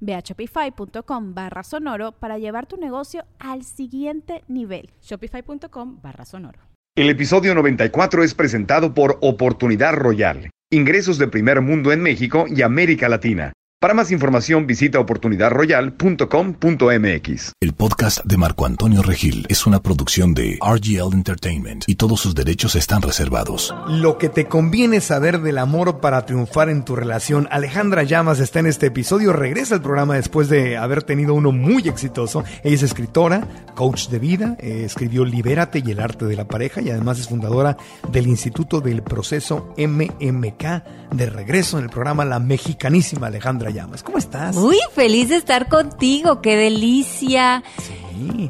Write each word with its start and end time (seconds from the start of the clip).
Ve 0.00 0.14
a 0.14 0.20
shopify.com 0.20 1.34
barra 1.34 1.62
sonoro 1.62 2.12
para 2.12 2.38
llevar 2.38 2.66
tu 2.66 2.76
negocio 2.76 3.24
al 3.38 3.64
siguiente 3.64 4.44
nivel. 4.48 4.90
Shopify.com 5.02 6.00
barra 6.02 6.24
sonoro. 6.24 6.60
El 6.96 7.08
episodio 7.10 7.54
94 7.54 8.24
es 8.24 8.34
presentado 8.34 8.92
por 8.92 9.18
Oportunidad 9.20 9.94
Royal. 9.94 10.50
Ingresos 10.70 11.16
de 11.18 11.28
primer 11.28 11.60
mundo 11.60 11.92
en 11.92 12.02
México 12.02 12.46
y 12.48 12.62
América 12.62 13.08
Latina. 13.08 13.52
Para 13.80 13.94
más 13.94 14.10
información 14.10 14.66
visita 14.66 14.98
oportunidadroyal.com.mx. 14.98 17.52
El 17.60 17.74
podcast 17.74 18.24
de 18.24 18.36
Marco 18.36 18.66
Antonio 18.66 19.02
Regil 19.02 19.46
es 19.48 19.68
una 19.68 19.80
producción 19.80 20.34
de 20.34 20.58
RGL 20.60 21.14
Entertainment 21.14 21.84
y 21.86 21.94
todos 21.94 22.20
sus 22.20 22.34
derechos 22.34 22.74
están 22.74 23.02
reservados. 23.02 23.72
Lo 23.86 24.18
que 24.18 24.30
te 24.30 24.46
conviene 24.46 25.00
saber 25.00 25.42
del 25.42 25.58
amor 25.58 26.00
para 26.00 26.26
triunfar 26.26 26.70
en 26.70 26.84
tu 26.84 26.96
relación. 26.96 27.46
Alejandra 27.52 28.02
Llamas 28.02 28.40
está 28.40 28.58
en 28.58 28.66
este 28.66 28.86
episodio, 28.86 29.32
regresa 29.32 29.76
al 29.76 29.82
programa 29.82 30.16
después 30.16 30.48
de 30.48 30.76
haber 30.76 31.04
tenido 31.04 31.34
uno 31.34 31.52
muy 31.52 31.86
exitoso. 31.86 32.42
Ella 32.64 32.74
es 32.74 32.82
escritora, 32.82 33.46
coach 33.76 34.08
de 34.08 34.18
vida, 34.18 34.56
eh, 34.58 34.82
escribió 34.86 35.24
Libérate 35.24 35.84
y 35.86 35.92
el 35.92 36.00
arte 36.00 36.24
de 36.24 36.34
la 36.34 36.48
pareja 36.48 36.80
y 36.80 36.90
además 36.90 37.20
es 37.20 37.28
fundadora 37.28 37.76
del 38.10 38.26
Instituto 38.26 38.80
del 38.80 39.04
Proceso 39.04 39.72
MMK. 39.78 40.82
De 41.12 41.30
regreso 41.30 41.78
en 41.78 41.84
el 41.84 41.90
programa 41.90 42.24
La 42.24 42.40
Mexicanísima 42.40 43.28
Alejandra 43.28 43.67
Llamas. 43.70 44.02
¿Cómo 44.02 44.18
estás? 44.18 44.56
Muy 44.56 44.78
feliz 44.94 45.28
de 45.28 45.36
estar 45.36 45.68
contigo, 45.68 46.40
qué 46.40 46.56
delicia. 46.56 47.62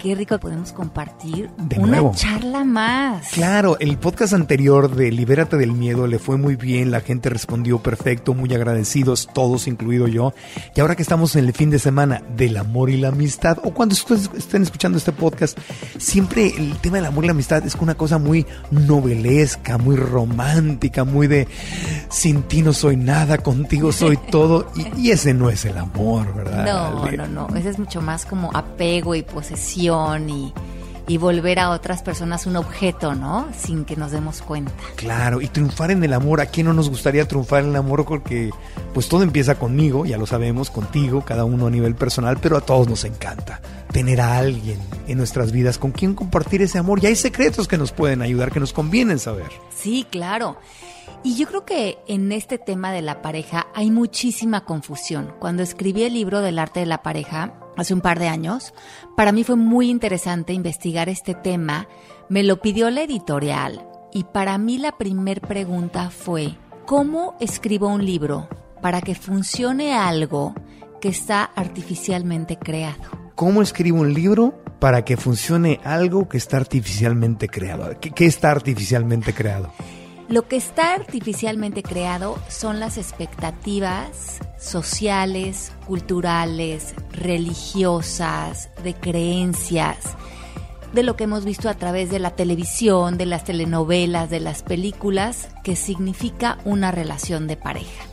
Qué 0.00 0.14
rico 0.14 0.38
podemos 0.38 0.72
compartir 0.72 1.50
De 1.58 1.76
una 1.78 1.88
nuevo. 1.88 2.12
charla 2.14 2.64
más. 2.64 3.28
Claro, 3.32 3.76
el 3.80 3.98
podcast 3.98 4.32
anterior 4.32 4.94
de 4.94 5.10
Libérate 5.10 5.56
del 5.56 5.72
Miedo 5.72 6.06
le 6.06 6.18
fue 6.18 6.36
muy 6.38 6.56
bien, 6.56 6.90
la 6.90 7.00
gente 7.00 7.28
respondió 7.28 7.78
perfecto, 7.82 8.32
muy 8.34 8.52
agradecidos, 8.54 9.28
todos, 9.34 9.66
incluido 9.66 10.06
yo. 10.08 10.32
Y 10.74 10.80
ahora 10.80 10.96
que 10.96 11.02
estamos 11.02 11.36
en 11.36 11.44
el 11.44 11.52
fin 11.52 11.70
de 11.70 11.78
semana 11.78 12.22
del 12.36 12.56
amor 12.56 12.88
y 12.90 12.96
la 12.96 13.08
amistad, 13.08 13.58
o 13.62 13.72
cuando 13.74 13.92
ustedes 13.94 14.30
estén 14.36 14.62
escuchando 14.62 14.96
este 14.96 15.12
podcast, 15.12 15.58
siempre 15.98 16.46
el 16.56 16.76
tema 16.78 16.96
del 16.96 17.06
amor 17.06 17.24
y 17.24 17.26
la 17.26 17.32
amistad 17.32 17.64
es 17.66 17.74
una 17.74 17.94
cosa 17.96 18.18
muy 18.18 18.46
novelesca, 18.70 19.76
muy 19.78 19.96
romántica, 19.96 21.04
muy 21.04 21.26
de 21.26 21.46
sin 22.08 22.42
ti 22.42 22.62
no 22.62 22.72
soy 22.72 22.96
nada, 22.96 23.38
contigo 23.38 23.92
soy 23.92 24.16
todo. 24.30 24.70
Y, 24.76 25.08
y 25.08 25.10
ese 25.10 25.34
no 25.34 25.50
es 25.50 25.64
el 25.64 25.76
amor, 25.76 26.34
¿verdad? 26.34 26.64
No, 26.64 27.10
no, 27.10 27.26
no. 27.48 27.56
Ese 27.56 27.70
es 27.70 27.78
mucho 27.78 28.00
más 28.00 28.24
como 28.24 28.50
apego 28.54 29.14
y 29.14 29.22
posesión 29.22 29.57
y, 30.28 30.52
y 31.08 31.16
volver 31.16 31.58
a 31.58 31.70
otras 31.70 32.02
personas 32.02 32.46
un 32.46 32.56
objeto, 32.56 33.14
¿no? 33.14 33.48
Sin 33.58 33.84
que 33.84 33.96
nos 33.96 34.12
demos 34.12 34.42
cuenta. 34.42 34.72
Claro, 34.96 35.40
y 35.40 35.48
triunfar 35.48 35.90
en 35.90 36.04
el 36.04 36.12
amor, 36.12 36.40
¿a 36.40 36.46
quién 36.46 36.66
no 36.66 36.74
nos 36.74 36.90
gustaría 36.90 37.26
triunfar 37.26 37.64
en 37.64 37.70
el 37.70 37.76
amor? 37.76 38.04
Porque 38.04 38.50
pues 38.94 39.08
todo 39.08 39.22
empieza 39.22 39.56
conmigo, 39.56 40.04
ya 40.04 40.18
lo 40.18 40.26
sabemos, 40.26 40.70
contigo, 40.70 41.24
cada 41.24 41.44
uno 41.44 41.66
a 41.66 41.70
nivel 41.70 41.94
personal, 41.94 42.38
pero 42.40 42.56
a 42.56 42.60
todos 42.60 42.88
nos 42.88 43.04
encanta 43.04 43.60
tener 43.92 44.20
a 44.20 44.36
alguien 44.36 44.78
en 45.06 45.16
nuestras 45.16 45.50
vidas 45.50 45.78
con 45.78 45.92
quien 45.92 46.14
compartir 46.14 46.62
ese 46.62 46.78
amor. 46.78 47.02
Y 47.02 47.06
hay 47.06 47.16
secretos 47.16 47.66
que 47.66 47.78
nos 47.78 47.92
pueden 47.92 48.22
ayudar, 48.22 48.52
que 48.52 48.60
nos 48.60 48.72
convienen 48.72 49.18
saber. 49.18 49.48
Sí, 49.74 50.06
claro. 50.10 50.58
Y 51.24 51.34
yo 51.34 51.46
creo 51.46 51.64
que 51.64 51.98
en 52.06 52.30
este 52.30 52.58
tema 52.58 52.92
de 52.92 53.02
la 53.02 53.22
pareja 53.22 53.66
hay 53.74 53.90
muchísima 53.90 54.64
confusión. 54.64 55.34
Cuando 55.40 55.62
escribí 55.62 56.04
el 56.04 56.14
libro 56.14 56.40
del 56.40 56.58
arte 56.58 56.80
de 56.80 56.86
la 56.86 57.02
pareja 57.02 57.54
hace 57.76 57.92
un 57.92 58.00
par 58.00 58.18
de 58.18 58.28
años, 58.28 58.72
para 59.16 59.32
mí 59.32 59.42
fue 59.42 59.56
muy 59.56 59.90
interesante 59.90 60.52
investigar 60.52 61.08
este 61.08 61.34
tema. 61.34 61.88
Me 62.28 62.44
lo 62.44 62.60
pidió 62.60 62.88
la 62.90 63.02
editorial 63.02 63.84
y 64.12 64.24
para 64.24 64.56
mí 64.58 64.78
la 64.78 64.96
primer 64.96 65.40
pregunta 65.40 66.10
fue, 66.10 66.54
¿cómo 66.86 67.36
escribo 67.40 67.88
un 67.88 68.04
libro 68.04 68.48
para 68.80 69.00
que 69.00 69.16
funcione 69.16 69.94
algo 69.94 70.54
que 71.00 71.08
está 71.08 71.42
artificialmente 71.42 72.58
creado? 72.58 73.02
¿Cómo 73.34 73.60
escribo 73.60 74.00
un 74.00 74.14
libro 74.14 74.62
para 74.78 75.04
que 75.04 75.16
funcione 75.16 75.80
algo 75.82 76.28
que 76.28 76.38
está 76.38 76.58
artificialmente 76.58 77.48
creado? 77.48 77.98
¿Qué, 78.00 78.12
qué 78.12 78.26
está 78.26 78.52
artificialmente 78.52 79.32
creado? 79.32 79.72
Lo 80.28 80.46
que 80.46 80.56
está 80.56 80.92
artificialmente 80.92 81.82
creado 81.82 82.38
son 82.48 82.80
las 82.80 82.98
expectativas 82.98 84.40
sociales, 84.58 85.72
culturales, 85.86 86.94
religiosas, 87.12 88.68
de 88.84 88.92
creencias, 88.92 89.96
de 90.92 91.02
lo 91.02 91.16
que 91.16 91.24
hemos 91.24 91.46
visto 91.46 91.70
a 91.70 91.74
través 91.74 92.10
de 92.10 92.18
la 92.18 92.32
televisión, 92.32 93.16
de 93.16 93.24
las 93.24 93.44
telenovelas, 93.44 94.28
de 94.28 94.40
las 94.40 94.62
películas, 94.62 95.48
que 95.64 95.76
significa 95.76 96.58
una 96.66 96.90
relación 96.90 97.46
de 97.46 97.56
pareja. 97.56 98.04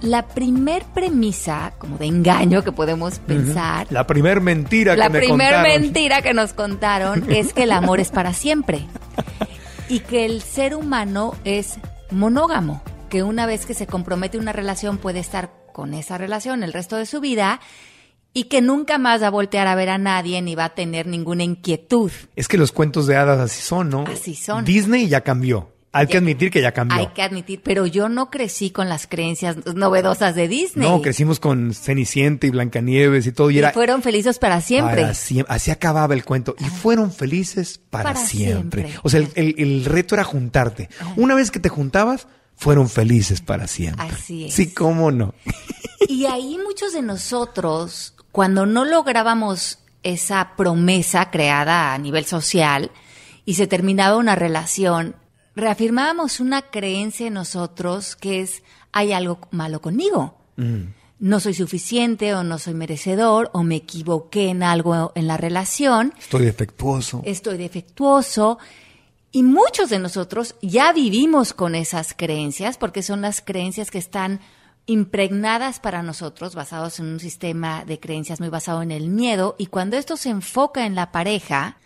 La 0.00 0.26
primer 0.26 0.84
premisa, 0.84 1.74
como 1.78 1.98
de 1.98 2.06
engaño 2.06 2.62
que 2.64 2.72
podemos 2.72 3.18
pensar, 3.18 3.86
La 3.90 4.06
primer 4.06 4.40
mentira 4.40 4.96
la 4.96 5.06
que 5.06 5.12
me 5.12 5.18
primer 5.18 5.52
contaron. 5.52 5.82
mentira 5.82 6.22
que 6.22 6.32
nos 6.32 6.54
contaron 6.54 7.30
es 7.30 7.52
que 7.52 7.64
el 7.64 7.72
amor 7.72 8.00
es 8.00 8.10
para 8.10 8.32
siempre 8.32 8.86
y 9.88 10.00
que 10.00 10.24
el 10.24 10.42
ser 10.42 10.74
humano 10.74 11.34
es 11.44 11.74
monógamo, 12.10 12.82
que 13.08 13.22
una 13.22 13.46
vez 13.46 13.66
que 13.66 13.74
se 13.74 13.86
compromete 13.86 14.38
una 14.38 14.52
relación 14.52 14.98
puede 14.98 15.18
estar 15.20 15.50
con 15.72 15.94
esa 15.94 16.18
relación 16.18 16.62
el 16.62 16.72
resto 16.72 16.96
de 16.96 17.06
su 17.06 17.20
vida 17.20 17.60
y 18.32 18.44
que 18.44 18.62
nunca 18.62 18.98
más 18.98 19.22
va 19.22 19.28
a 19.28 19.30
voltear 19.30 19.66
a 19.66 19.74
ver 19.74 19.90
a 19.90 19.98
nadie 19.98 20.40
ni 20.42 20.54
va 20.54 20.66
a 20.66 20.74
tener 20.74 21.06
ninguna 21.06 21.44
inquietud. 21.44 22.10
Es 22.34 22.48
que 22.48 22.58
los 22.58 22.72
cuentos 22.72 23.06
de 23.06 23.16
hadas 23.16 23.38
así 23.38 23.62
son, 23.62 23.90
¿no? 23.90 24.04
Así 24.06 24.34
son. 24.34 24.64
Disney 24.64 25.08
ya 25.08 25.20
cambió. 25.20 25.73
Hay 25.94 26.06
que 26.08 26.18
admitir 26.18 26.50
que 26.50 26.60
ya 26.60 26.72
cambió. 26.72 26.98
Hay 26.98 27.06
que 27.08 27.22
admitir, 27.22 27.60
pero 27.62 27.86
yo 27.86 28.08
no 28.08 28.30
crecí 28.30 28.70
con 28.70 28.88
las 28.88 29.06
creencias 29.06 29.56
novedosas 29.74 30.34
de 30.34 30.48
Disney. 30.48 30.88
No, 30.88 31.00
crecimos 31.00 31.40
con 31.40 31.72
Cenicienta 31.72 32.46
y 32.46 32.50
Blancanieves 32.50 33.26
y 33.26 33.32
todo. 33.32 33.50
Y, 33.50 33.54
y 33.54 33.58
era 33.58 33.72
fueron 33.72 34.02
felices 34.02 34.38
para 34.38 34.60
siempre. 34.60 35.02
para 35.02 35.14
Así 35.48 35.70
acababa 35.70 36.12
el 36.14 36.24
cuento. 36.24 36.54
Y 36.58 36.64
fueron 36.64 37.12
felices 37.12 37.78
para, 37.90 38.12
Para 38.12 38.20
siempre. 38.26 38.82
siempre. 38.82 39.00
O 39.04 39.08
sea, 39.08 39.20
el, 39.20 39.28
el- 39.36 39.54
el 39.58 39.84
reto 39.84 40.14
era 40.14 40.24
juntarte. 40.24 40.88
Una 41.16 41.34
vez 41.34 41.50
que 41.50 41.60
te 41.60 41.68
juntabas, 41.68 42.26
fueron 42.56 42.88
felices 42.88 43.40
para 43.40 43.66
siempre. 43.66 44.06
Así 44.06 44.46
es. 44.46 44.54
Sí, 44.54 44.72
cómo 44.74 45.10
no. 45.10 45.34
Y 46.06 46.26
ahí 46.26 46.58
muchos 46.62 46.92
de 46.92 47.00
nosotros, 47.02 48.14
cuando 48.30 48.66
no 48.66 48.84
lográbamos 48.84 49.78
esa 50.02 50.52
promesa 50.56 51.30
creada 51.30 51.94
a 51.94 51.98
nivel 51.98 52.24
social 52.26 52.90
y 53.46 53.54
se 53.54 53.66
terminaba 53.66 54.16
una 54.18 54.34
relación, 54.36 55.16
reafirmábamos 55.56 56.40
una 56.40 56.62
creencia 56.62 57.26
en 57.26 57.34
nosotros 57.34 58.16
que 58.16 58.40
es 58.40 58.62
hay 58.92 59.12
algo 59.12 59.38
malo 59.50 59.80
conmigo. 59.80 60.36
No 61.18 61.40
soy 61.40 61.54
suficiente 61.54 62.34
o 62.34 62.44
no 62.44 62.58
soy 62.58 62.74
merecedor 62.74 63.50
o 63.52 63.62
me 63.62 63.76
equivoqué 63.76 64.48
en 64.50 64.62
algo 64.62 65.12
en 65.14 65.26
la 65.26 65.36
relación, 65.36 66.12
Estoy 66.18 66.44
defectuoso. 66.44 67.22
estoy 67.24 67.56
defectuoso. 67.56 68.58
Y 69.32 69.42
muchos 69.42 69.90
de 69.90 69.98
nosotros 69.98 70.54
ya 70.62 70.92
vivimos 70.92 71.54
con 71.54 71.74
esas 71.74 72.14
creencias 72.14 72.76
porque 72.78 73.02
son 73.02 73.20
las 73.20 73.40
creencias 73.40 73.90
que 73.90 73.98
están 73.98 74.40
impregnadas 74.86 75.80
para 75.80 76.02
nosotros, 76.02 76.54
basados 76.54 77.00
en 77.00 77.06
un 77.06 77.18
sistema 77.20 77.84
de 77.84 77.98
creencias 77.98 78.38
muy 78.38 78.48
basado 78.50 78.82
en 78.82 78.92
el 78.92 79.08
miedo. 79.08 79.56
Y 79.58 79.66
cuando 79.66 79.96
esto 79.96 80.16
se 80.16 80.28
enfoca 80.28 80.86
en 80.86 80.94
la 80.94 81.10
pareja, 81.10 81.78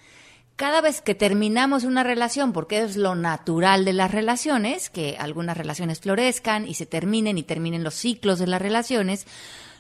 cada 0.58 0.80
vez 0.80 1.00
que 1.00 1.14
terminamos 1.14 1.84
una 1.84 2.02
relación, 2.02 2.52
porque 2.52 2.82
es 2.82 2.96
lo 2.96 3.14
natural 3.14 3.84
de 3.84 3.92
las 3.92 4.10
relaciones, 4.10 4.90
que 4.90 5.16
algunas 5.16 5.56
relaciones 5.56 6.00
florezcan 6.00 6.66
y 6.66 6.74
se 6.74 6.84
terminen 6.84 7.38
y 7.38 7.44
terminen 7.44 7.84
los 7.84 7.94
ciclos 7.94 8.40
de 8.40 8.48
las 8.48 8.60
relaciones, 8.60 9.28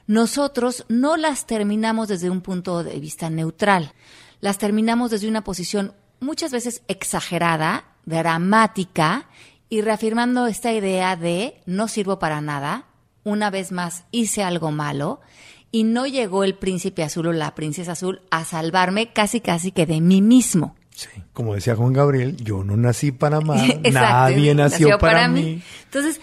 nosotros 0.06 0.84
no 0.88 1.16
las 1.16 1.46
terminamos 1.46 2.06
desde 2.06 2.30
un 2.30 2.42
punto 2.42 2.84
de 2.84 3.00
vista 3.00 3.28
neutral, 3.28 3.92
las 4.40 4.58
terminamos 4.58 5.10
desde 5.10 5.26
una 5.26 5.42
posición 5.42 5.94
muchas 6.20 6.52
veces 6.52 6.82
exagerada 6.86 7.96
dramática 8.06 9.26
y 9.68 9.80
reafirmando 9.80 10.46
esta 10.46 10.72
idea 10.72 11.16
de 11.16 11.60
no 11.66 11.88
sirvo 11.88 12.20
para 12.20 12.40
nada, 12.40 12.84
una 13.24 13.50
vez 13.50 13.72
más 13.72 14.04
hice 14.12 14.44
algo 14.44 14.70
malo 14.70 15.20
y 15.70 15.84
no 15.84 16.06
llegó 16.06 16.44
el 16.44 16.54
príncipe 16.54 17.02
azul 17.02 17.26
o 17.28 17.32
la 17.32 17.54
princesa 17.54 17.92
azul 17.92 18.22
a 18.30 18.44
salvarme 18.44 19.12
casi 19.12 19.40
casi 19.40 19.72
que 19.72 19.86
de 19.86 20.00
mí 20.00 20.22
mismo. 20.22 20.76
Sí, 20.90 21.08
como 21.32 21.54
decía 21.54 21.76
Juan 21.76 21.92
Gabriel, 21.92 22.36
yo 22.36 22.64
no 22.64 22.76
nací 22.76 23.12
para 23.12 23.36
amar, 23.38 23.80
nadie 23.92 24.54
nació, 24.54 24.98
para, 24.98 25.28
mí. 25.28 25.62
Entonces, 25.84 26.20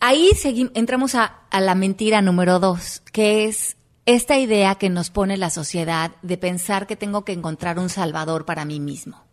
ahí 0.00 0.30
entramos 0.74 1.14
a, 1.14 1.24
a 1.50 1.60
la 1.60 1.74
mentira 1.74 2.22
número 2.22 2.60
dos, 2.60 3.02
que 3.12 3.46
es 3.46 3.76
esta 4.06 4.38
idea 4.38 4.74
que 4.76 4.90
nos 4.90 5.10
pone 5.10 5.36
la 5.36 5.50
sociedad 5.50 6.12
de 6.22 6.36
pensar 6.36 6.86
que 6.86 6.96
tengo 6.96 7.24
que 7.24 7.32
encontrar 7.32 7.78
un 7.78 7.88
salvador 7.88 8.44
para 8.44 8.64
mí 8.64 8.80
mismo. 8.80 9.24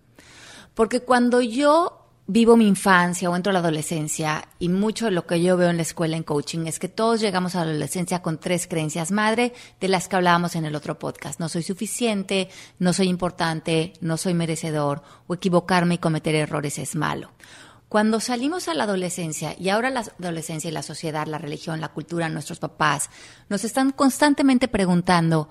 Porque 0.73 1.01
cuando 1.01 1.41
yo 1.41 1.99
vivo 2.31 2.55
mi 2.55 2.67
infancia 2.67 3.27
o 3.27 3.35
entro 3.35 3.49
a 3.49 3.53
la 3.53 3.59
adolescencia 3.59 4.47
y 4.59 4.69
mucho 4.69 5.05
de 5.05 5.11
lo 5.11 5.25
que 5.25 5.41
yo 5.41 5.57
veo 5.57 5.71
en 5.71 5.77
la 5.77 5.81
escuela 5.81 6.15
en 6.15 6.21
coaching 6.21 6.67
es 6.67 6.77
que 6.77 6.87
todos 6.87 7.21
llegamos 7.21 7.55
a 7.55 7.65
la 7.65 7.71
adolescencia 7.71 8.21
con 8.21 8.39
tres 8.39 8.67
creencias 8.67 9.09
madre 9.09 9.51
de 9.81 9.87
las 9.87 10.07
que 10.07 10.15
hablábamos 10.15 10.55
en 10.55 10.63
el 10.63 10.75
otro 10.75 10.99
podcast. 10.99 11.39
No 11.39 11.49
soy 11.49 11.63
suficiente, 11.63 12.47
no 12.77 12.93
soy 12.93 13.07
importante, 13.07 13.93
no 14.01 14.15
soy 14.15 14.35
merecedor 14.35 15.01
o 15.25 15.33
equivocarme 15.33 15.95
y 15.95 15.97
cometer 15.97 16.35
errores 16.35 16.77
es 16.77 16.95
malo. 16.95 17.31
Cuando 17.87 18.19
salimos 18.19 18.67
a 18.67 18.75
la 18.75 18.83
adolescencia 18.83 19.55
y 19.57 19.69
ahora 19.69 19.89
la 19.89 20.01
adolescencia 20.01 20.69
y 20.69 20.73
la 20.73 20.83
sociedad, 20.83 21.25
la 21.25 21.39
religión, 21.39 21.81
la 21.81 21.87
cultura, 21.87 22.29
nuestros 22.29 22.59
papás 22.59 23.09
nos 23.49 23.63
están 23.63 23.91
constantemente 23.91 24.67
preguntando, 24.67 25.49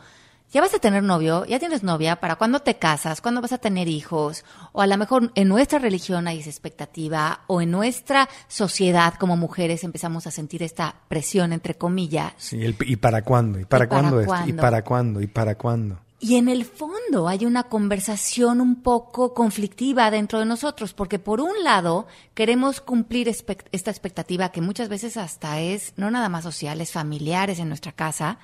ya 0.50 0.60
vas 0.60 0.74
a 0.74 0.78
tener 0.78 1.02
novio, 1.02 1.44
ya 1.44 1.58
tienes 1.58 1.82
novia, 1.82 2.16
¿para 2.16 2.36
cuándo 2.36 2.60
te 2.60 2.76
casas? 2.76 3.20
¿Cuándo 3.20 3.42
vas 3.42 3.52
a 3.52 3.58
tener 3.58 3.88
hijos? 3.88 4.44
O 4.72 4.80
a 4.80 4.86
lo 4.86 4.96
mejor 4.96 5.30
en 5.34 5.48
nuestra 5.48 5.78
religión 5.78 6.26
hay 6.26 6.40
esa 6.40 6.50
expectativa, 6.50 7.40
o 7.46 7.60
en 7.60 7.70
nuestra 7.70 8.28
sociedad 8.48 9.14
como 9.14 9.36
mujeres 9.36 9.84
empezamos 9.84 10.26
a 10.26 10.30
sentir 10.30 10.62
esta 10.62 10.94
presión, 11.08 11.52
entre 11.52 11.74
comillas. 11.74 12.32
Sí, 12.38 12.58
¿y 12.62 12.96
para 12.96 13.22
cuándo? 13.22 13.60
¿Y 13.60 13.64
para, 13.64 13.88
cuándo, 13.88 14.22
¿Y 14.22 14.52
para 14.52 14.82
cuándo? 14.82 15.20
¿Y 15.20 15.26
para 15.26 15.56
cuándo? 15.56 15.98
Y 16.20 16.34
en 16.34 16.48
el 16.48 16.64
fondo 16.64 17.28
hay 17.28 17.44
una 17.44 17.64
conversación 17.64 18.60
un 18.60 18.82
poco 18.82 19.34
conflictiva 19.34 20.10
dentro 20.10 20.40
de 20.40 20.46
nosotros, 20.46 20.92
porque 20.92 21.20
por 21.20 21.40
un 21.40 21.62
lado 21.62 22.08
queremos 22.34 22.80
cumplir 22.80 23.28
esta 23.28 23.90
expectativa 23.90 24.48
que 24.48 24.60
muchas 24.60 24.88
veces 24.88 25.16
hasta 25.16 25.60
es 25.60 25.92
no 25.96 26.10
nada 26.10 26.28
más 26.28 26.42
social, 26.42 26.80
es 26.80 26.90
familiares 26.90 27.60
en 27.60 27.68
nuestra 27.68 27.92
casa, 27.92 28.40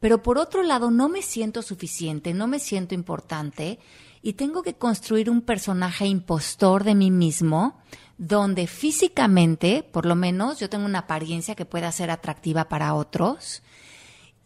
pero 0.00 0.22
por 0.22 0.38
otro 0.38 0.62
lado 0.62 0.90
no 0.90 1.08
me 1.08 1.22
siento 1.22 1.62
suficiente, 1.62 2.34
no 2.34 2.46
me 2.48 2.58
siento 2.58 2.94
importante 2.94 3.78
y 4.22 4.32
tengo 4.32 4.62
que 4.62 4.74
construir 4.74 5.30
un 5.30 5.42
personaje 5.42 6.06
impostor 6.06 6.84
de 6.84 6.94
mí 6.94 7.10
mismo 7.10 7.80
donde 8.18 8.66
físicamente, 8.66 9.82
por 9.82 10.04
lo 10.04 10.14
menos, 10.14 10.58
yo 10.58 10.68
tengo 10.68 10.84
una 10.84 11.00
apariencia 11.00 11.54
que 11.54 11.64
pueda 11.64 11.90
ser 11.92 12.10
atractiva 12.10 12.68
para 12.68 12.94
otros 12.94 13.62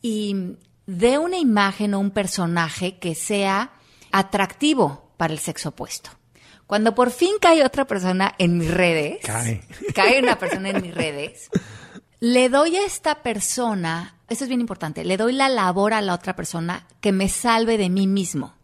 y 0.00 0.56
de 0.86 1.18
una 1.18 1.38
imagen 1.38 1.94
o 1.94 1.98
un 1.98 2.10
personaje 2.10 2.98
que 2.98 3.14
sea 3.14 3.72
atractivo 4.12 5.12
para 5.16 5.32
el 5.32 5.40
sexo 5.40 5.70
opuesto. 5.70 6.10
Cuando 6.66 6.94
por 6.94 7.10
fin 7.10 7.32
cae 7.40 7.64
otra 7.64 7.84
persona 7.86 8.34
en 8.38 8.58
mis 8.58 8.70
redes, 8.70 9.18
cae, 9.24 9.62
cae 9.94 10.20
una 10.20 10.38
persona 10.38 10.70
en 10.70 10.82
mis 10.82 10.94
redes, 10.94 11.48
le 12.20 12.48
doy 12.48 12.76
a 12.76 12.86
esta 12.86 13.22
persona, 13.22 14.16
esto 14.34 14.44
es 14.44 14.48
bien 14.48 14.60
importante, 14.60 15.04
le 15.04 15.16
doy 15.16 15.32
la 15.32 15.48
labor 15.48 15.94
a 15.94 16.02
la 16.02 16.14
otra 16.14 16.36
persona 16.36 16.86
que 17.00 17.12
me 17.12 17.28
salve 17.28 17.78
de 17.78 17.88
mí 17.88 18.06
mismo. 18.06 18.54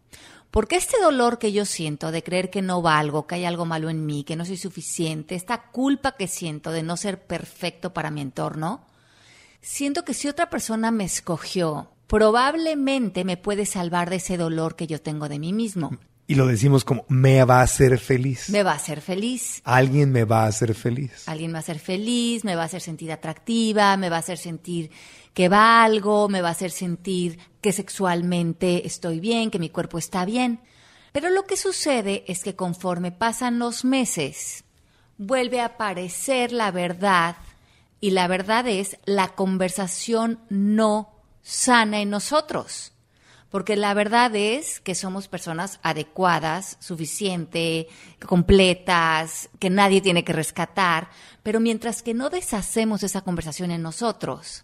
Porque 0.51 0.75
este 0.75 0.99
dolor 1.01 1.39
que 1.39 1.53
yo 1.53 1.63
siento 1.65 2.11
de 2.11 2.23
creer 2.23 2.49
que 2.49 2.61
no 2.61 2.81
valgo, 2.81 3.25
que 3.25 3.35
hay 3.35 3.45
algo 3.45 3.65
malo 3.65 3.89
en 3.89 4.05
mí, 4.05 4.25
que 4.25 4.35
no 4.35 4.45
soy 4.45 4.57
suficiente, 4.57 5.35
esta 5.35 5.71
culpa 5.71 6.17
que 6.17 6.27
siento 6.27 6.71
de 6.71 6.83
no 6.83 6.97
ser 6.97 7.25
perfecto 7.25 7.93
para 7.93 8.11
mi 8.11 8.19
entorno, 8.19 8.85
siento 9.61 10.03
que 10.03 10.13
si 10.13 10.27
otra 10.27 10.49
persona 10.49 10.91
me 10.91 11.05
escogió, 11.05 11.89
probablemente 12.07 13.23
me 13.23 13.37
puede 13.37 13.65
salvar 13.65 14.09
de 14.09 14.17
ese 14.17 14.35
dolor 14.35 14.75
que 14.75 14.87
yo 14.87 15.01
tengo 15.01 15.29
de 15.29 15.39
mí 15.39 15.53
mismo. 15.53 15.97
Y 16.27 16.35
lo 16.35 16.47
decimos 16.47 16.85
como, 16.85 17.03
me 17.09 17.43
va 17.43 17.59
a 17.59 17.63
hacer 17.63 17.97
feliz. 17.97 18.49
Me 18.49 18.63
va 18.63 18.71
a 18.71 18.75
hacer 18.75 19.01
feliz. 19.01 19.61
Alguien 19.65 20.11
me 20.11 20.23
va 20.23 20.43
a 20.43 20.47
hacer 20.47 20.73
feliz. 20.75 21.27
Alguien 21.27 21.51
me 21.51 21.55
va 21.55 21.59
a 21.59 21.61
hacer 21.61 21.79
feliz, 21.79 22.45
me 22.45 22.55
va 22.55 22.61
a 22.61 22.65
hacer 22.65 22.79
sentir 22.79 23.11
atractiva, 23.11 23.97
me 23.97 24.09
va 24.09 24.17
a 24.17 24.19
hacer 24.19 24.37
sentir 24.37 24.91
que 25.33 25.49
valgo, 25.49 26.29
me 26.29 26.41
va 26.41 26.49
a 26.49 26.51
hacer 26.51 26.71
sentir 26.71 27.39
que 27.61 27.71
sexualmente 27.71 28.85
estoy 28.85 29.19
bien, 29.19 29.51
que 29.51 29.59
mi 29.59 29.69
cuerpo 29.69 29.97
está 29.97 30.25
bien. 30.25 30.59
Pero 31.11 31.29
lo 31.29 31.43
que 31.43 31.57
sucede 31.57 32.23
es 32.27 32.43
que 32.43 32.55
conforme 32.55 33.11
pasan 33.11 33.59
los 33.59 33.85
meses, 33.85 34.63
vuelve 35.17 35.61
a 35.61 35.65
aparecer 35.65 36.51
la 36.51 36.71
verdad 36.71 37.35
y 37.99 38.11
la 38.11 38.27
verdad 38.27 38.67
es 38.67 38.97
la 39.05 39.29
conversación 39.29 40.39
no 40.49 41.09
sana 41.41 42.01
en 42.01 42.09
nosotros 42.09 42.91
porque 43.51 43.75
la 43.75 43.93
verdad 43.93 44.33
es 44.35 44.79
que 44.79 44.95
somos 44.95 45.27
personas 45.27 45.79
adecuadas, 45.83 46.77
suficiente, 46.79 47.89
completas, 48.25 49.49
que 49.59 49.69
nadie 49.69 49.99
tiene 49.99 50.23
que 50.23 50.31
rescatar, 50.31 51.09
pero 51.43 51.59
mientras 51.59 52.01
que 52.01 52.13
no 52.13 52.29
deshacemos 52.29 53.03
esa 53.03 53.21
conversación 53.21 53.69
en 53.71 53.81
nosotros 53.81 54.63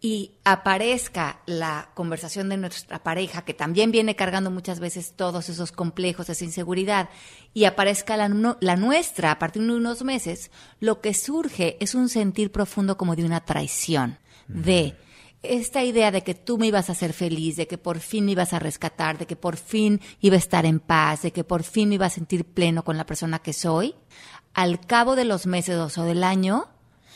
y 0.00 0.32
aparezca 0.44 1.40
la 1.46 1.90
conversación 1.94 2.48
de 2.48 2.56
nuestra 2.56 3.02
pareja, 3.02 3.44
que 3.44 3.54
también 3.54 3.90
viene 3.90 4.14
cargando 4.14 4.50
muchas 4.50 4.78
veces 4.78 5.14
todos 5.16 5.48
esos 5.48 5.72
complejos, 5.72 6.28
esa 6.28 6.44
inseguridad, 6.44 7.08
y 7.54 7.64
aparezca 7.64 8.16
la, 8.16 8.56
la 8.60 8.76
nuestra 8.76 9.30
a 9.30 9.38
partir 9.38 9.62
de 9.62 9.74
unos 9.74 10.02
meses, 10.02 10.50
lo 10.80 11.00
que 11.00 11.14
surge 11.14 11.76
es 11.80 11.94
un 11.94 12.08
sentir 12.08 12.52
profundo 12.52 12.96
como 12.96 13.16
de 13.16 13.24
una 13.24 13.44
traición, 13.44 14.18
de 14.48 14.96
esta 15.42 15.82
idea 15.82 16.10
de 16.10 16.22
que 16.22 16.34
tú 16.34 16.58
me 16.58 16.66
ibas 16.66 16.88
a 16.88 16.92
hacer 16.92 17.12
feliz, 17.12 17.56
de 17.56 17.66
que 17.66 17.78
por 17.78 18.00
fin 18.00 18.24
me 18.26 18.32
ibas 18.32 18.52
a 18.52 18.58
rescatar, 18.58 19.18
de 19.18 19.26
que 19.26 19.36
por 19.36 19.56
fin 19.56 20.00
iba 20.20 20.34
a 20.34 20.38
estar 20.38 20.66
en 20.66 20.80
paz, 20.80 21.22
de 21.22 21.32
que 21.32 21.44
por 21.44 21.62
fin 21.62 21.88
me 21.88 21.96
iba 21.96 22.06
a 22.06 22.10
sentir 22.10 22.44
pleno 22.44 22.84
con 22.84 22.96
la 22.96 23.06
persona 23.06 23.38
que 23.38 23.52
soy, 23.52 23.94
al 24.54 24.80
cabo 24.80 25.16
de 25.16 25.24
los 25.24 25.46
meses 25.46 25.98
o 25.98 26.04
del 26.04 26.24
año, 26.24 26.68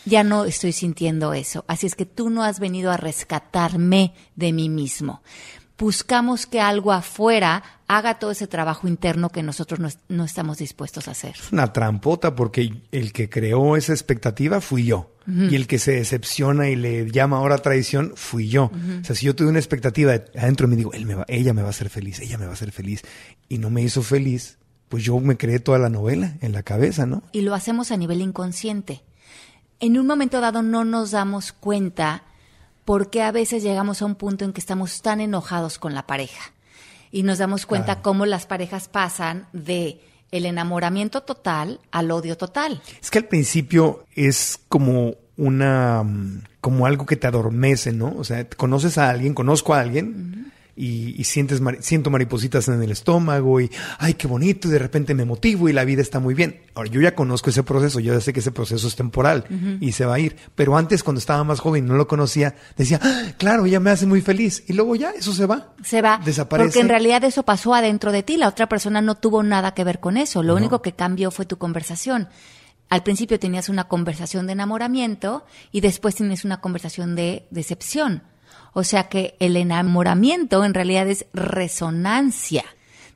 ya 0.04 0.24
no 0.24 0.44
estoy 0.44 0.72
sintiendo 0.72 1.34
eso. 1.34 1.64
Así 1.68 1.86
es 1.86 1.94
que 1.94 2.06
tú 2.06 2.30
no 2.30 2.42
has 2.42 2.60
venido 2.60 2.90
a 2.90 2.96
rescatarme 2.96 4.14
de 4.36 4.52
mí 4.52 4.68
mismo 4.68 5.22
buscamos 5.80 6.46
que 6.46 6.60
algo 6.60 6.92
afuera 6.92 7.62
haga 7.88 8.18
todo 8.18 8.30
ese 8.30 8.46
trabajo 8.46 8.86
interno 8.86 9.30
que 9.30 9.42
nosotros 9.42 9.80
no, 10.08 10.24
estamos 10.24 10.58
dispuestos 10.58 11.08
a 11.08 11.12
hacer. 11.12 11.34
Es 11.36 11.50
una 11.50 11.72
trampota 11.72 12.36
porque 12.36 12.82
el 12.92 13.12
que 13.12 13.28
creó 13.28 13.76
esa 13.76 13.92
expectativa 13.92 14.60
fui 14.60 14.84
yo. 14.84 15.10
Y 15.26 15.54
el 15.54 15.68
que 15.68 15.78
se 15.78 15.92
decepciona 15.92 16.70
y 16.70 16.74
le 16.74 17.08
llama 17.08 17.36
ahora 17.36 17.58
traición 17.58 18.14
fui 18.16 18.48
yo. 18.48 18.64
O 18.64 19.04
sea, 19.04 19.14
si 19.14 19.26
yo 19.26 19.36
tuve 19.36 19.48
una 19.48 19.60
expectativa 19.60 20.12
adentro 20.12 20.66
de 20.66 20.70
mí, 20.70 20.76
digo, 20.76 20.92
Él 20.92 21.06
me 21.06 21.14
va, 21.14 21.24
ella 21.28 21.54
me 21.54 21.62
va 21.62 21.68
a 21.68 21.70
hacer 21.70 21.88
feliz, 21.88 22.18
ella 22.18 22.36
me 22.36 22.46
va 22.46 22.50
a 22.50 22.54
hacer 22.54 22.72
feliz. 22.72 23.02
Y 23.48 23.58
no 23.58 23.70
me 23.70 23.80
hizo 23.80 24.02
feliz, 24.02 24.58
pues 24.88 25.04
yo 25.04 25.20
me 25.20 25.36
creé 25.36 25.60
toda 25.60 25.78
la 25.78 25.88
novela 25.88 26.36
en 26.40 26.50
la 26.50 26.64
cabeza, 26.64 27.06
¿no? 27.06 27.22
Y 27.30 27.42
lo 27.42 27.54
hacemos 27.54 27.92
a 27.92 27.96
nivel 27.96 28.22
inconsciente. 28.22 29.02
En 29.80 29.98
un 29.98 30.06
momento 30.06 30.40
dado 30.40 30.62
no 30.62 30.84
nos 30.84 31.10
damos 31.10 31.52
cuenta 31.52 32.22
porque 32.84 33.22
a 33.22 33.32
veces 33.32 33.62
llegamos 33.62 34.02
a 34.02 34.04
un 34.04 34.14
punto 34.14 34.44
en 34.44 34.52
que 34.52 34.60
estamos 34.60 35.00
tan 35.00 35.20
enojados 35.20 35.78
con 35.78 35.94
la 35.94 36.06
pareja 36.06 36.52
y 37.10 37.22
nos 37.22 37.38
damos 37.38 37.64
cuenta 37.64 38.02
cómo 38.02 38.26
las 38.26 38.46
parejas 38.46 38.88
pasan 38.88 39.46
de 39.52 40.00
el 40.30 40.46
enamoramiento 40.46 41.22
total 41.22 41.80
al 41.90 42.10
odio 42.10 42.36
total. 42.36 42.82
Es 43.00 43.10
que 43.10 43.18
al 43.18 43.24
principio 43.24 44.04
es 44.14 44.60
como 44.68 45.14
una 45.36 46.02
mm, 46.04 46.42
como 46.60 46.84
algo 46.84 47.06
que 47.06 47.16
te 47.16 47.26
adormece, 47.26 47.92
¿no? 47.92 48.14
O 48.16 48.24
sea, 48.24 48.46
conoces 48.50 48.98
a 48.98 49.08
alguien, 49.08 49.34
conozco 49.34 49.74
a 49.74 49.80
alguien 49.80 50.52
y, 50.80 51.24
sientes 51.24 51.60
siento 51.80 52.10
maripositas 52.10 52.68
en 52.68 52.82
el 52.82 52.90
estómago 52.90 53.60
y 53.60 53.70
ay 53.98 54.14
qué 54.14 54.26
bonito 54.26 54.68
y 54.68 54.70
de 54.70 54.78
repente 54.78 55.14
me 55.14 55.24
motivo 55.24 55.68
y 55.68 55.72
la 55.72 55.84
vida 55.84 56.00
está 56.00 56.20
muy 56.20 56.34
bien. 56.34 56.62
Ahora 56.74 56.88
yo 56.88 57.00
ya 57.00 57.14
conozco 57.14 57.50
ese 57.50 57.62
proceso, 57.62 58.00
yo 58.00 58.14
ya 58.14 58.20
sé 58.20 58.32
que 58.32 58.40
ese 58.40 58.52
proceso 58.52 58.88
es 58.88 58.96
temporal 58.96 59.44
y 59.80 59.92
se 59.92 60.06
va 60.06 60.14
a 60.14 60.18
ir, 60.18 60.36
pero 60.54 60.76
antes 60.76 61.02
cuando 61.02 61.18
estaba 61.18 61.44
más 61.44 61.60
joven 61.60 61.86
no 61.86 61.94
lo 61.94 62.06
conocía, 62.06 62.54
decía, 62.76 62.98
ah, 63.02 63.32
claro, 63.36 63.66
ella 63.66 63.80
me 63.80 63.90
hace 63.90 64.06
muy 64.06 64.22
feliz 64.22 64.64
y 64.66 64.72
luego 64.72 64.96
ya 64.96 65.10
eso 65.10 65.32
se 65.32 65.46
va. 65.46 65.74
Se 65.84 66.00
va. 66.00 66.20
Desaparece. 66.24 66.68
Porque 66.68 66.80
en 66.80 66.88
realidad 66.88 67.22
eso 67.24 67.42
pasó 67.42 67.74
adentro 67.74 68.12
de 68.12 68.22
ti, 68.22 68.36
la 68.36 68.48
otra 68.48 68.68
persona 68.68 69.02
no 69.02 69.16
tuvo 69.16 69.42
nada 69.42 69.74
que 69.74 69.84
ver 69.84 70.00
con 70.00 70.16
eso, 70.16 70.42
lo 70.42 70.54
único 70.54 70.80
que 70.80 70.92
cambió 70.92 71.30
fue 71.30 71.44
tu 71.44 71.58
conversación. 71.58 72.28
Al 72.88 73.04
principio 73.04 73.38
tenías 73.38 73.68
una 73.68 73.84
conversación 73.84 74.46
de 74.46 74.54
enamoramiento 74.54 75.44
y 75.70 75.80
después 75.80 76.16
tienes 76.16 76.44
una 76.44 76.60
conversación 76.60 77.14
de 77.14 77.46
decepción. 77.50 78.24
O 78.72 78.84
sea 78.84 79.08
que 79.08 79.34
el 79.40 79.56
enamoramiento 79.56 80.64
en 80.64 80.74
realidad 80.74 81.08
es 81.08 81.26
resonancia. 81.32 82.64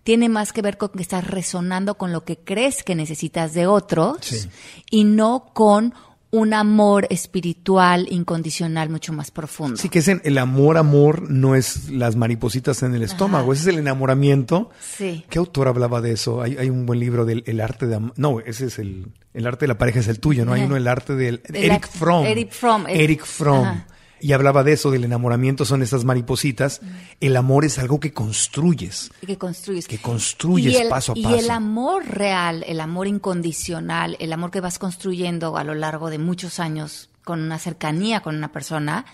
Tiene 0.03 0.29
más 0.29 0.53
que 0.53 0.63
ver 0.63 0.77
con 0.77 0.91
que 0.91 1.03
estás 1.03 1.27
resonando 1.27 1.95
con 1.97 2.13
lo 2.13 2.25
que 2.25 2.37
crees 2.39 2.83
que 2.83 2.95
necesitas 2.95 3.55
de 3.55 3.67
otros 3.67 4.49
y 4.91 5.05
no 5.05 5.51
con 5.55 5.95
un 6.31 6.53
amor 6.53 7.07
espiritual 7.11 8.09
incondicional 8.11 8.91
mucho 8.91 9.13
más 9.13 9.31
profundo. 9.31 9.77
Sí, 9.77 9.89
que 9.89 10.01
es 10.01 10.09
el 10.09 10.37
amor, 10.39 10.77
amor, 10.77 11.31
no 11.31 11.55
es 11.55 11.89
las 11.91 12.17
maripositas 12.17 12.83
en 12.83 12.93
el 12.95 13.03
estómago, 13.05 13.53
ese 13.53 13.63
es 13.63 13.69
el 13.69 13.79
enamoramiento. 13.79 14.69
Sí. 14.81 15.25
¿Qué 15.31 15.39
autor 15.39 15.69
hablaba 15.69 16.01
de 16.01 16.11
eso? 16.13 16.43
Hay, 16.43 16.57
hay 16.59 16.69
un 16.71 16.87
buen 16.87 16.99
libro 16.99 17.25
del 17.25 17.45
el 17.47 17.61
arte 17.61 17.87
de... 17.87 18.01
No, 18.17 18.41
ese 18.41 18.67
es 18.67 18.79
el... 18.81 19.07
El 19.33 19.47
arte 19.47 19.65
de 19.65 19.69
la 19.69 19.79
pareja 19.79 20.01
es 20.01 20.09
el 20.09 20.19
tuyo, 20.21 20.45
¿no? 20.45 20.53
Hay 20.53 20.63
uno, 20.65 20.77
el 20.77 20.87
arte 20.89 21.15
del... 21.15 21.41
El 21.45 21.57
Eric 21.57 21.89
Fromm. 21.89 22.27
Eric 22.27 22.51
Fromm, 22.53 22.87
el- 22.89 23.01
Eric 23.01 23.25
Fromm. 23.25 23.85
Y 24.25 24.33
hablaba 24.33 24.65
de 24.65 24.73
eso, 24.73 24.91
del 24.91 25.05
enamoramiento, 25.05 25.67
son 25.67 25.83
esas 25.83 26.05
maripositas. 26.07 26.81
El 27.21 27.37
amor 27.37 27.67
es 27.67 27.79
algo 27.79 28.01
que 28.01 28.15
construyes. 28.15 29.11
que 29.27 29.37
construyes. 29.37 29.87
Que 29.87 29.99
construyes 29.99 30.73
Y 30.73 30.77
el- 30.79 30.89
paso 30.89 31.13
a 31.13 31.19
Y 31.19 31.23
paso. 31.25 31.37
el 31.37 31.51
amor 31.51 32.07
real, 32.07 32.65
el 32.67 32.81
amor 32.81 33.07
incondicional, 33.07 34.17
el 34.21 34.33
amor 34.33 34.51
que 34.51 34.61
vas 34.63 34.79
construyendo 34.79 35.59
a 35.59 35.65
lo 35.65 35.75
largo 35.75 36.09
de 36.09 36.19
muchos 36.19 36.59
años 36.59 37.11
con 37.23 37.43
una 37.43 37.59
cercanía 37.59 38.21
con 38.23 38.35
una 38.37 38.51
persona, 38.51 39.05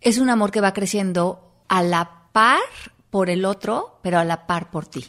es 0.00 0.18
un 0.18 0.30
amor 0.30 0.50
que 0.50 0.60
va 0.60 0.72
creciendo 0.72 1.52
a 1.68 1.84
la 1.84 2.22
par 2.32 2.58
por 3.10 3.30
el 3.30 3.44
otro, 3.44 4.00
pero 4.02 4.18
a 4.18 4.24
la 4.24 4.48
par 4.48 4.70
por 4.72 4.86
ti. 4.86 5.06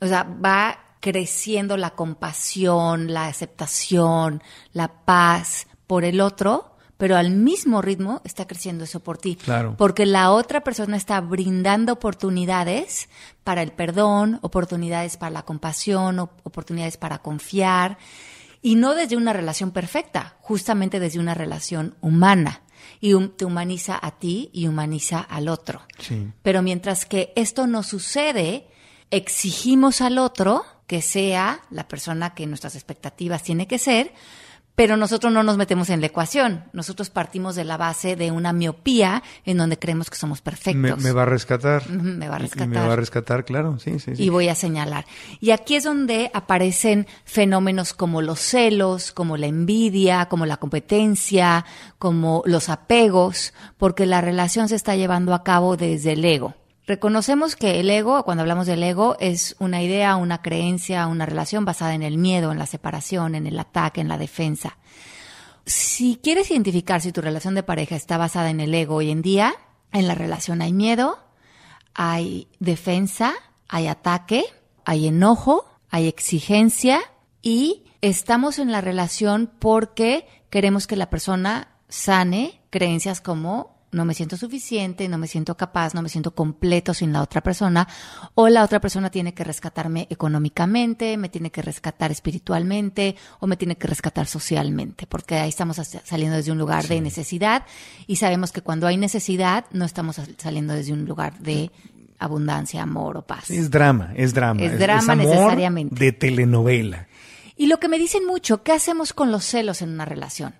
O 0.00 0.06
sea, 0.06 0.22
va 0.22 0.78
creciendo 1.00 1.76
la 1.76 1.90
compasión, 1.90 3.12
la 3.12 3.26
aceptación, 3.26 4.42
la 4.72 4.88
paz 5.04 5.66
por 5.86 6.04
el 6.04 6.20
otro, 6.22 6.71
pero 7.02 7.16
al 7.16 7.32
mismo 7.32 7.82
ritmo 7.82 8.20
está 8.22 8.46
creciendo 8.46 8.84
eso 8.84 9.00
por 9.00 9.18
ti. 9.18 9.34
Claro. 9.34 9.74
Porque 9.76 10.06
la 10.06 10.30
otra 10.30 10.60
persona 10.62 10.96
está 10.96 11.20
brindando 11.20 11.94
oportunidades 11.94 13.08
para 13.42 13.60
el 13.62 13.72
perdón, 13.72 14.38
oportunidades 14.42 15.16
para 15.16 15.30
la 15.32 15.42
compasión, 15.42 16.20
op- 16.20 16.30
oportunidades 16.44 16.96
para 16.98 17.18
confiar, 17.18 17.98
y 18.62 18.76
no 18.76 18.94
desde 18.94 19.16
una 19.16 19.32
relación 19.32 19.72
perfecta, 19.72 20.36
justamente 20.42 21.00
desde 21.00 21.18
una 21.18 21.34
relación 21.34 21.96
humana. 22.02 22.62
Y 23.00 23.18
te 23.30 23.46
humaniza 23.46 23.98
a 24.00 24.12
ti 24.12 24.50
y 24.52 24.68
humaniza 24.68 25.18
al 25.18 25.48
otro. 25.48 25.82
Sí. 25.98 26.30
Pero 26.42 26.62
mientras 26.62 27.04
que 27.04 27.32
esto 27.34 27.66
no 27.66 27.82
sucede, 27.82 28.68
exigimos 29.10 30.00
al 30.02 30.18
otro 30.18 30.64
que 30.86 31.02
sea 31.02 31.62
la 31.68 31.88
persona 31.88 32.32
que 32.34 32.46
nuestras 32.46 32.76
expectativas 32.76 33.42
tiene 33.42 33.66
que 33.66 33.80
ser, 33.80 34.14
pero 34.74 34.96
nosotros 34.96 35.32
no 35.32 35.42
nos 35.42 35.56
metemos 35.56 35.90
en 35.90 36.00
la 36.00 36.06
ecuación. 36.06 36.64
Nosotros 36.72 37.10
partimos 37.10 37.54
de 37.54 37.64
la 37.64 37.76
base 37.76 38.16
de 38.16 38.30
una 38.30 38.52
miopía 38.52 39.22
en 39.44 39.58
donde 39.58 39.78
creemos 39.78 40.08
que 40.08 40.16
somos 40.16 40.40
perfectos. 40.40 40.98
me 41.02 41.12
va 41.12 41.22
a 41.22 41.26
rescatar. 41.26 41.88
Me 41.90 42.28
va 42.28 42.36
a 42.36 42.38
y 42.38 42.42
rescatar. 42.42 42.68
me 42.68 42.80
va 42.80 42.92
a 42.92 42.96
rescatar, 42.96 43.44
claro. 43.44 43.78
Sí, 43.78 43.98
sí, 43.98 44.16
sí. 44.16 44.22
y 44.22 44.28
voy 44.30 44.48
a 44.48 44.54
señalar. 44.54 45.04
Y 45.40 45.50
aquí 45.50 45.76
es 45.76 45.84
donde 45.84 46.30
aparecen 46.32 47.06
fenómenos 47.24 47.92
como 47.92 48.22
los 48.22 48.40
celos, 48.40 49.12
como 49.12 49.36
la 49.36 49.46
envidia, 49.46 50.26
como 50.26 50.46
la 50.46 50.56
competencia, 50.56 51.64
como 51.98 52.42
los 52.46 52.68
apegos, 52.68 53.52
porque 53.76 54.06
la 54.06 54.20
relación 54.20 54.68
se 54.68 54.76
está 54.76 54.96
llevando 54.96 55.34
a 55.34 55.44
cabo 55.44 55.76
desde 55.76 56.12
el 56.12 56.24
ego. 56.24 56.54
Reconocemos 56.86 57.54
que 57.54 57.78
el 57.78 57.88
ego, 57.90 58.24
cuando 58.24 58.42
hablamos 58.42 58.66
del 58.66 58.82
ego, 58.82 59.16
es 59.20 59.54
una 59.60 59.82
idea, 59.82 60.16
una 60.16 60.42
creencia, 60.42 61.06
una 61.06 61.26
relación 61.26 61.64
basada 61.64 61.94
en 61.94 62.02
el 62.02 62.18
miedo, 62.18 62.50
en 62.50 62.58
la 62.58 62.66
separación, 62.66 63.36
en 63.36 63.46
el 63.46 63.58
ataque, 63.58 64.00
en 64.00 64.08
la 64.08 64.18
defensa. 64.18 64.78
Si 65.64 66.16
quieres 66.16 66.50
identificar 66.50 67.00
si 67.00 67.12
tu 67.12 67.20
relación 67.20 67.54
de 67.54 67.62
pareja 67.62 67.94
está 67.94 68.18
basada 68.18 68.50
en 68.50 68.58
el 68.58 68.74
ego 68.74 68.96
hoy 68.96 69.10
en 69.10 69.22
día, 69.22 69.54
en 69.92 70.08
la 70.08 70.16
relación 70.16 70.60
hay 70.60 70.72
miedo, 70.72 71.20
hay 71.94 72.48
defensa, 72.58 73.32
hay 73.68 73.86
ataque, 73.86 74.44
hay 74.84 75.06
enojo, 75.06 75.66
hay 75.88 76.08
exigencia 76.08 77.00
y 77.42 77.84
estamos 78.00 78.58
en 78.58 78.72
la 78.72 78.80
relación 78.80 79.52
porque 79.60 80.26
queremos 80.50 80.88
que 80.88 80.96
la 80.96 81.10
persona 81.10 81.68
sane 81.88 82.60
creencias 82.70 83.20
como 83.20 83.71
no 83.92 84.06
me 84.06 84.14
siento 84.14 84.36
suficiente, 84.36 85.06
no 85.08 85.18
me 85.18 85.26
siento 85.26 85.56
capaz, 85.56 85.94
no 85.94 86.02
me 86.02 86.08
siento 86.08 86.34
completo 86.34 86.94
sin 86.94 87.12
la 87.12 87.22
otra 87.22 87.42
persona, 87.42 87.86
o 88.34 88.48
la 88.48 88.64
otra 88.64 88.80
persona 88.80 89.10
tiene 89.10 89.34
que 89.34 89.44
rescatarme 89.44 90.06
económicamente, 90.10 91.16
me 91.18 91.28
tiene 91.28 91.50
que 91.50 91.62
rescatar 91.62 92.10
espiritualmente, 92.10 93.16
o 93.38 93.46
me 93.46 93.56
tiene 93.56 93.76
que 93.76 93.86
rescatar 93.86 94.26
socialmente, 94.26 95.06
porque 95.06 95.36
ahí 95.36 95.50
estamos 95.50 95.76
saliendo 96.04 96.36
desde 96.36 96.52
un 96.52 96.58
lugar 96.58 96.88
de 96.88 97.00
necesidad 97.00 97.64
y 98.06 98.16
sabemos 98.16 98.50
que 98.50 98.62
cuando 98.62 98.86
hay 98.86 98.96
necesidad 98.96 99.66
no 99.72 99.84
estamos 99.84 100.20
saliendo 100.38 100.72
desde 100.72 100.92
un 100.92 101.04
lugar 101.04 101.38
de 101.38 101.70
abundancia, 102.18 102.82
amor 102.82 103.18
o 103.18 103.22
paz. 103.22 103.50
Es 103.50 103.70
drama, 103.70 104.12
es 104.16 104.32
drama. 104.32 104.62
Es 104.62 104.78
drama 104.78 105.12
amor 105.12 105.26
necesariamente. 105.26 106.02
De 106.02 106.12
telenovela. 106.12 107.08
Y 107.56 107.66
lo 107.66 107.78
que 107.78 107.88
me 107.88 107.98
dicen 107.98 108.26
mucho, 108.26 108.62
¿qué 108.62 108.72
hacemos 108.72 109.12
con 109.12 109.30
los 109.30 109.44
celos 109.44 109.82
en 109.82 109.90
una 109.90 110.04
relación? 110.04 110.54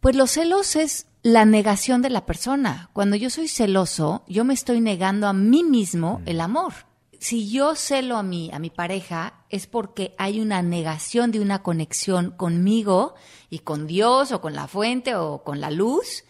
Pues 0.00 0.14
los 0.14 0.30
celos 0.30 0.76
es 0.76 1.06
la 1.22 1.44
negación 1.44 2.02
de 2.02 2.10
la 2.10 2.24
persona. 2.24 2.90
Cuando 2.92 3.16
yo 3.16 3.30
soy 3.30 3.48
celoso, 3.48 4.24
yo 4.26 4.44
me 4.44 4.54
estoy 4.54 4.80
negando 4.80 5.26
a 5.26 5.32
mí 5.32 5.62
mismo 5.62 6.22
el 6.26 6.40
amor. 6.40 6.72
Si 7.18 7.50
yo 7.50 7.74
celo 7.74 8.16
a 8.16 8.22
mí, 8.22 8.50
a 8.52 8.58
mi 8.58 8.70
pareja, 8.70 9.44
es 9.50 9.66
porque 9.66 10.14
hay 10.16 10.40
una 10.40 10.62
negación 10.62 11.30
de 11.30 11.40
una 11.40 11.62
conexión 11.62 12.30
conmigo 12.30 13.14
y 13.50 13.58
con 13.58 13.86
Dios 13.86 14.32
o 14.32 14.40
con 14.40 14.54
la 14.54 14.68
fuente 14.68 15.14
o 15.14 15.42
con 15.44 15.60
la 15.60 15.70
luz 15.70 16.24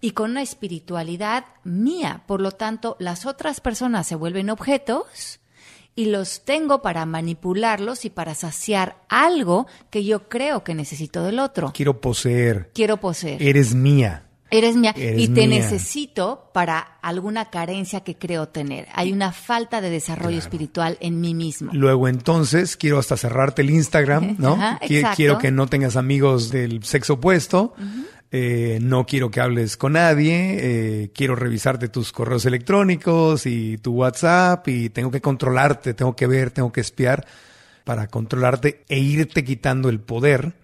y 0.00 0.10
con 0.10 0.32
una 0.32 0.42
espiritualidad 0.42 1.44
mía. 1.62 2.24
Por 2.26 2.40
lo 2.40 2.50
tanto, 2.50 2.96
las 2.98 3.26
otras 3.26 3.60
personas 3.60 4.08
se 4.08 4.16
vuelven 4.16 4.50
objetos 4.50 5.38
y 5.96 6.06
los 6.06 6.44
tengo 6.44 6.82
para 6.82 7.06
manipularlos 7.06 8.04
y 8.04 8.10
para 8.10 8.34
saciar 8.34 8.96
algo 9.08 9.66
que 9.90 10.04
yo 10.04 10.28
creo 10.28 10.64
que 10.64 10.74
necesito 10.74 11.24
del 11.24 11.38
otro. 11.38 11.72
Quiero 11.74 12.00
poseer. 12.00 12.70
Quiero 12.74 12.98
poseer. 12.98 13.42
Eres 13.42 13.74
mía. 13.74 14.24
Eres 14.50 14.76
mía 14.76 14.92
eres 14.96 15.20
y 15.20 15.28
te 15.28 15.48
mía. 15.48 15.60
necesito 15.60 16.50
para 16.52 16.78
alguna 16.78 17.50
carencia 17.50 18.00
que 18.00 18.16
creo 18.16 18.48
tener. 18.48 18.86
Hay 18.94 19.12
una 19.12 19.32
falta 19.32 19.80
de 19.80 19.90
desarrollo 19.90 20.38
espiritual 20.38 20.96
en 21.00 21.20
mí 21.20 21.34
mismo. 21.34 21.72
Luego 21.72 22.06
entonces 22.06 22.76
quiero 22.76 22.98
hasta 22.98 23.16
cerrarte 23.16 23.62
el 23.62 23.70
Instagram, 23.70 24.36
¿no? 24.38 24.52
Ajá, 24.52 24.78
exacto. 24.82 25.16
Quiero 25.16 25.38
que 25.38 25.50
no 25.50 25.66
tengas 25.66 25.96
amigos 25.96 26.50
del 26.50 26.84
sexo 26.84 27.14
opuesto. 27.14 27.74
Eh, 28.30 28.78
no 28.82 29.06
quiero 29.06 29.30
que 29.30 29.40
hables 29.40 29.76
con 29.76 29.92
nadie. 29.92 30.56
eh, 30.60 31.10
quiero 31.14 31.36
revisarte 31.36 31.88
tus 31.88 32.10
correos 32.12 32.44
electrónicos 32.46 33.46
y 33.46 33.78
tu 33.78 33.92
WhatsApp 33.92 34.66
y 34.68 34.88
tengo 34.90 35.10
que 35.10 35.20
controlarte, 35.20 35.94
tengo 35.94 36.16
que 36.16 36.26
ver, 36.26 36.50
tengo 36.50 36.72
que 36.72 36.80
espiar 36.80 37.24
para 37.84 38.06
controlarte 38.08 38.82
e 38.88 38.98
irte 38.98 39.44
quitando 39.44 39.88
el 39.90 40.00
poder 40.00 40.54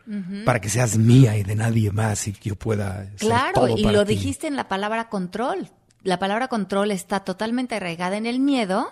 para 0.47 0.61
que 0.61 0.69
seas 0.71 0.97
mía 0.97 1.37
y 1.37 1.43
de 1.45 1.55
nadie 1.55 1.93
más 1.93 2.27
y 2.27 2.33
que 2.33 2.49
yo 2.49 2.57
pueda 2.57 3.05
ser 3.05 3.15
Claro, 3.19 3.53
todo 3.55 3.77
y 3.79 3.83
para 3.85 3.99
lo 3.99 4.05
ti. 4.07 4.15
dijiste 4.15 4.47
en 4.47 4.57
la 4.57 4.67
palabra 4.69 5.09
control. 5.09 5.69
La 6.03 6.19
palabra 6.19 6.49
control 6.49 6.91
está 6.91 7.21
totalmente 7.21 7.75
arraigada 7.75 8.17
en 8.17 8.25
el 8.25 8.41
miedo. 8.41 8.91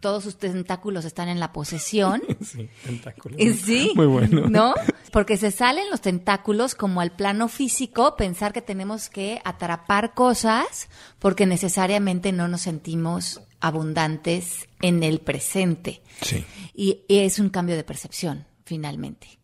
Todos 0.00 0.22
sus 0.22 0.38
tentáculos 0.38 1.04
están 1.04 1.28
en 1.28 1.40
la 1.40 1.52
posesión. 1.52 2.22
Sí, 2.40 2.68
tentáculos. 2.84 3.40
Sí. 3.64 3.92
Muy 3.94 4.06
bueno. 4.06 4.48
¿No? 4.48 4.74
Porque 5.12 5.36
se 5.36 5.50
salen 5.50 5.90
los 5.90 6.00
tentáculos 6.00 6.74
como 6.74 7.00
al 7.00 7.10
plano 7.10 7.48
físico, 7.48 8.14
pensar 8.16 8.52
que 8.52 8.62
tenemos 8.62 9.10
que 9.10 9.40
atrapar 9.44 10.14
cosas 10.14 10.88
porque 11.18 11.44
necesariamente 11.46 12.32
no 12.32 12.46
nos 12.46 12.62
sentimos 12.62 13.42
abundantes 13.60 14.68
en 14.80 15.02
el 15.02 15.20
presente. 15.20 16.02
Sí. 16.22 16.44
Y 16.74 17.04
es 17.08 17.38
un 17.38 17.50
cambio 17.50 17.76
de 17.76 17.84
percepción, 17.84 18.46
finalmente. 18.64 19.38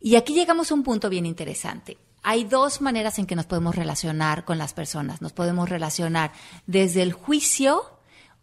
Y 0.00 0.16
aquí 0.16 0.34
llegamos 0.34 0.70
a 0.70 0.74
un 0.74 0.82
punto 0.82 1.08
bien 1.08 1.24
interesante. 1.24 1.96
Hay 2.22 2.44
dos 2.44 2.80
maneras 2.80 3.18
en 3.18 3.26
que 3.26 3.36
nos 3.36 3.46
podemos 3.46 3.74
relacionar 3.74 4.44
con 4.44 4.58
las 4.58 4.74
personas. 4.74 5.22
Nos 5.22 5.32
podemos 5.32 5.68
relacionar 5.68 6.32
desde 6.66 7.02
el 7.02 7.12
juicio 7.12 7.95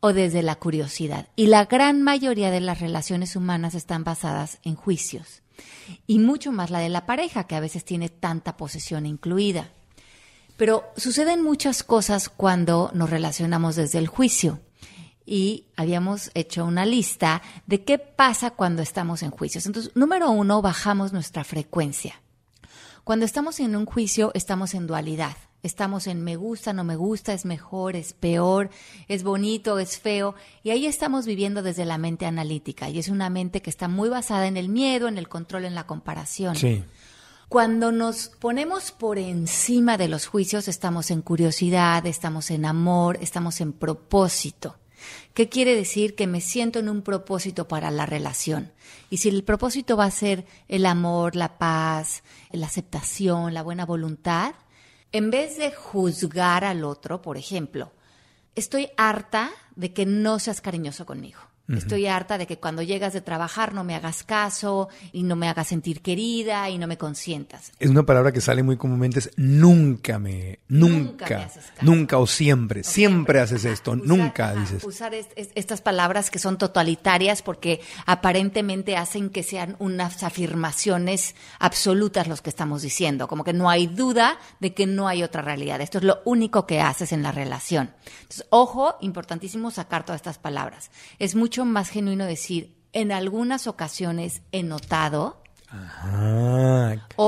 o 0.05 0.11
desde 0.11 0.43
la 0.43 0.55
curiosidad. 0.55 1.29
Y 1.37 1.47
la 1.47 1.63
gran 1.63 2.01
mayoría 2.01 2.51
de 2.51 2.59
las 2.59 2.81
relaciones 2.81 3.37
humanas 3.37 3.73
están 3.73 4.03
basadas 4.03 4.59
en 4.63 4.75
juicios. 4.75 5.43
Y 6.07 6.19
mucho 6.19 6.51
más 6.51 6.71
la 6.71 6.79
de 6.79 6.89
la 6.89 7.05
pareja, 7.05 7.45
que 7.45 7.55
a 7.55 7.61
veces 7.61 7.85
tiene 7.85 8.09
tanta 8.09 8.57
posesión 8.57 9.05
incluida. 9.05 9.69
Pero 10.57 10.83
suceden 10.97 11.41
muchas 11.41 11.83
cosas 11.83 12.27
cuando 12.27 12.91
nos 12.93 13.11
relacionamos 13.11 13.77
desde 13.77 13.97
el 13.97 14.07
juicio. 14.07 14.59
Y 15.25 15.67
habíamos 15.77 16.31
hecho 16.33 16.65
una 16.65 16.85
lista 16.85 17.41
de 17.65 17.85
qué 17.85 17.97
pasa 17.97 18.51
cuando 18.51 18.81
estamos 18.81 19.23
en 19.23 19.31
juicios. 19.31 19.65
Entonces, 19.67 19.95
número 19.95 20.31
uno, 20.31 20.61
bajamos 20.61 21.13
nuestra 21.13 21.45
frecuencia. 21.45 22.21
Cuando 23.05 23.23
estamos 23.23 23.61
en 23.61 23.73
un 23.77 23.85
juicio, 23.85 24.31
estamos 24.33 24.73
en 24.73 24.85
dualidad. 24.85 25.37
Estamos 25.63 26.07
en 26.07 26.23
me 26.23 26.35
gusta, 26.35 26.73
no 26.73 26.83
me 26.83 26.97
gusta, 26.97 27.33
es 27.33 27.45
mejor, 27.45 27.95
es 27.95 28.11
peor, 28.11 28.69
es 29.07 29.23
bonito, 29.23 29.79
es 29.79 29.97
feo. 29.97 30.35
Y 30.61 30.71
ahí 30.71 30.85
estamos 30.85 31.25
viviendo 31.25 31.63
desde 31.63 31.85
la 31.85 31.97
mente 31.97 32.25
analítica. 32.25 32.89
Y 32.89 32.99
es 32.99 33.07
una 33.07 33.29
mente 33.29 33.61
que 33.61 33.69
está 33.69 33.87
muy 33.87 34.09
basada 34.09 34.47
en 34.47 34.57
el 34.57 34.67
miedo, 34.67 35.07
en 35.07 35.17
el 35.17 35.29
control, 35.29 35.63
en 35.63 35.73
la 35.73 35.87
comparación. 35.87 36.57
Sí. 36.57 36.83
Cuando 37.47 37.91
nos 37.91 38.27
ponemos 38.27 38.91
por 38.91 39.17
encima 39.17 39.97
de 39.97 40.09
los 40.09 40.25
juicios, 40.25 40.67
estamos 40.67 41.11
en 41.11 41.21
curiosidad, 41.21 42.05
estamos 42.07 42.51
en 42.51 42.65
amor, 42.65 43.17
estamos 43.21 43.61
en 43.61 43.71
propósito. 43.71 44.75
¿Qué 45.33 45.49
quiere 45.49 45.75
decir? 45.75 46.15
Que 46.15 46.27
me 46.27 46.41
siento 46.41 46.79
en 46.79 46.89
un 46.89 47.03
propósito 47.03 47.67
para 47.67 47.89
la 47.89 48.05
relación. 48.05 48.71
Y 49.09 49.17
si 49.17 49.29
el 49.29 49.43
propósito 49.43 49.95
va 49.95 50.05
a 50.05 50.11
ser 50.11 50.45
el 50.67 50.85
amor, 50.85 51.35
la 51.35 51.57
paz, 51.57 52.23
la 52.51 52.67
aceptación, 52.67 53.53
la 53.53 53.63
buena 53.63 53.85
voluntad, 53.85 54.55
en 55.13 55.29
vez 55.29 55.57
de 55.57 55.71
juzgar 55.71 56.65
al 56.65 56.83
otro, 56.83 57.21
por 57.21 57.37
ejemplo, 57.37 57.91
estoy 58.55 58.89
harta 58.97 59.51
de 59.75 59.93
que 59.93 60.05
no 60.05 60.39
seas 60.39 60.59
cariñoso 60.59 61.05
conmigo. 61.05 61.39
Estoy 61.69 62.07
harta 62.07 62.37
de 62.37 62.45
que 62.45 62.57
cuando 62.57 62.81
llegas 62.81 63.13
de 63.13 63.21
trabajar 63.21 63.73
no 63.73 63.85
me 63.85 63.95
hagas 63.95 64.23
caso 64.23 64.89
y 65.13 65.23
no 65.23 65.37
me 65.37 65.47
hagas 65.47 65.67
sentir 65.67 66.01
querida 66.01 66.69
y 66.69 66.77
no 66.77 66.87
me 66.87 66.97
consientas. 66.97 67.71
Es 67.79 67.89
una 67.89 68.03
palabra 68.03 68.33
que 68.33 68.41
sale 68.41 68.63
muy 68.63 68.75
comúnmente, 68.75 69.19
es 69.19 69.31
nunca 69.37 70.19
me, 70.19 70.59
nunca, 70.67 71.49
nunca, 71.81 72.17
o 72.17 72.27
siempre, 72.27 72.83
siempre 72.83 73.39
haces 73.39 73.63
esto, 73.63 73.95
nunca 73.95 74.53
dices. 74.55 74.83
Usar 74.83 75.13
estas 75.13 75.79
palabras 75.79 76.29
que 76.29 76.37
son 76.37 76.57
totalitarias 76.57 77.41
porque 77.41 77.79
aparentemente 78.05 78.97
hacen 78.97 79.29
que 79.29 79.41
sean 79.41 79.77
unas 79.79 80.23
afirmaciones 80.23 81.33
absolutas 81.59 82.27
los 82.27 82.41
que 82.41 82.49
estamos 82.49 82.81
diciendo, 82.81 83.29
como 83.29 83.45
que 83.45 83.53
no 83.53 83.69
hay 83.69 83.87
duda 83.87 84.37
de 84.59 84.73
que 84.73 84.85
no 84.85 85.07
hay 85.07 85.23
otra 85.23 85.41
realidad. 85.41 85.79
Esto 85.79 85.99
es 85.99 86.03
lo 86.03 86.21
único 86.25 86.67
que 86.67 86.81
haces 86.81 87.13
en 87.13 87.23
la 87.23 87.31
relación. 87.31 87.93
Entonces, 88.05 88.45
ojo, 88.49 88.97
importantísimo 88.99 89.71
sacar 89.71 90.03
todas 90.03 90.19
estas 90.19 90.39
palabras. 90.39 90.91
Es 91.19 91.35
mucho 91.53 91.65
más 91.65 91.89
genuino 91.89 92.25
decir, 92.25 92.73
en 92.93 93.11
algunas 93.11 93.67
ocasiones 93.67 94.41
he 94.51 94.63
notado. 94.63 95.43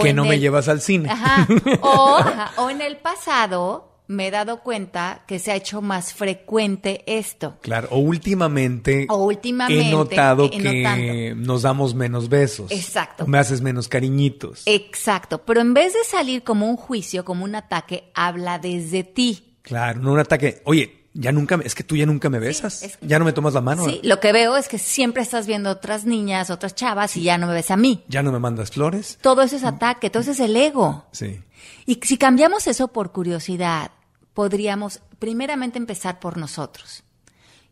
que 0.02 0.14
no 0.16 0.26
me 0.26 0.40
llevas 0.40 0.68
al 0.68 0.82
cine. 0.82 1.12
o, 1.84 2.70
en 2.72 2.82
el 2.82 2.98
pasado 2.98 4.02
me 4.08 4.30
he 4.30 4.32
dado 4.32 4.62
cuenta 4.62 5.26
que 5.28 5.38
se 5.38 5.52
ha 5.52 5.56
hecho 5.56 5.84
más 5.84 6.16
frecuente 6.16 7.04
esto. 7.06 7.60
Claro, 7.62 7.90
o 7.92 8.00
últimamente, 8.00 9.06
o 9.12 9.26
últimamente 9.26 9.90
he 9.90 9.92
notado 9.92 10.50
que 10.50 11.36
nos 11.38 11.62
damos 11.62 11.94
menos 11.94 12.28
besos. 12.28 12.72
Exacto. 12.72 13.28
me 13.28 13.38
haces 13.38 13.62
menos 13.62 13.88
cariñitos. 13.88 14.64
Exacto, 14.66 15.46
pero 15.46 15.62
en 15.62 15.76
vez 15.76 15.94
de 15.94 16.04
salir 16.04 16.42
como 16.42 16.68
un 16.68 16.78
juicio, 16.78 17.24
como 17.24 17.44
un 17.44 17.54
ataque, 17.54 18.10
habla 18.16 18.58
desde 18.58 19.04
ti. 19.04 19.58
Claro, 19.62 20.00
no 20.00 20.14
un 20.14 20.20
ataque. 20.20 20.64
Oye, 20.66 21.05
ya 21.18 21.32
nunca, 21.32 21.58
es 21.64 21.74
que 21.76 21.84
tú 21.84 21.96
ya 21.96 22.06
nunca 22.06 22.30
me 22.30 22.40
besas. 22.40 22.98
ya 23.00 23.20
no 23.20 23.26
me 23.26 23.32
tomas 23.32 23.54
la 23.54 23.62
mano. 23.62 23.86
Sí, 23.86 24.02
lo 24.04 24.20
que 24.20 24.34
veo 24.34 24.58
es 24.58 24.68
que 24.68 24.78
siempre 24.78 25.24
estás 25.24 25.48
viendo 25.48 25.70
otras 25.70 26.06
niñas, 26.06 26.50
otras 26.50 26.76
chavas 26.76 27.16
y 27.16 27.24
ya 27.24 27.38
no 27.38 27.48
me 27.48 27.54
ves 27.54 27.72
a 27.72 27.78
mí. 27.78 28.04
Ya 28.10 28.22
no 28.22 28.34
me 28.34 28.40
mandas 28.40 28.72
flores. 28.72 29.18
Todo 29.22 29.42
eso 29.42 29.56
es 29.56 29.64
ataque, 29.64 30.10
todo 30.10 30.22
eso 30.22 30.32
es 30.32 30.42
el 30.42 30.56
ego. 30.58 31.06
Sí. 31.14 31.40
Y 31.86 32.02
si 32.04 32.18
cambiamos 32.18 32.68
eso 32.68 32.90
por 32.90 33.14
curiosidad, 33.14 33.92
podríamos 34.34 35.00
primeramente 35.18 35.78
empezar 35.78 36.20
por 36.20 36.38
nosotros. 36.38 37.04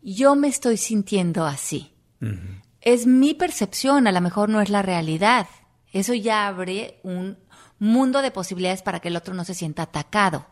Yo 0.02 0.36
me 0.36 0.48
estoy 0.48 0.78
sintiendo 0.78 1.46
así. 1.46 1.92
Es 2.80 3.06
mi 3.06 3.34
percepción, 3.34 4.08
a 4.08 4.14
lo 4.14 4.22
mejor 4.22 4.48
no 4.48 4.62
es 4.62 4.70
la 4.70 4.82
realidad. 4.82 5.48
Eso 5.92 6.14
ya 6.14 6.48
abre 6.48 7.02
un 7.04 7.38
mundo 7.78 8.22
de 8.22 8.32
posibilidades 8.32 8.82
para 8.82 9.02
que 9.02 9.10
el 9.10 9.18
otro 9.18 9.34
no 9.34 9.44
se 9.44 9.54
sienta 9.54 9.84
atacado 9.84 10.46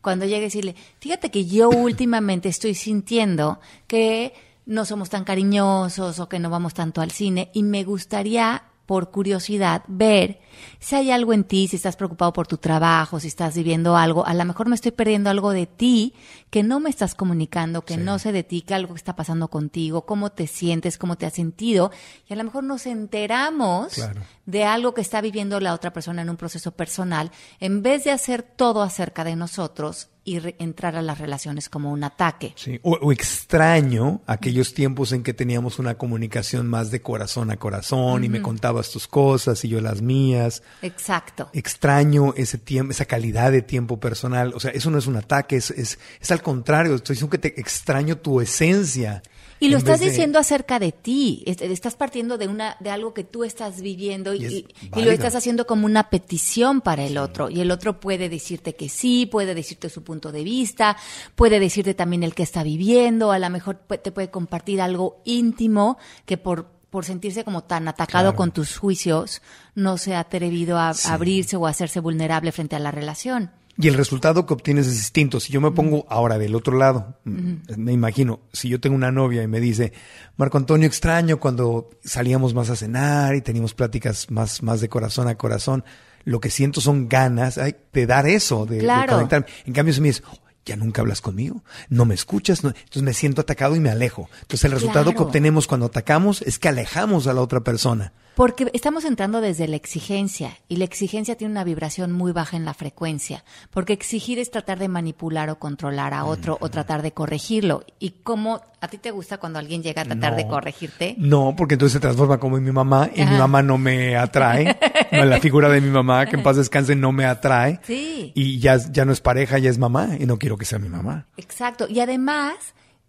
cuando 0.00 0.24
llegue 0.24 0.38
a 0.38 0.40
decirle, 0.42 0.76
fíjate 1.00 1.30
que 1.30 1.46
yo 1.46 1.68
últimamente 1.68 2.48
estoy 2.48 2.74
sintiendo 2.74 3.60
que 3.86 4.34
no 4.66 4.84
somos 4.84 5.10
tan 5.10 5.24
cariñosos 5.24 6.18
o 6.18 6.28
que 6.28 6.38
no 6.38 6.50
vamos 6.50 6.74
tanto 6.74 7.00
al 7.00 7.10
cine 7.10 7.50
y 7.54 7.62
me 7.62 7.84
gustaría 7.84 8.64
por 8.86 9.10
curiosidad, 9.10 9.82
ver 9.88 10.40
si 10.78 10.94
hay 10.94 11.10
algo 11.10 11.32
en 11.32 11.42
ti, 11.42 11.66
si 11.66 11.76
estás 11.76 11.96
preocupado 11.96 12.32
por 12.32 12.46
tu 12.46 12.56
trabajo, 12.56 13.18
si 13.18 13.26
estás 13.26 13.56
viviendo 13.56 13.96
algo. 13.96 14.24
A 14.24 14.32
lo 14.32 14.44
mejor 14.44 14.68
me 14.68 14.76
estoy 14.76 14.92
perdiendo 14.92 15.28
algo 15.28 15.50
de 15.50 15.66
ti 15.66 16.14
que 16.50 16.62
no 16.62 16.80
me 16.80 16.90
estás 16.90 17.14
comunicando, 17.14 17.84
que 17.84 17.96
no 17.96 18.18
sé 18.18 18.32
de 18.32 18.44
ti, 18.44 18.62
que 18.62 18.74
algo 18.74 18.94
está 18.94 19.16
pasando 19.16 19.48
contigo, 19.48 20.06
cómo 20.06 20.30
te 20.30 20.46
sientes, 20.46 20.98
cómo 20.98 21.16
te 21.16 21.26
has 21.26 21.34
sentido. 21.34 21.90
Y 22.28 22.32
a 22.32 22.36
lo 22.36 22.44
mejor 22.44 22.64
nos 22.64 22.86
enteramos 22.86 24.00
de 24.46 24.64
algo 24.64 24.94
que 24.94 25.00
está 25.00 25.20
viviendo 25.20 25.60
la 25.60 25.74
otra 25.74 25.92
persona 25.92 26.22
en 26.22 26.30
un 26.30 26.36
proceso 26.36 26.72
personal, 26.72 27.30
en 27.60 27.82
vez 27.82 28.04
de 28.04 28.12
hacer 28.12 28.42
todo 28.42 28.82
acerca 28.82 29.24
de 29.24 29.36
nosotros 29.36 30.08
y 30.26 30.40
entrar 30.58 30.96
a 30.96 31.02
las 31.02 31.18
relaciones 31.18 31.68
como 31.68 31.92
un 31.92 32.02
ataque. 32.02 32.52
Sí. 32.56 32.80
O, 32.82 33.12
extraño 33.12 34.22
aquellos 34.26 34.74
tiempos 34.74 35.12
en 35.12 35.22
que 35.22 35.32
teníamos 35.32 35.78
una 35.78 35.94
comunicación 35.94 36.66
más 36.66 36.90
de 36.90 37.00
corazón 37.00 37.52
a 37.52 37.56
corazón 37.56 38.24
y 38.24 38.28
me 38.28 38.42
contabas 38.42 38.90
tus 38.90 39.06
cosas 39.06 39.64
y 39.64 39.68
yo 39.68 39.80
las 39.80 40.02
mías. 40.02 40.64
Exacto. 40.82 41.48
Extraño 41.52 42.34
ese 42.36 42.58
tiempo, 42.58 42.90
esa 42.90 43.04
calidad 43.04 43.52
de 43.52 43.62
tiempo 43.62 44.00
personal. 44.00 44.52
O 44.54 44.58
sea, 44.58 44.72
eso 44.72 44.90
no 44.90 44.98
es 44.98 45.06
un 45.06 45.14
ataque, 45.14 45.56
es, 45.56 45.70
es, 45.70 46.00
es 46.20 46.32
al 46.36 46.42
contrario. 46.42 46.94
Estoy 46.94 47.14
diciendo 47.14 47.30
que 47.30 47.38
te 47.38 47.60
extraño 47.60 48.18
tu 48.18 48.40
esencia. 48.40 49.22
Y 49.58 49.68
lo 49.68 49.78
estás 49.78 50.00
diciendo 50.00 50.38
acerca 50.38 50.78
de 50.78 50.92
ti, 50.92 51.42
estás 51.46 51.96
partiendo 51.96 52.36
de 52.36 52.46
una 52.46 52.76
de 52.80 52.90
algo 52.90 53.14
que 53.14 53.24
tú 53.24 53.42
estás 53.42 53.80
viviendo 53.80 54.34
y, 54.34 54.66
lo 54.94 55.10
estás 55.10 55.34
haciendo 55.34 55.66
como 55.66 55.86
una 55.86 56.10
petición 56.10 56.82
para 56.82 57.04
el 57.04 57.16
otro 57.16 57.48
y 57.48 57.60
el 57.60 57.70
otro 57.70 57.98
puede 57.98 58.28
decirte 58.28 58.74
que 58.74 58.90
sí, 58.90 59.24
puede 59.24 59.54
decirte 59.54 59.88
su 59.88 60.04
punto 60.04 60.30
de 60.30 60.44
vista, 60.44 60.98
puede 61.34 61.58
decirte 61.58 61.94
también 61.94 62.22
el 62.22 62.34
que 62.34 62.42
está 62.42 62.62
viviendo, 62.62 63.32
a 63.32 63.38
lo 63.38 63.48
mejor 63.48 63.76
te 63.76 64.12
puede 64.12 64.30
compartir 64.30 64.82
algo 64.82 65.22
íntimo 65.24 65.96
que 66.26 66.36
por 66.36 66.76
por 66.90 67.04
sentirse 67.04 67.44
como 67.44 67.62
tan 67.62 67.88
atacado 67.88 68.34
con 68.36 68.52
tus 68.52 68.78
juicios, 68.78 69.42
no 69.74 69.98
se 69.98 70.14
ha 70.14 70.20
atrevido 70.20 70.78
a 70.78 70.94
abrirse 71.08 71.56
o 71.56 71.66
a 71.66 71.70
hacerse 71.70 72.00
vulnerable 72.00 72.52
frente 72.52 72.74
a 72.74 72.78
la 72.78 72.90
relación. 72.90 73.50
Y 73.78 73.88
el 73.88 73.94
resultado 73.94 74.46
que 74.46 74.54
obtienes 74.54 74.86
es 74.86 74.94
distinto. 74.94 75.38
Si 75.38 75.52
yo 75.52 75.60
me 75.60 75.70
pongo 75.70 76.06
ahora 76.08 76.38
del 76.38 76.54
otro 76.54 76.78
lado, 76.78 77.18
me 77.24 77.92
imagino, 77.92 78.40
si 78.52 78.68
yo 78.68 78.80
tengo 78.80 78.96
una 78.96 79.12
novia 79.12 79.42
y 79.42 79.48
me 79.48 79.60
dice, 79.60 79.92
Marco 80.36 80.56
Antonio, 80.56 80.86
extraño 80.86 81.38
cuando 81.38 81.90
salíamos 82.02 82.54
más 82.54 82.70
a 82.70 82.76
cenar 82.76 83.34
y 83.34 83.42
teníamos 83.42 83.74
pláticas 83.74 84.30
más, 84.30 84.62
más 84.62 84.80
de 84.80 84.88
corazón 84.88 85.28
a 85.28 85.34
corazón, 85.36 85.84
lo 86.24 86.40
que 86.40 86.50
siento 86.50 86.80
son 86.80 87.08
ganas 87.08 87.56
de 87.56 88.06
dar 88.06 88.26
eso, 88.26 88.64
de, 88.64 88.78
conectarme. 89.08 89.46
En 89.66 89.74
cambio, 89.74 89.92
si 89.92 90.00
me 90.00 90.08
dices, 90.08 90.24
ya 90.64 90.76
nunca 90.76 91.02
hablas 91.02 91.20
conmigo, 91.20 91.62
no 91.90 92.04
me 92.04 92.14
escuchas, 92.14 92.64
entonces 92.64 93.02
me 93.02 93.14
siento 93.14 93.42
atacado 93.42 93.76
y 93.76 93.80
me 93.80 93.90
alejo. 93.90 94.28
Entonces 94.40 94.64
el 94.64 94.72
resultado 94.72 95.12
que 95.12 95.22
obtenemos 95.22 95.66
cuando 95.66 95.86
atacamos 95.86 96.42
es 96.42 96.58
que 96.58 96.68
alejamos 96.68 97.26
a 97.26 97.34
la 97.34 97.42
otra 97.42 97.60
persona. 97.60 98.12
Porque 98.36 98.70
estamos 98.74 99.06
entrando 99.06 99.40
desde 99.40 99.66
la 99.66 99.76
exigencia 99.76 100.58
y 100.68 100.76
la 100.76 100.84
exigencia 100.84 101.36
tiene 101.36 101.52
una 101.52 101.64
vibración 101.64 102.12
muy 102.12 102.32
baja 102.32 102.58
en 102.58 102.66
la 102.66 102.74
frecuencia, 102.74 103.42
porque 103.70 103.94
exigir 103.94 104.38
es 104.38 104.50
tratar 104.50 104.78
de 104.78 104.88
manipular 104.88 105.48
o 105.48 105.58
controlar 105.58 106.12
a 106.12 106.26
otro 106.26 106.58
o 106.60 106.68
tratar 106.68 107.00
de 107.00 107.12
corregirlo. 107.12 107.82
¿Y 107.98 108.10
cómo 108.22 108.60
a 108.82 108.88
ti 108.88 108.98
te 108.98 109.10
gusta 109.10 109.38
cuando 109.38 109.58
alguien 109.58 109.82
llega 109.82 110.02
a 110.02 110.04
tratar 110.04 110.36
de 110.36 110.46
corregirte? 110.46 111.14
No, 111.16 111.54
porque 111.56 111.76
entonces 111.76 111.94
se 111.94 112.00
transforma 112.00 112.36
como 112.36 112.58
en 112.58 112.64
mi 112.64 112.72
mamá 112.72 113.08
y 113.14 113.24
mi 113.24 113.38
mamá 113.38 113.62
no 113.62 113.78
me 113.78 114.18
atrae. 114.18 114.78
la 115.12 115.40
figura 115.40 115.70
de 115.70 115.80
mi 115.80 115.88
mamá, 115.88 116.26
que 116.26 116.36
en 116.36 116.42
paz 116.42 116.56
descanse, 116.56 116.94
no 116.94 117.12
me 117.12 117.24
atrae. 117.24 117.80
Sí. 117.84 118.32
Y 118.34 118.58
ya, 118.58 118.76
ya 118.76 119.06
no 119.06 119.12
es 119.12 119.22
pareja, 119.22 119.58
ya 119.58 119.70
es 119.70 119.78
mamá 119.78 120.10
y 120.20 120.26
no 120.26 120.38
quiero 120.38 120.58
que 120.58 120.66
sea 120.66 120.78
mi 120.78 120.90
mamá. 120.90 121.26
Exacto. 121.38 121.86
Y 121.88 122.00
además 122.00 122.54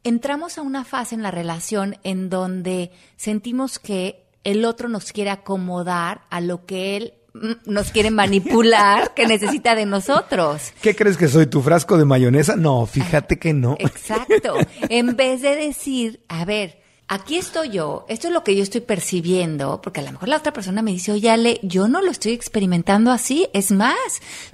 entramos 0.05 0.57
a 0.57 0.61
una 0.61 0.85
fase 0.85 1.15
en 1.15 1.21
la 1.21 1.31
relación 1.31 1.97
en 2.05 2.29
donde 2.29 2.91
sentimos 3.17 3.77
que 3.77 4.26
el 4.47 4.63
otro 4.63 4.87
nos 4.87 5.11
quiere 5.11 5.29
acomodar 5.29 6.21
a 6.29 6.39
lo 6.39 6.65
que 6.65 6.95
él 6.95 7.13
mm, 7.33 7.69
nos 7.69 7.91
quiere 7.91 8.11
manipular, 8.11 9.13
que 9.13 9.27
necesita 9.27 9.75
de 9.75 9.85
nosotros. 9.85 10.71
¿Qué 10.81 10.95
crees 10.95 11.17
que 11.17 11.27
soy 11.27 11.47
tu 11.47 11.61
frasco 11.61 11.97
de 11.97 12.05
mayonesa? 12.05 12.55
No, 12.55 12.85
fíjate 12.85 13.37
que 13.37 13.53
no. 13.53 13.75
Exacto. 13.77 14.55
En 14.89 15.17
vez 15.17 15.41
de 15.41 15.57
decir, 15.57 16.21
a 16.29 16.45
ver, 16.45 16.81
aquí 17.09 17.35
estoy 17.35 17.71
yo, 17.71 18.05
esto 18.07 18.27
es 18.27 18.33
lo 18.33 18.45
que 18.45 18.55
yo 18.55 18.63
estoy 18.63 18.79
percibiendo, 18.79 19.81
porque 19.81 19.99
a 19.99 20.03
lo 20.03 20.13
mejor 20.13 20.29
la 20.29 20.37
otra 20.37 20.53
persona 20.53 20.81
me 20.81 20.91
dice, 20.91 21.11
oye, 21.11 21.29
Ale, 21.29 21.59
yo 21.61 21.89
no 21.89 22.01
lo 22.01 22.09
estoy 22.09 22.31
experimentando 22.31 23.11
así, 23.11 23.49
es 23.53 23.71
más, 23.71 23.97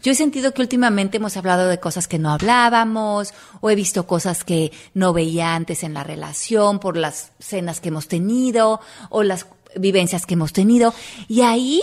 yo 0.02 0.12
he 0.12 0.16
sentido 0.16 0.56
que 0.56 0.64
últimamente 0.64 1.18
hemos 1.18 1.38
hablado 1.38 1.68
de 1.68 1.80
cosas 1.80 2.08
que 2.08 2.18
no 2.18 2.32
hablábamos, 2.32 3.32
o 3.62 3.70
he 3.70 3.76
visto 3.76 4.08
cosas 4.08 4.44
que 4.44 4.72
no 4.96 5.14
veía 5.14 5.54
antes 5.54 5.84
en 5.84 5.94
la 5.94 6.04
relación 6.04 6.80
por 6.80 6.98
las 6.98 7.32
cenas 7.40 7.80
que 7.80 7.90
hemos 7.90 8.08
tenido, 8.08 8.80
o 9.10 9.22
las 9.22 9.46
vivencias 9.78 10.26
que 10.26 10.34
hemos 10.36 10.54
tenido, 10.54 10.94
y 11.28 11.42
ahí 11.42 11.82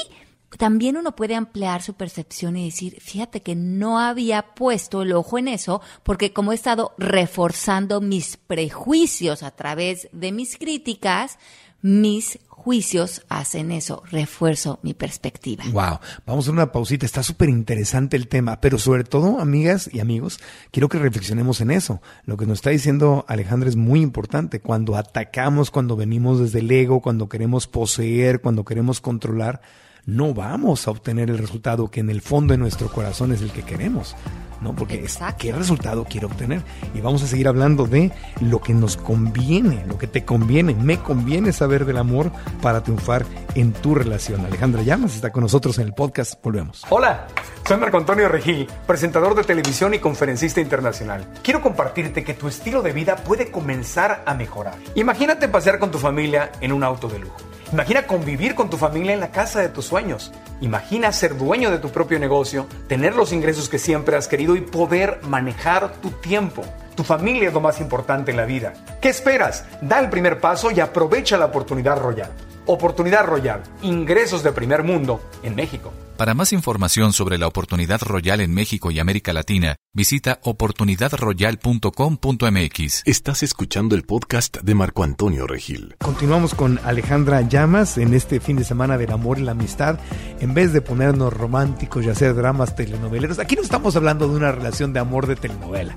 también 0.59 0.97
uno 0.97 1.15
puede 1.15 1.35
ampliar 1.35 1.83
su 1.83 1.95
percepción 1.95 2.57
y 2.57 2.67
decir, 2.67 3.01
fíjate 3.01 3.43
que 3.43 3.55
no 3.55 3.99
había 4.01 4.55
puesto 4.55 5.03
el 5.03 5.13
ojo 5.13 5.39
en 5.39 5.49
eso 5.49 5.81
porque 6.03 6.33
como 6.33 6.53
he 6.53 6.57
estado 6.57 6.93
reforzando 6.99 8.01
mis 8.01 8.37
prejuicios 8.37 9.43
a 9.43 9.53
través 9.53 10.09
de 10.13 10.33
mis 10.33 10.59
críticas, 10.59 11.39
mis 11.83 12.39
juicios 12.61 13.23
hacen 13.31 13.73
eso, 13.73 14.03
refuerzo 14.11 14.81
mi 14.83 14.93
perspectiva. 14.93 15.65
Wow, 15.73 15.99
vamos 16.27 16.47
a 16.47 16.51
una 16.51 16.73
pausita, 16.73 17.07
está 17.07 17.23
súper 17.23 17.49
interesante 17.49 18.19
el 18.19 18.29
tema, 18.29 18.61
pero 18.61 18.77
sobre 18.77 19.03
todo, 19.05 19.41
amigas 19.41 19.89
y 19.91 20.01
amigos, 20.01 20.41
quiero 20.71 20.91
que 20.91 20.99
reflexionemos 20.99 21.63
en 21.63 21.71
eso. 21.71 22.03
Lo 22.27 22.37
que 22.37 22.45
nos 22.45 22.59
está 22.59 22.69
diciendo 22.69 23.25
Alejandra 23.29 23.71
es 23.71 23.77
muy 23.77 24.03
importante. 24.03 24.61
Cuando 24.61 24.97
atacamos, 24.97 25.71
cuando 25.71 25.97
venimos 25.97 26.39
desde 26.39 26.59
el 26.59 26.71
ego, 26.71 27.01
cuando 27.01 27.31
queremos 27.31 27.67
poseer, 27.67 28.43
cuando 28.43 28.67
queremos 28.67 29.01
controlar, 29.01 29.63
no 30.07 30.35
vamos 30.35 30.87
a 30.87 30.91
obtener 30.91 31.31
el 31.31 31.39
resultado 31.39 31.91
que 31.91 32.01
en 32.01 32.11
el 32.11 32.21
fondo 32.21 32.53
de 32.53 32.59
nuestro 32.59 32.89
corazón 32.89 33.33
es 33.33 33.43
el 33.43 33.51
que 33.51 33.63
queremos. 33.63 34.17
¿no? 34.61 34.75
Porque 34.75 34.97
Exacto. 34.97 35.37
¿qué 35.39 35.53
resultado 35.53 36.05
quiero 36.09 36.29
obtener? 36.29 36.63
Y 36.95 37.01
vamos 37.01 37.23
a 37.23 37.27
seguir 37.27 37.49
hablando 37.49 37.87
de 37.87 38.13
lo 38.41 38.61
que 38.61 38.75
nos 38.75 38.97
conviene, 38.97 39.85
lo 39.87 39.99
que 39.99 40.07
te 40.07 40.25
conviene, 40.25 40.75
me 40.75 40.99
conviene 40.99 41.53
saber 41.53 41.85
del 41.85 41.97
amor 41.97 42.31
para 42.63 42.83
triunfar 42.83 43.25
en 43.55 43.73
tu 43.73 43.95
relación. 43.95 44.45
Alejandra 44.45 44.83
Llamas 44.83 45.15
está 45.15 45.31
con 45.31 45.43
nosotros 45.43 45.79
en 45.79 45.87
el 45.87 45.95
podcast. 45.95 46.43
Volvemos. 46.43 46.85
Hola, 46.91 47.27
soy 47.67 47.79
Marco 47.79 47.97
Antonio 47.97 48.29
Regil, 48.29 48.69
presentador 48.87 49.35
de 49.35 49.45
televisión 49.45 49.95
y 49.95 49.99
conferencista 49.99 50.61
internacional. 50.61 51.27
Quiero 51.43 51.61
compartirte 51.61 52.25
que 52.25 52.35
tu 52.35 52.49
estilo 52.49 52.83
de 52.83 52.93
vida 52.93 53.17
puede 53.17 53.51
comenzar 53.51 54.23
a 54.27 54.35
mejorar. 54.35 54.75
Imagínate 54.95 55.49
pasear 55.49 55.79
con 55.79 55.91
tu 55.91 55.99
familia 55.99 56.53
en 56.61 56.73
un 56.73 56.85
auto 56.85 57.09
de 57.09 57.21
lujo. 57.21 57.37
Imagina 57.73 58.07
convivir 58.07 58.57
con 58.57 58.69
tu 58.69 58.77
familia 58.77 59.15
en 59.15 59.21
la 59.21 59.31
casa 59.31 59.61
de 59.61 59.69
tus 59.69 59.85
sueños. 59.85 60.33
Imagina 60.61 61.13
ser 61.13 61.39
dueño 61.39 61.71
de 61.71 61.79
tu 61.79 61.91
propio 61.91 62.19
negocio, 62.19 62.67
tener 62.89 63.15
los 63.15 63.33
ingresos 63.33 63.69
que 63.69 63.79
siempre 63.79 64.17
has 64.17 64.27
querido 64.27 64.57
y 64.57 64.61
poder 64.61 65.21
manejar 65.23 65.93
tu 66.03 66.11
tiempo. 66.11 66.63
Tu 66.97 67.05
familia 67.05 67.49
es 67.49 67.55
lo 67.55 67.61
más 67.61 67.81
importante 67.81 68.33
en 68.33 68.39
la 68.39 68.45
vida. 68.45 68.73
¿Qué 69.01 69.09
esperas? 69.09 69.65
Da 69.83 70.01
el 70.01 70.11
primer 70.11 70.41
paso 70.41 70.73
y 70.73 70.81
aprovecha 70.81 71.39
la 71.39 71.47
oportunidad 71.47 71.99
royal. 71.99 72.31
Oportunidad 72.67 73.25
Royal, 73.25 73.63
ingresos 73.83 74.43
de 74.43 74.53
primer 74.53 74.83
mundo 74.85 75.21
en 75.43 75.55
México. 75.55 75.93
Para 76.21 76.35
más 76.35 76.53
información 76.53 77.15
sobre 77.15 77.39
la 77.39 77.47
oportunidad 77.47 78.03
royal 78.03 78.43
en 78.43 78.53
México 78.53 78.91
y 78.91 78.99
América 78.99 79.33
Latina, 79.33 79.77
visita 79.95 80.39
oportunidadroyal.com.mx. 80.43 83.03
Estás 83.07 83.43
escuchando 83.43 83.95
el 83.95 84.03
podcast 84.03 84.59
de 84.59 84.75
Marco 84.75 85.03
Antonio 85.03 85.47
Regil. 85.47 85.97
Continuamos 85.99 86.55
con 86.55 86.79
Alejandra 86.85 87.41
Llamas 87.41 87.97
en 87.97 88.13
este 88.13 88.39
fin 88.39 88.59
de 88.59 88.65
semana 88.65 88.99
del 88.99 89.13
amor 89.13 89.39
y 89.39 89.45
la 89.45 89.53
amistad. 89.53 89.99
En 90.41 90.53
vez 90.53 90.75
de 90.75 90.83
ponernos 90.83 91.33
románticos 91.33 92.05
y 92.05 92.11
hacer 92.11 92.35
dramas 92.35 92.77
telenoveleros, 92.77 93.39
aquí 93.39 93.57
no 93.57 93.63
estamos 93.63 93.97
hablando 93.97 94.29
de 94.29 94.37
una 94.37 94.53
relación 94.53 94.93
de 94.93 95.01
amor 95.01 95.27
de 95.27 95.37
telenovela. 95.37 95.97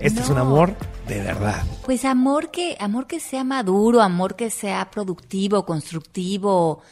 Este 0.00 0.20
es 0.20 0.28
un 0.28 0.36
amor 0.36 0.76
de 1.08 1.22
verdad. 1.22 1.64
Pues 1.86 2.04
amor 2.04 2.50
que, 2.50 2.76
amor 2.78 3.06
que 3.06 3.20
sea 3.20 3.42
maduro, 3.42 4.02
amor 4.02 4.36
que 4.36 4.50
sea 4.50 4.90
productivo, 4.90 5.64
constructivo, 5.64 6.82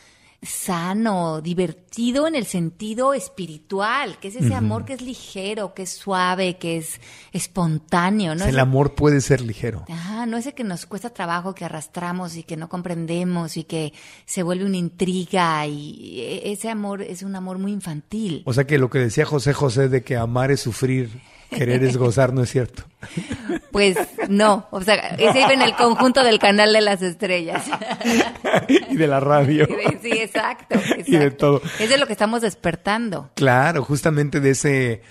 sano, 0.42 1.40
divertido 1.42 2.26
en 2.26 2.34
el 2.34 2.46
sentido 2.46 3.12
espiritual, 3.12 4.18
que 4.20 4.28
es 4.28 4.36
ese 4.36 4.54
amor 4.54 4.86
que 4.86 4.94
es 4.94 5.02
ligero, 5.02 5.74
que 5.74 5.82
es 5.82 5.90
suave, 5.90 6.56
que 6.56 6.78
es 6.78 6.98
espontáneo, 7.32 8.34
¿no? 8.34 8.44
el 8.44 8.50
Ese- 8.50 8.60
amor 8.60 8.94
puede 8.94 9.20
ser 9.20 9.40
ligero. 9.42 9.84
Ajá, 9.88 10.24
no 10.26 10.36
ese 10.38 10.54
que 10.54 10.64
nos 10.64 10.86
cuesta 10.86 11.10
trabajo, 11.10 11.54
que 11.54 11.64
arrastramos 11.64 12.36
y 12.36 12.42
que 12.42 12.56
no 12.56 12.68
comprendemos 12.68 13.56
y 13.56 13.64
que 13.64 13.92
se 14.24 14.42
vuelve 14.42 14.64
una 14.64 14.76
intriga 14.78 15.66
y 15.66 16.20
e- 16.20 16.52
ese 16.52 16.70
amor 16.70 17.02
es 17.02 17.22
un 17.22 17.36
amor 17.36 17.58
muy 17.58 17.72
infantil. 17.72 18.42
O 18.46 18.52
sea 18.54 18.66
que 18.66 18.78
lo 18.78 18.88
que 18.88 18.98
decía 18.98 19.26
José 19.26 19.52
José 19.52 19.88
de 19.88 20.02
que 20.02 20.16
amar 20.16 20.50
es 20.50 20.60
sufrir, 20.60 21.20
querer 21.50 21.84
es 21.84 21.96
gozar, 21.96 22.32
no 22.32 22.42
es 22.42 22.50
cierto. 22.50 22.84
Pues 23.70 23.96
no, 24.28 24.66
o 24.70 24.80
sea, 24.82 24.94
ese 24.94 25.38
vive 25.38 25.54
en 25.54 25.62
el 25.62 25.74
conjunto 25.74 26.22
del 26.22 26.38
canal 26.38 26.72
de 26.72 26.80
las 26.80 27.02
estrellas. 27.02 27.64
y 28.68 28.96
de 28.96 29.06
la 29.06 29.20
radio. 29.20 29.66
Sí, 30.02 30.12
exacto, 30.12 30.74
exacto. 30.74 31.04
Y 31.06 31.16
de 31.16 31.30
todo. 31.30 31.62
Es 31.78 31.88
de 31.88 31.98
lo 31.98 32.06
que 32.06 32.12
estamos 32.12 32.42
despertando. 32.42 33.30
Claro, 33.34 33.84
justamente 33.84 34.40
de 34.40 34.50
ese 34.50 35.02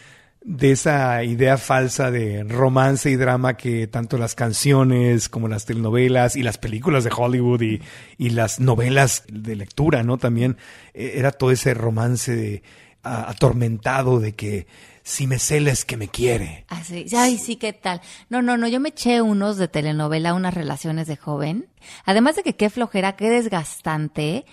de 0.42 0.72
esa 0.72 1.22
idea 1.24 1.58
falsa 1.58 2.12
de 2.12 2.44
romance 2.44 3.10
y 3.10 3.18
drama 3.18 3.58
que 3.58 3.88
tanto 3.88 4.18
las 4.18 4.36
canciones 4.36 5.28
como 5.28 5.50
las 5.50 5.66
telenovelas 5.66 6.38
y 6.38 6.44
las 6.44 6.58
películas 6.58 7.04
de 7.04 7.12
Hollywood 7.16 7.62
y, 7.62 7.82
y 8.18 8.30
las 8.30 8.60
novelas 8.60 9.26
de 9.28 9.58
lectura, 9.58 10.02
¿no? 10.04 10.18
También 10.18 10.58
eh, 10.94 11.14
era 11.16 11.32
todo 11.32 11.52
ese 11.52 11.74
romance 11.74 12.36
de, 12.36 12.64
atormentado 13.04 14.20
de 14.20 14.36
que 14.36 14.68
si 15.04 15.26
me 15.26 15.40
celes 15.40 15.86
que 15.86 15.98
me 15.98 16.08
quiere. 16.08 16.66
Así, 16.68 17.06
ay, 17.16 17.38
sí, 17.38 17.56
¿qué 17.56 17.74
tal? 17.74 18.02
No, 18.30 18.42
no, 18.42 18.58
no, 18.58 18.68
yo 18.68 18.80
me 18.80 18.90
eché 18.90 19.22
unos 19.22 19.58
de 19.58 19.68
telenovela, 19.68 20.34
unas 20.34 20.54
relaciones 20.54 21.08
de 21.08 21.18
joven. 21.18 21.70
Además 22.06 22.36
de 22.36 22.44
que 22.44 22.56
qué 22.56 22.70
flojera, 22.70 23.16
qué 23.16 23.30
desgastante. 23.30 24.46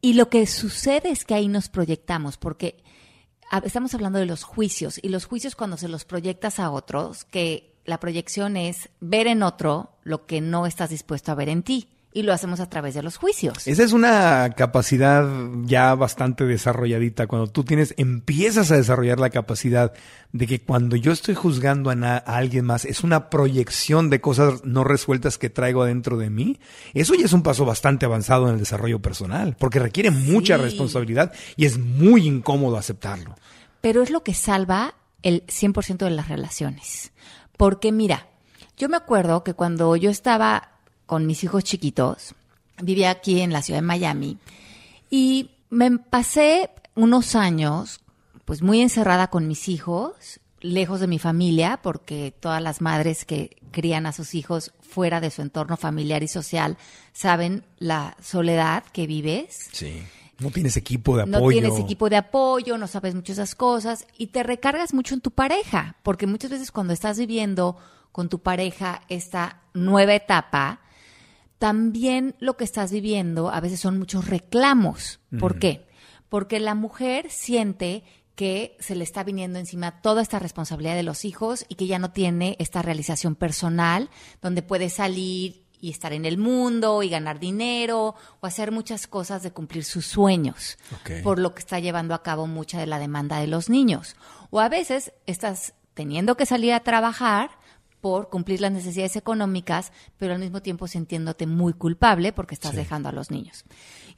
Y 0.00 0.12
lo 0.14 0.28
que 0.28 0.46
sucede 0.46 1.10
es 1.10 1.24
que 1.24 1.34
ahí 1.34 1.48
nos 1.48 1.68
proyectamos, 1.68 2.36
porque 2.36 2.82
estamos 3.64 3.94
hablando 3.94 4.18
de 4.18 4.26
los 4.26 4.44
juicios, 4.44 5.00
y 5.02 5.08
los 5.08 5.24
juicios 5.24 5.56
cuando 5.56 5.76
se 5.76 5.88
los 5.88 6.04
proyectas 6.04 6.60
a 6.60 6.70
otros, 6.70 7.24
que 7.24 7.74
la 7.84 8.00
proyección 8.00 8.56
es 8.56 8.90
ver 9.00 9.26
en 9.26 9.42
otro 9.42 9.96
lo 10.02 10.26
que 10.26 10.40
no 10.40 10.66
estás 10.66 10.90
dispuesto 10.90 11.32
a 11.32 11.34
ver 11.34 11.48
en 11.48 11.62
ti, 11.62 11.93
y 12.16 12.22
lo 12.22 12.32
hacemos 12.32 12.60
a 12.60 12.70
través 12.70 12.94
de 12.94 13.02
los 13.02 13.16
juicios. 13.16 13.66
Esa 13.66 13.82
es 13.82 13.92
una 13.92 14.54
capacidad 14.56 15.28
ya 15.64 15.96
bastante 15.96 16.44
desarrolladita. 16.44 17.26
Cuando 17.26 17.48
tú 17.48 17.64
tienes, 17.64 17.92
empiezas 17.96 18.70
a 18.70 18.76
desarrollar 18.76 19.18
la 19.18 19.30
capacidad 19.30 19.92
de 20.30 20.46
que 20.46 20.60
cuando 20.60 20.94
yo 20.94 21.10
estoy 21.10 21.34
juzgando 21.34 21.90
a, 21.90 22.16
alguien 22.18 22.66
más, 22.66 22.84
es 22.84 23.02
una 23.02 23.30
proyección 23.30 24.10
de 24.10 24.20
cosas 24.20 24.64
no 24.64 24.84
resueltas 24.84 25.38
que 25.38 25.50
traigo 25.50 25.82
adentro 25.82 26.16
de 26.16 26.30
mí. 26.30 26.60
Eso 26.94 27.14
ya 27.14 27.24
es 27.24 27.32
un 27.32 27.42
paso 27.42 27.64
bastante 27.64 28.06
avanzado 28.06 28.46
en 28.46 28.54
el 28.54 28.60
desarrollo 28.60 29.02
personal, 29.02 29.56
porque 29.58 29.80
requiere 29.80 30.12
mucha 30.12 30.56
responsabilidad 30.56 31.32
y 31.56 31.66
es 31.66 31.78
muy 31.78 32.28
incómodo 32.28 32.76
aceptarlo. 32.76 33.34
pero 33.80 34.02
es 34.02 34.10
lo 34.10 34.22
que 34.22 34.34
salva 34.34 34.94
el 35.22 35.44
100% 35.46 35.98
de 35.98 36.10
las 36.10 36.28
relaciones. 36.28 37.12
Porque 37.56 37.90
mira, 37.90 38.28
yo 38.76 38.88
me 38.88 38.96
acuerdo 38.96 39.42
que 39.42 39.54
cuando 39.54 39.96
yo 39.96 40.10
estaba 40.10 40.73
con 41.06 41.26
mis 41.26 41.44
hijos 41.44 41.64
chiquitos, 41.64 42.34
vivía 42.82 43.10
aquí 43.10 43.40
en 43.40 43.52
la 43.52 43.62
ciudad 43.62 43.78
de 43.78 43.86
Miami 43.86 44.38
y 45.10 45.50
me 45.70 45.98
pasé 45.98 46.70
unos 46.94 47.34
años 47.34 48.00
pues 48.44 48.62
muy 48.62 48.80
encerrada 48.80 49.28
con 49.28 49.48
mis 49.48 49.68
hijos, 49.68 50.40
lejos 50.60 51.00
de 51.00 51.06
mi 51.06 51.18
familia, 51.18 51.80
porque 51.82 52.34
todas 52.38 52.62
las 52.62 52.80
madres 52.80 53.24
que 53.24 53.56
crían 53.70 54.06
a 54.06 54.12
sus 54.12 54.34
hijos 54.34 54.72
fuera 54.80 55.20
de 55.20 55.30
su 55.30 55.42
entorno 55.42 55.76
familiar 55.76 56.22
y 56.22 56.28
social 56.28 56.76
saben 57.12 57.64
la 57.78 58.16
soledad 58.22 58.84
que 58.92 59.06
vives. 59.06 59.68
Sí. 59.72 60.02
No 60.38 60.50
tienes 60.50 60.76
equipo 60.76 61.16
de 61.16 61.26
No 61.26 61.38
apoyo. 61.38 61.60
tienes 61.60 61.78
equipo 61.78 62.10
de 62.10 62.16
apoyo, 62.16 62.76
no 62.76 62.86
sabes 62.86 63.14
muchas 63.14 63.38
esas 63.38 63.54
cosas 63.54 64.06
y 64.18 64.28
te 64.28 64.42
recargas 64.42 64.92
mucho 64.92 65.14
en 65.14 65.20
tu 65.20 65.30
pareja, 65.30 65.96
porque 66.02 66.26
muchas 66.26 66.50
veces 66.50 66.72
cuando 66.72 66.92
estás 66.92 67.18
viviendo 67.18 67.76
con 68.12 68.28
tu 68.28 68.40
pareja 68.40 69.02
esta 69.08 69.60
nueva 69.74 70.14
etapa, 70.14 70.80
también 71.58 72.34
lo 72.40 72.56
que 72.56 72.64
estás 72.64 72.92
viviendo 72.92 73.50
a 73.50 73.60
veces 73.60 73.80
son 73.80 73.98
muchos 73.98 74.28
reclamos. 74.28 75.20
¿Por 75.38 75.58
qué? 75.58 75.86
Porque 76.28 76.60
la 76.60 76.74
mujer 76.74 77.30
siente 77.30 78.04
que 78.34 78.76
se 78.80 78.96
le 78.96 79.04
está 79.04 79.22
viniendo 79.22 79.58
encima 79.58 80.00
toda 80.02 80.20
esta 80.20 80.38
responsabilidad 80.38 80.96
de 80.96 81.04
los 81.04 81.24
hijos 81.24 81.64
y 81.68 81.76
que 81.76 81.86
ya 81.86 81.98
no 81.98 82.10
tiene 82.10 82.56
esta 82.58 82.82
realización 82.82 83.36
personal 83.36 84.10
donde 84.42 84.62
puede 84.62 84.90
salir 84.90 85.64
y 85.80 85.90
estar 85.90 86.12
en 86.12 86.24
el 86.24 86.38
mundo 86.38 87.02
y 87.02 87.10
ganar 87.10 87.38
dinero 87.38 88.14
o 88.40 88.46
hacer 88.46 88.72
muchas 88.72 89.06
cosas 89.06 89.42
de 89.42 89.52
cumplir 89.52 89.84
sus 89.84 90.06
sueños, 90.06 90.78
por 91.22 91.38
lo 91.38 91.54
que 91.54 91.60
está 91.60 91.78
llevando 91.78 92.14
a 92.14 92.22
cabo 92.22 92.46
mucha 92.46 92.80
de 92.80 92.86
la 92.86 92.98
demanda 92.98 93.38
de 93.38 93.46
los 93.46 93.68
niños. 93.68 94.16
O 94.50 94.60
a 94.60 94.68
veces 94.68 95.12
estás 95.26 95.74
teniendo 95.92 96.36
que 96.36 96.46
salir 96.46 96.72
a 96.72 96.80
trabajar 96.80 97.50
por 98.04 98.28
cumplir 98.28 98.60
las 98.60 98.70
necesidades 98.70 99.16
económicas, 99.16 99.90
pero 100.18 100.34
al 100.34 100.38
mismo 100.38 100.60
tiempo 100.60 100.86
sintiéndote 100.86 101.46
muy 101.46 101.72
culpable 101.72 102.34
porque 102.34 102.54
estás 102.54 102.76
dejando 102.76 103.08
a 103.08 103.12
los 103.12 103.30
niños. 103.30 103.64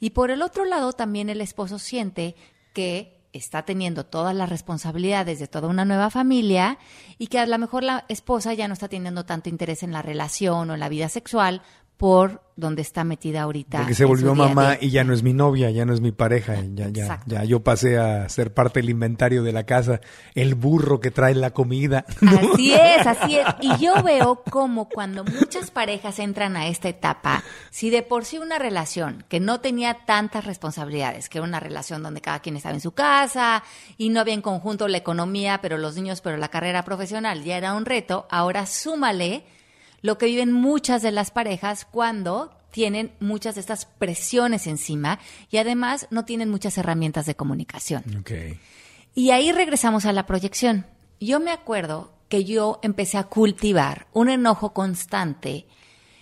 Y 0.01 0.09
por 0.09 0.29
el 0.29 0.41
otro 0.41 0.65
lado, 0.65 0.91
también 0.91 1.29
el 1.29 1.39
esposo 1.39 1.79
siente 1.79 2.35
que 2.73 3.17
está 3.31 3.63
teniendo 3.63 4.05
todas 4.05 4.35
las 4.35 4.49
responsabilidades 4.49 5.39
de 5.39 5.47
toda 5.47 5.69
una 5.69 5.85
nueva 5.85 6.09
familia 6.09 6.79
y 7.17 7.27
que 7.27 7.39
a 7.39 7.45
lo 7.45 7.57
mejor 7.57 7.85
la 7.85 8.03
esposa 8.09 8.53
ya 8.53 8.67
no 8.67 8.73
está 8.73 8.89
teniendo 8.89 9.25
tanto 9.25 9.47
interés 9.47 9.83
en 9.83 9.93
la 9.93 10.01
relación 10.01 10.69
o 10.69 10.73
en 10.73 10.81
la 10.81 10.89
vida 10.89 11.07
sexual 11.07 11.61
por 11.97 12.41
donde 12.55 12.81
está 12.81 13.03
metida 13.03 13.43
ahorita. 13.43 13.77
Porque 13.79 13.93
se 13.93 14.03
volvió 14.03 14.33
mamá 14.33 14.77
y 14.81 14.89
ya 14.89 15.03
no 15.03 15.13
es 15.13 15.21
mi 15.21 15.33
novia, 15.33 15.69
ya 15.69 15.85
no 15.85 15.93
es 15.93 16.01
mi 16.01 16.11
pareja, 16.11 16.55
ya, 16.73 16.89
ya, 16.89 17.03
Exacto. 17.03 17.35
ya 17.35 17.43
yo 17.43 17.61
pasé 17.61 17.99
a 17.99 18.27
ser 18.29 18.53
parte 18.53 18.79
del 18.79 18.89
inventario 18.89 19.43
de 19.43 19.51
la 19.51 19.63
casa, 19.63 20.01
el 20.33 20.55
burro 20.55 20.99
que 20.99 21.11
trae 21.11 21.35
la 21.35 21.51
comida. 21.51 22.05
Así 22.21 22.73
es, 22.73 23.05
así 23.05 23.37
es. 23.37 23.45
Y 23.61 23.77
yo 23.77 24.01
veo 24.03 24.43
como 24.49 24.89
cuando 24.89 25.23
muchas 25.23 25.69
parejas 25.69 26.17
entran 26.17 26.57
a 26.57 26.67
esta 26.67 26.89
etapa, 26.89 27.43
si 27.69 27.91
de 27.91 28.01
por 28.01 28.25
sí 28.25 28.39
una 28.39 28.57
relación 28.57 29.23
que 29.29 29.39
no 29.39 29.59
tenía 29.59 30.05
tantas 30.05 30.45
responsabilidades, 30.45 31.29
que 31.29 31.37
era 31.37 31.47
una 31.47 31.59
relación 31.59 32.01
donde 32.01 32.21
cada 32.21 32.39
quien 32.39 32.57
estaba 32.57 32.75
en 32.75 32.81
su 32.81 32.91
casa 32.91 33.63
y 33.97 34.09
no 34.09 34.19
había 34.19 34.33
en 34.33 34.41
conjunto 34.41 34.87
la 34.87 34.97
economía, 34.97 35.59
pero 35.61 35.77
los 35.77 35.95
niños, 35.95 36.21
pero 36.21 36.37
la 36.37 36.49
carrera 36.49 36.83
profesional 36.83 37.43
ya 37.43 37.57
era 37.57 37.75
un 37.75 37.85
reto, 37.85 38.27
ahora 38.31 38.65
súmale 38.65 39.43
lo 40.07 40.17
que 40.17 40.27
viven 40.27 40.53
muchas 40.53 41.01
de 41.01 41.11
las 41.11 41.31
parejas 41.31 41.83
cuando 41.83 42.57
tienen 42.71 43.11
muchas 43.19 43.55
de 43.55 43.61
estas 43.61 43.85
presiones 43.85 44.65
encima 44.65 45.19
y 45.51 45.57
además 45.57 46.07
no 46.11 46.23
tienen 46.23 46.49
muchas 46.49 46.77
herramientas 46.77 47.25
de 47.25 47.35
comunicación. 47.35 48.03
Ok. 48.17 48.31
Y 49.13 49.31
ahí 49.31 49.51
regresamos 49.51 50.05
a 50.05 50.13
la 50.13 50.25
proyección. 50.25 50.85
Yo 51.19 51.41
me 51.41 51.51
acuerdo 51.51 52.13
que 52.29 52.45
yo 52.45 52.79
empecé 52.83 53.17
a 53.17 53.25
cultivar 53.25 54.07
un 54.13 54.29
enojo 54.29 54.73
constante 54.73 55.67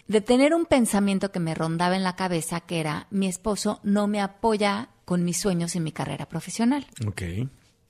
de 0.07 0.21
tener 0.21 0.55
un 0.55 0.65
pensamiento 0.65 1.31
que 1.31 1.39
me 1.39 1.53
rondaba 1.53 1.95
en 1.95 2.03
la 2.03 2.15
cabeza 2.15 2.61
que 2.61 2.79
era 2.79 3.05
mi 3.11 3.27
esposo 3.27 3.81
no 3.83 4.07
me 4.07 4.19
apoya 4.19 4.89
con 5.05 5.23
mis 5.23 5.37
sueños 5.37 5.75
y 5.75 5.79
mi 5.79 5.91
carrera 5.91 6.27
profesional. 6.27 6.87
Ok. 7.05 7.21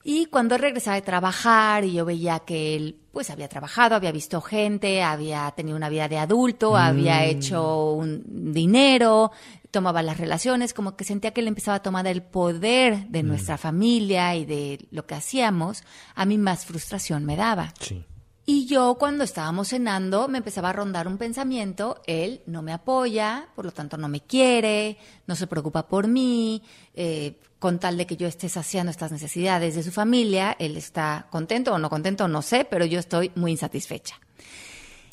Y 0.04 0.26
cuando 0.26 0.58
regresaba 0.58 0.96
de 0.96 1.02
trabajar 1.02 1.84
y 1.84 1.94
yo 1.94 2.04
veía 2.04 2.40
que 2.40 2.76
él 2.76 3.00
pues 3.16 3.30
había 3.30 3.48
trabajado, 3.48 3.94
había 3.94 4.12
visto 4.12 4.42
gente, 4.42 5.02
había 5.02 5.50
tenido 5.52 5.74
una 5.74 5.88
vida 5.88 6.06
de 6.06 6.18
adulto, 6.18 6.76
había 6.76 7.24
hecho 7.24 7.92
un 7.92 8.52
dinero, 8.52 9.32
tomaba 9.70 10.02
las 10.02 10.18
relaciones, 10.18 10.74
como 10.74 10.96
que 10.96 11.04
sentía 11.04 11.30
que 11.30 11.40
él 11.40 11.48
empezaba 11.48 11.76
a 11.76 11.82
tomar 11.82 12.06
el 12.06 12.20
poder 12.22 13.08
de 13.08 13.22
nuestra 13.22 13.56
familia 13.56 14.36
y 14.36 14.44
de 14.44 14.86
lo 14.90 15.06
que 15.06 15.14
hacíamos, 15.14 15.82
a 16.14 16.26
mí 16.26 16.36
más 16.36 16.66
frustración 16.66 17.24
me 17.24 17.36
daba. 17.36 17.72
Sí. 17.80 18.04
Y 18.48 18.66
yo 18.66 18.94
cuando 18.96 19.24
estábamos 19.24 19.68
cenando 19.68 20.28
me 20.28 20.38
empezaba 20.38 20.70
a 20.70 20.72
rondar 20.72 21.08
un 21.08 21.18
pensamiento, 21.18 22.00
él 22.06 22.42
no 22.46 22.62
me 22.62 22.72
apoya, 22.72 23.48
por 23.56 23.64
lo 23.64 23.72
tanto 23.72 23.96
no 23.96 24.08
me 24.08 24.20
quiere, 24.20 24.98
no 25.26 25.34
se 25.34 25.48
preocupa 25.48 25.88
por 25.88 26.06
mí, 26.06 26.62
eh, 26.94 27.40
con 27.58 27.80
tal 27.80 27.96
de 27.96 28.06
que 28.06 28.16
yo 28.16 28.28
esté 28.28 28.48
saciando 28.48 28.90
estas 28.90 29.10
necesidades 29.10 29.74
de 29.74 29.82
su 29.82 29.90
familia, 29.90 30.54
él 30.60 30.76
está 30.76 31.26
contento 31.30 31.72
o 31.74 31.78
no 31.80 31.90
contento, 31.90 32.28
no 32.28 32.40
sé, 32.40 32.64
pero 32.64 32.84
yo 32.84 33.00
estoy 33.00 33.32
muy 33.34 33.50
insatisfecha. 33.50 34.20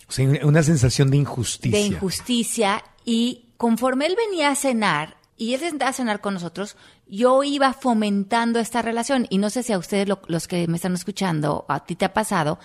O 0.07 0.11
sea, 0.11 0.27
una 0.45 0.61
sensación 0.61 1.09
de 1.09 1.17
injusticia. 1.17 1.79
De 1.79 1.85
injusticia 1.87 2.83
y 3.03 3.47
conforme 3.57 4.05
él 4.05 4.15
venía 4.29 4.51
a 4.51 4.55
cenar 4.55 5.17
y 5.37 5.55
él 5.55 5.63
a 5.81 5.91
cenar 5.93 6.21
con 6.21 6.35
nosotros, 6.35 6.75
yo 7.07 7.43
iba 7.43 7.73
fomentando 7.73 8.59
esta 8.59 8.83
relación 8.83 9.25
y 9.31 9.39
no 9.39 9.49
sé 9.49 9.63
si 9.63 9.73
a 9.73 9.79
ustedes 9.79 10.07
lo- 10.07 10.21
los 10.27 10.47
que 10.47 10.67
me 10.67 10.75
están 10.75 10.93
escuchando, 10.93 11.65
a 11.67 11.83
ti 11.83 11.95
te 11.95 12.05
ha 12.05 12.13
pasado, 12.13 12.59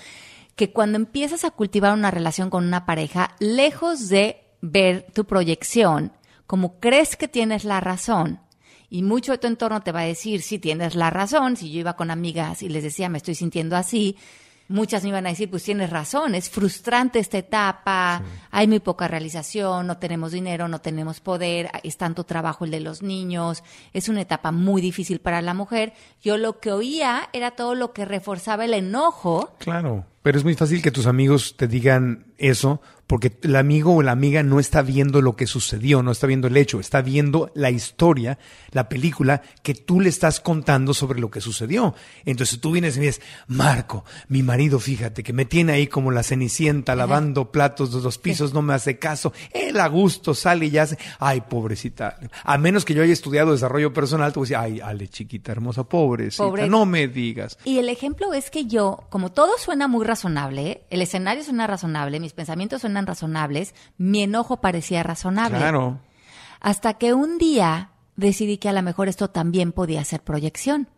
que 0.58 0.72
cuando 0.72 0.96
empiezas 0.96 1.44
a 1.44 1.52
cultivar 1.52 1.94
una 1.94 2.10
relación 2.10 2.50
con 2.50 2.66
una 2.66 2.84
pareja, 2.84 3.36
lejos 3.38 4.08
de 4.08 4.44
ver 4.60 5.06
tu 5.14 5.24
proyección, 5.24 6.12
como 6.48 6.80
crees 6.80 7.14
que 7.14 7.28
tienes 7.28 7.62
la 7.62 7.78
razón, 7.78 8.40
y 8.90 9.04
mucho 9.04 9.30
de 9.30 9.38
tu 9.38 9.46
entorno 9.46 9.82
te 9.82 9.92
va 9.92 10.00
a 10.00 10.04
decir, 10.04 10.42
sí, 10.42 10.58
tienes 10.58 10.96
la 10.96 11.10
razón, 11.10 11.56
si 11.56 11.70
yo 11.70 11.78
iba 11.78 11.94
con 11.94 12.10
amigas 12.10 12.64
y 12.64 12.68
les 12.68 12.82
decía, 12.82 13.08
me 13.08 13.18
estoy 13.18 13.36
sintiendo 13.36 13.76
así, 13.76 14.16
muchas 14.66 15.04
me 15.04 15.10
iban 15.10 15.26
a 15.26 15.30
decir, 15.30 15.48
pues 15.48 15.62
tienes 15.62 15.90
razón, 15.90 16.34
es 16.34 16.50
frustrante 16.50 17.20
esta 17.20 17.38
etapa, 17.38 18.20
hay 18.50 18.66
muy 18.66 18.80
poca 18.80 19.06
realización, 19.06 19.86
no 19.86 19.98
tenemos 19.98 20.32
dinero, 20.32 20.66
no 20.66 20.80
tenemos 20.80 21.20
poder, 21.20 21.70
es 21.84 21.96
tanto 21.96 22.24
trabajo 22.24 22.64
el 22.64 22.72
de 22.72 22.80
los 22.80 23.02
niños, 23.02 23.62
es 23.92 24.08
una 24.08 24.22
etapa 24.22 24.50
muy 24.50 24.82
difícil 24.82 25.20
para 25.20 25.40
la 25.40 25.54
mujer. 25.54 25.92
Yo 26.20 26.36
lo 26.36 26.58
que 26.58 26.72
oía 26.72 27.28
era 27.32 27.52
todo 27.52 27.76
lo 27.76 27.92
que 27.92 28.04
reforzaba 28.04 28.64
el 28.64 28.74
enojo 28.74 29.52
Claro, 29.58 30.04
pero 30.28 30.36
es 30.36 30.44
muy 30.44 30.52
fácil 30.52 30.82
que 30.82 30.90
tus 30.90 31.06
amigos 31.06 31.56
te 31.56 31.66
digan 31.66 32.34
eso 32.36 32.82
porque 33.08 33.36
el 33.42 33.56
amigo 33.56 33.96
o 33.96 34.02
la 34.02 34.12
amiga 34.12 34.44
no 34.44 34.60
está 34.60 34.82
viendo 34.82 35.20
lo 35.22 35.34
que 35.34 35.48
sucedió, 35.48 36.02
no 36.04 36.12
está 36.12 36.28
viendo 36.28 36.46
el 36.46 36.56
hecho, 36.56 36.78
está 36.78 37.02
viendo 37.02 37.50
la 37.54 37.70
historia, 37.72 38.38
la 38.70 38.88
película 38.88 39.42
que 39.62 39.74
tú 39.74 40.00
le 40.00 40.08
estás 40.08 40.38
contando 40.38 40.94
sobre 40.94 41.18
lo 41.18 41.30
que 41.30 41.40
sucedió. 41.40 41.94
Entonces 42.24 42.60
tú 42.60 42.70
vienes 42.72 42.96
y 42.96 43.00
dices, 43.00 43.20
Marco, 43.48 44.04
mi 44.28 44.42
marido, 44.42 44.78
fíjate, 44.78 45.22
que 45.22 45.32
me 45.32 45.46
tiene 45.46 45.72
ahí 45.72 45.86
como 45.86 46.10
la 46.12 46.22
cenicienta 46.22 46.94
lavando 46.94 47.50
platos 47.50 47.92
de 47.94 48.00
los 48.02 48.18
pisos, 48.18 48.52
no 48.52 48.62
me 48.62 48.74
hace 48.74 48.98
caso. 48.98 49.32
Él 49.52 49.80
a 49.80 49.88
gusto 49.88 50.34
sale 50.34 50.66
y 50.66 50.70
ya 50.70 50.82
hace, 50.82 50.98
ay, 51.18 51.40
pobrecita. 51.48 52.18
A 52.44 52.58
menos 52.58 52.84
que 52.84 52.92
yo 52.94 53.02
haya 53.02 53.12
estudiado 53.12 53.52
desarrollo 53.52 53.92
personal, 53.92 54.32
te 54.32 54.38
voy 54.38 54.46
a 54.54 54.60
decir, 54.62 54.74
ay, 54.74 54.80
Ale, 54.80 55.08
chiquita, 55.08 55.50
hermosa, 55.52 55.84
pobrecita, 55.84 56.44
Pobre- 56.44 56.68
no 56.68 56.84
me 56.84 57.08
digas. 57.08 57.56
Y 57.64 57.78
el 57.78 57.88
ejemplo 57.88 58.34
es 58.34 58.50
que 58.50 58.66
yo, 58.66 59.06
como 59.08 59.32
todo 59.32 59.52
suena 59.58 59.88
muy 59.88 60.04
razonable, 60.04 60.82
el 60.90 61.00
escenario 61.00 61.42
suena 61.42 61.66
razonable, 61.66 62.20
mis 62.20 62.34
pensamientos 62.34 62.82
suenan 62.82 62.97
razonables, 63.06 63.74
mi 63.96 64.22
enojo 64.22 64.60
parecía 64.60 65.02
razonable. 65.02 65.58
Claro. 65.58 66.00
Hasta 66.60 66.94
que 66.94 67.14
un 67.14 67.38
día 67.38 67.90
decidí 68.16 68.58
que 68.58 68.68
a 68.68 68.72
lo 68.72 68.82
mejor 68.82 69.08
esto 69.08 69.28
también 69.30 69.72
podía 69.72 70.04
ser 70.04 70.22
proyección. 70.22 70.88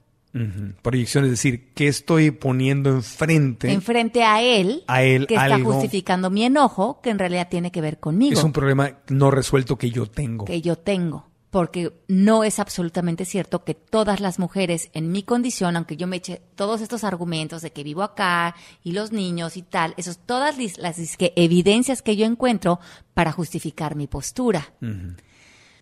Proyección, 0.82 1.24
es 1.24 1.30
decir, 1.30 1.72
¿qué 1.74 1.88
estoy 1.88 2.30
poniendo 2.30 2.90
enfrente? 2.90 3.72
Enfrente 3.72 4.22
a 4.22 4.40
él, 4.40 4.84
A 4.86 5.02
él 5.02 5.26
que 5.26 5.34
está 5.34 5.46
algo- 5.56 5.72
justificando 5.72 6.30
mi 6.30 6.44
enojo, 6.44 7.00
que 7.02 7.10
en 7.10 7.18
realidad 7.18 7.48
tiene 7.50 7.72
que 7.72 7.80
ver 7.80 7.98
conmigo, 7.98 8.38
es 8.38 8.44
un 8.44 8.52
problema 8.52 8.98
no 9.08 9.32
resuelto 9.32 9.76
que 9.76 9.90
yo 9.90 10.06
tengo. 10.06 10.44
que 10.44 10.60
yo 10.60 10.76
tengo. 10.76 11.26
Porque 11.50 11.92
no 12.06 12.44
es 12.44 12.60
absolutamente 12.60 13.24
cierto 13.24 13.64
que 13.64 13.74
todas 13.74 14.20
las 14.20 14.38
mujeres 14.38 14.88
en 14.92 15.10
mi 15.10 15.24
condición, 15.24 15.76
aunque 15.76 15.96
yo 15.96 16.06
me 16.06 16.16
eche 16.16 16.42
todos 16.54 16.80
estos 16.80 17.02
argumentos 17.02 17.60
de 17.60 17.72
que 17.72 17.82
vivo 17.82 18.02
acá 18.02 18.54
y 18.84 18.92
los 18.92 19.10
niños 19.10 19.56
y 19.56 19.62
tal, 19.62 19.94
esas 19.96 20.18
todas 20.18 20.56
las 20.78 20.98
evidencias 21.18 22.02
que 22.02 22.16
yo 22.16 22.24
encuentro 22.24 22.78
para 23.14 23.32
justificar 23.32 23.96
mi 23.96 24.06
postura. 24.06 24.72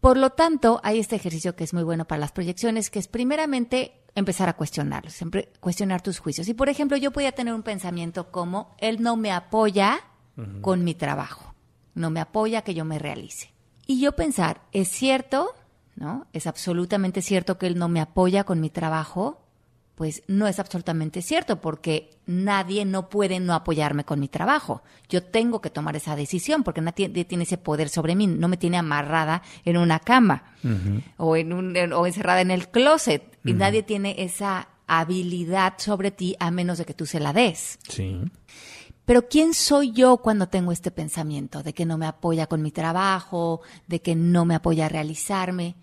Por 0.00 0.16
lo 0.16 0.30
tanto, 0.30 0.80
hay 0.84 0.98
este 1.00 1.16
ejercicio 1.16 1.56
que 1.56 1.64
es 1.64 1.74
muy 1.74 1.82
bueno 1.82 2.06
para 2.06 2.20
las 2.20 2.32
proyecciones, 2.32 2.88
que 2.88 2.98
es 2.98 3.08
primeramente 3.08 4.00
empezar 4.14 4.48
a 4.48 4.56
cuestionarlos, 4.56 5.12
siempre 5.12 5.52
cuestionar 5.60 6.02
tus 6.02 6.18
juicios. 6.18 6.48
Y 6.48 6.54
por 6.54 6.68
ejemplo, 6.68 6.96
yo 6.96 7.10
podía 7.10 7.32
tener 7.32 7.54
un 7.54 7.62
pensamiento 7.62 8.30
como, 8.30 8.74
él 8.78 9.02
no 9.02 9.16
me 9.16 9.32
apoya 9.32 10.00
con 10.60 10.84
mi 10.84 10.94
trabajo, 10.94 11.54
no 11.94 12.10
me 12.10 12.20
apoya 12.20 12.62
que 12.62 12.74
yo 12.74 12.84
me 12.84 12.98
realice. 12.98 13.52
Y 13.88 13.98
yo 14.00 14.12
pensar, 14.12 14.60
¿es 14.72 14.88
cierto? 14.88 15.54
¿No? 15.96 16.26
¿Es 16.32 16.46
absolutamente 16.46 17.22
cierto 17.22 17.58
que 17.58 17.66
él 17.66 17.76
no 17.78 17.88
me 17.88 18.00
apoya 18.00 18.44
con 18.44 18.60
mi 18.60 18.70
trabajo? 18.70 19.42
Pues 19.96 20.22
no 20.28 20.46
es 20.46 20.60
absolutamente 20.60 21.22
cierto, 21.22 21.60
porque 21.60 22.10
nadie 22.26 22.84
no 22.84 23.08
puede 23.08 23.40
no 23.40 23.52
apoyarme 23.54 24.04
con 24.04 24.20
mi 24.20 24.28
trabajo. 24.28 24.82
Yo 25.08 25.24
tengo 25.24 25.60
que 25.60 25.70
tomar 25.70 25.96
esa 25.96 26.14
decisión, 26.14 26.62
porque 26.62 26.80
nadie 26.82 27.08
tiene 27.24 27.42
ese 27.42 27.58
poder 27.58 27.88
sobre 27.88 28.14
mí, 28.14 28.28
no 28.28 28.46
me 28.46 28.56
tiene 28.58 28.76
amarrada 28.76 29.42
en 29.64 29.76
una 29.76 29.98
cama 29.98 30.44
o, 31.16 31.34
en 31.34 31.52
un, 31.52 31.74
en- 31.76 31.92
o 31.92 32.06
encerrada 32.06 32.42
en 32.42 32.52
el 32.52 32.68
closet, 32.68 33.38
y 33.44 33.54
nadie 33.54 33.82
tiene 33.82 34.14
esa 34.18 34.68
habilidad 34.86 35.74
sobre 35.78 36.10
ti 36.12 36.36
a 36.38 36.50
menos 36.52 36.78
de 36.78 36.84
que 36.84 36.94
tú 36.94 37.04
se 37.06 37.18
la 37.18 37.32
des. 37.32 37.78
Sí. 37.88 38.20
Pero 39.08 39.26
¿quién 39.26 39.54
soy 39.54 39.92
yo 39.92 40.18
cuando 40.18 40.48
tengo 40.48 40.70
este 40.70 40.90
pensamiento 40.90 41.62
de 41.62 41.72
que 41.72 41.86
no 41.86 41.96
me 41.96 42.04
apoya 42.04 42.46
con 42.46 42.60
mi 42.60 42.70
trabajo, 42.70 43.62
de 43.86 44.02
que 44.02 44.14
no 44.14 44.44
me 44.44 44.54
apoya 44.54 44.84
a 44.84 44.90
realizarme? 44.90 45.76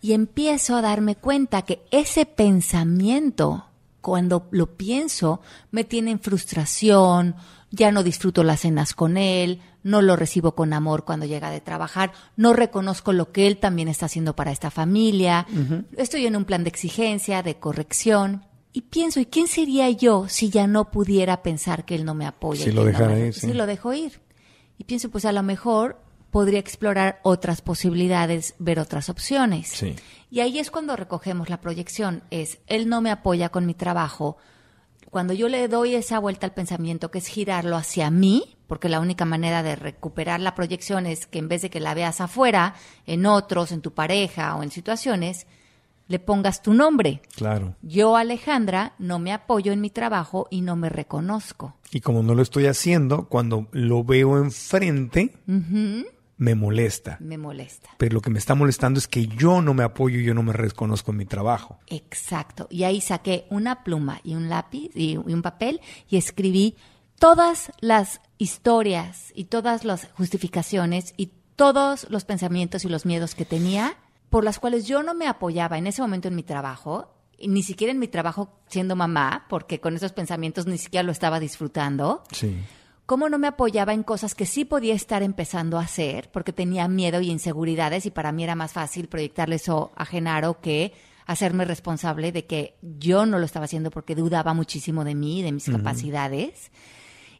Y 0.00 0.12
empiezo 0.12 0.76
a 0.76 0.80
darme 0.80 1.16
cuenta 1.16 1.62
que 1.62 1.82
ese 1.90 2.26
pensamiento, 2.26 3.64
cuando 4.00 4.46
lo 4.52 4.76
pienso, 4.76 5.40
me 5.72 5.82
tiene 5.82 6.12
en 6.12 6.20
frustración, 6.20 7.34
ya 7.72 7.90
no 7.90 8.04
disfruto 8.04 8.44
las 8.44 8.60
cenas 8.60 8.94
con 8.94 9.16
él, 9.16 9.60
no 9.82 10.00
lo 10.00 10.14
recibo 10.14 10.54
con 10.54 10.74
amor 10.74 11.04
cuando 11.04 11.26
llega 11.26 11.50
de 11.50 11.60
trabajar, 11.60 12.12
no 12.36 12.52
reconozco 12.52 13.12
lo 13.12 13.32
que 13.32 13.48
él 13.48 13.56
también 13.56 13.88
está 13.88 14.06
haciendo 14.06 14.36
para 14.36 14.52
esta 14.52 14.70
familia, 14.70 15.44
estoy 15.96 16.24
en 16.26 16.36
un 16.36 16.44
plan 16.44 16.62
de 16.62 16.70
exigencia, 16.70 17.42
de 17.42 17.56
corrección. 17.56 18.44
Y 18.76 18.82
pienso, 18.82 19.20
¿y 19.20 19.26
quién 19.26 19.46
sería 19.46 19.88
yo 19.88 20.26
si 20.28 20.50
ya 20.50 20.66
no 20.66 20.90
pudiera 20.90 21.42
pensar 21.44 21.84
que 21.84 21.94
él 21.94 22.04
no 22.04 22.12
me 22.14 22.26
apoya? 22.26 22.64
Si 22.64 22.72
lo 22.72 22.80
no 22.82 22.88
dejara 22.88 23.14
me- 23.14 23.28
ir, 23.28 23.32
sí. 23.34 23.40
Si 23.46 23.52
lo 23.52 23.66
dejo 23.66 23.92
ir. 23.94 24.20
Y 24.78 24.84
pienso, 24.84 25.10
pues 25.10 25.24
a 25.24 25.30
lo 25.32 25.44
mejor 25.44 26.00
podría 26.32 26.58
explorar 26.58 27.20
otras 27.22 27.62
posibilidades, 27.62 28.56
ver 28.58 28.80
otras 28.80 29.08
opciones. 29.08 29.68
Sí. 29.68 29.94
Y 30.28 30.40
ahí 30.40 30.58
es 30.58 30.72
cuando 30.72 30.96
recogemos 30.96 31.48
la 31.48 31.60
proyección, 31.60 32.24
es, 32.32 32.58
él 32.66 32.88
no 32.88 33.00
me 33.00 33.12
apoya 33.12 33.50
con 33.50 33.64
mi 33.64 33.74
trabajo. 33.74 34.36
Cuando 35.08 35.32
yo 35.32 35.48
le 35.48 35.68
doy 35.68 35.94
esa 35.94 36.18
vuelta 36.18 36.44
al 36.44 36.52
pensamiento, 36.54 37.12
que 37.12 37.18
es 37.18 37.28
girarlo 37.28 37.76
hacia 37.76 38.10
mí, 38.10 38.56
porque 38.66 38.88
la 38.88 38.98
única 38.98 39.24
manera 39.24 39.62
de 39.62 39.76
recuperar 39.76 40.40
la 40.40 40.56
proyección 40.56 41.06
es 41.06 41.28
que 41.28 41.38
en 41.38 41.46
vez 41.46 41.62
de 41.62 41.70
que 41.70 41.78
la 41.78 41.94
veas 41.94 42.20
afuera, 42.20 42.74
en 43.06 43.26
otros, 43.26 43.70
en 43.70 43.80
tu 43.80 43.94
pareja 43.94 44.56
o 44.56 44.64
en 44.64 44.72
situaciones, 44.72 45.46
le 46.06 46.18
pongas 46.18 46.62
tu 46.62 46.74
nombre. 46.74 47.22
Claro. 47.34 47.76
Yo, 47.82 48.16
Alejandra, 48.16 48.94
no 48.98 49.18
me 49.18 49.32
apoyo 49.32 49.72
en 49.72 49.80
mi 49.80 49.90
trabajo 49.90 50.46
y 50.50 50.60
no 50.60 50.76
me 50.76 50.88
reconozco. 50.88 51.76
Y 51.90 52.00
como 52.00 52.22
no 52.22 52.34
lo 52.34 52.42
estoy 52.42 52.66
haciendo, 52.66 53.28
cuando 53.28 53.68
lo 53.72 54.04
veo 54.04 54.38
enfrente, 54.38 55.34
me 56.36 56.54
molesta. 56.54 57.16
Me 57.20 57.38
molesta. 57.38 57.90
Pero 57.98 58.14
lo 58.14 58.20
que 58.20 58.30
me 58.30 58.38
está 58.38 58.54
molestando 58.54 58.98
es 58.98 59.08
que 59.08 59.26
yo 59.26 59.62
no 59.62 59.74
me 59.74 59.84
apoyo 59.84 60.18
y 60.18 60.24
yo 60.24 60.34
no 60.34 60.42
me 60.42 60.52
reconozco 60.52 61.12
en 61.12 61.18
mi 61.18 61.24
trabajo. 61.24 61.78
Exacto. 61.86 62.66
Y 62.70 62.84
ahí 62.84 63.00
saqué 63.00 63.46
una 63.50 63.84
pluma 63.84 64.20
y 64.24 64.34
un 64.34 64.48
lápiz 64.48 64.90
y, 64.94 65.12
y 65.12 65.16
un 65.16 65.42
papel 65.42 65.80
y 66.08 66.16
escribí 66.16 66.76
todas 67.18 67.72
las 67.80 68.20
historias 68.38 69.32
y 69.34 69.44
todas 69.44 69.84
las 69.84 70.08
justificaciones 70.14 71.14
y 71.16 71.30
todos 71.56 72.08
los 72.10 72.24
pensamientos 72.24 72.84
y 72.84 72.88
los 72.88 73.06
miedos 73.06 73.34
que 73.34 73.44
tenía 73.44 73.96
por 74.34 74.42
las 74.42 74.58
cuales 74.58 74.84
yo 74.84 75.04
no 75.04 75.14
me 75.14 75.28
apoyaba 75.28 75.78
en 75.78 75.86
ese 75.86 76.02
momento 76.02 76.26
en 76.26 76.34
mi 76.34 76.42
trabajo, 76.42 77.14
y 77.38 77.46
ni 77.46 77.62
siquiera 77.62 77.92
en 77.92 78.00
mi 78.00 78.08
trabajo 78.08 78.58
siendo 78.66 78.96
mamá, 78.96 79.46
porque 79.48 79.78
con 79.80 79.94
esos 79.94 80.10
pensamientos 80.10 80.66
ni 80.66 80.76
siquiera 80.76 81.04
lo 81.04 81.12
estaba 81.12 81.38
disfrutando. 81.38 82.24
Sí. 82.32 82.56
cómo 83.06 83.28
no 83.28 83.38
me 83.38 83.46
apoyaba 83.46 83.94
en 83.94 84.02
cosas 84.02 84.34
que 84.34 84.44
sí 84.44 84.64
podía 84.64 84.92
estar 84.92 85.22
empezando 85.22 85.78
a 85.78 85.82
hacer, 85.82 86.32
porque 86.32 86.52
tenía 86.52 86.88
miedo 86.88 87.20
y 87.20 87.30
inseguridades 87.30 88.06
y 88.06 88.10
para 88.10 88.32
mí 88.32 88.42
era 88.42 88.56
más 88.56 88.72
fácil 88.72 89.06
proyectarle 89.06 89.54
eso 89.54 89.92
a 89.94 90.04
Genaro 90.04 90.60
que 90.60 90.92
hacerme 91.26 91.64
responsable 91.64 92.32
de 92.32 92.44
que 92.44 92.76
yo 92.82 93.26
no 93.26 93.38
lo 93.38 93.44
estaba 93.44 93.66
haciendo 93.66 93.92
porque 93.92 94.16
dudaba 94.16 94.52
muchísimo 94.52 95.04
de 95.04 95.14
mí, 95.14 95.42
de 95.42 95.52
mis 95.52 95.70
capacidades. 95.70 96.72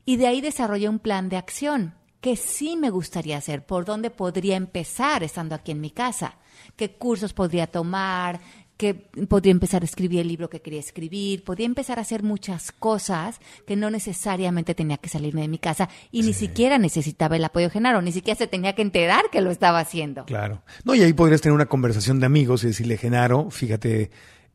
Y 0.04 0.16
de 0.16 0.28
ahí 0.28 0.40
desarrollé 0.40 0.88
un 0.88 1.00
plan 1.00 1.28
de 1.28 1.38
acción 1.38 1.94
que 2.24 2.36
sí 2.36 2.78
me 2.78 2.88
gustaría 2.88 3.36
hacer, 3.36 3.66
por 3.66 3.84
dónde 3.84 4.08
podría 4.08 4.56
empezar 4.56 5.22
estando 5.22 5.54
aquí 5.54 5.72
en 5.72 5.82
mi 5.82 5.90
casa, 5.90 6.38
qué 6.74 6.92
cursos 6.92 7.34
podría 7.34 7.66
tomar, 7.66 8.40
que 8.78 8.94
podía 8.94 9.52
empezar 9.52 9.82
a 9.82 9.84
escribir 9.84 10.20
el 10.20 10.28
libro 10.28 10.48
que 10.48 10.62
quería 10.62 10.80
escribir, 10.80 11.44
podía 11.44 11.66
empezar 11.66 11.98
a 11.98 12.00
hacer 12.00 12.22
muchas 12.22 12.72
cosas 12.72 13.40
que 13.66 13.76
no 13.76 13.90
necesariamente 13.90 14.74
tenía 14.74 14.96
que 14.96 15.10
salirme 15.10 15.42
de 15.42 15.48
mi 15.48 15.58
casa 15.58 15.90
y 16.10 16.22
ni 16.22 16.32
siquiera 16.32 16.78
necesitaba 16.78 17.36
el 17.36 17.44
apoyo 17.44 17.66
de 17.66 17.72
Genaro, 17.72 18.00
ni 18.00 18.10
siquiera 18.10 18.38
se 18.38 18.46
tenía 18.46 18.74
que 18.74 18.80
enterar 18.80 19.24
que 19.30 19.42
lo 19.42 19.50
estaba 19.50 19.78
haciendo. 19.78 20.24
Claro. 20.24 20.62
No, 20.82 20.94
y 20.94 21.02
ahí 21.02 21.12
podrías 21.12 21.42
tener 21.42 21.54
una 21.54 21.66
conversación 21.66 22.20
de 22.20 22.24
amigos 22.24 22.64
y 22.64 22.68
decirle, 22.68 22.96
Genaro, 22.96 23.50
fíjate, 23.50 24.10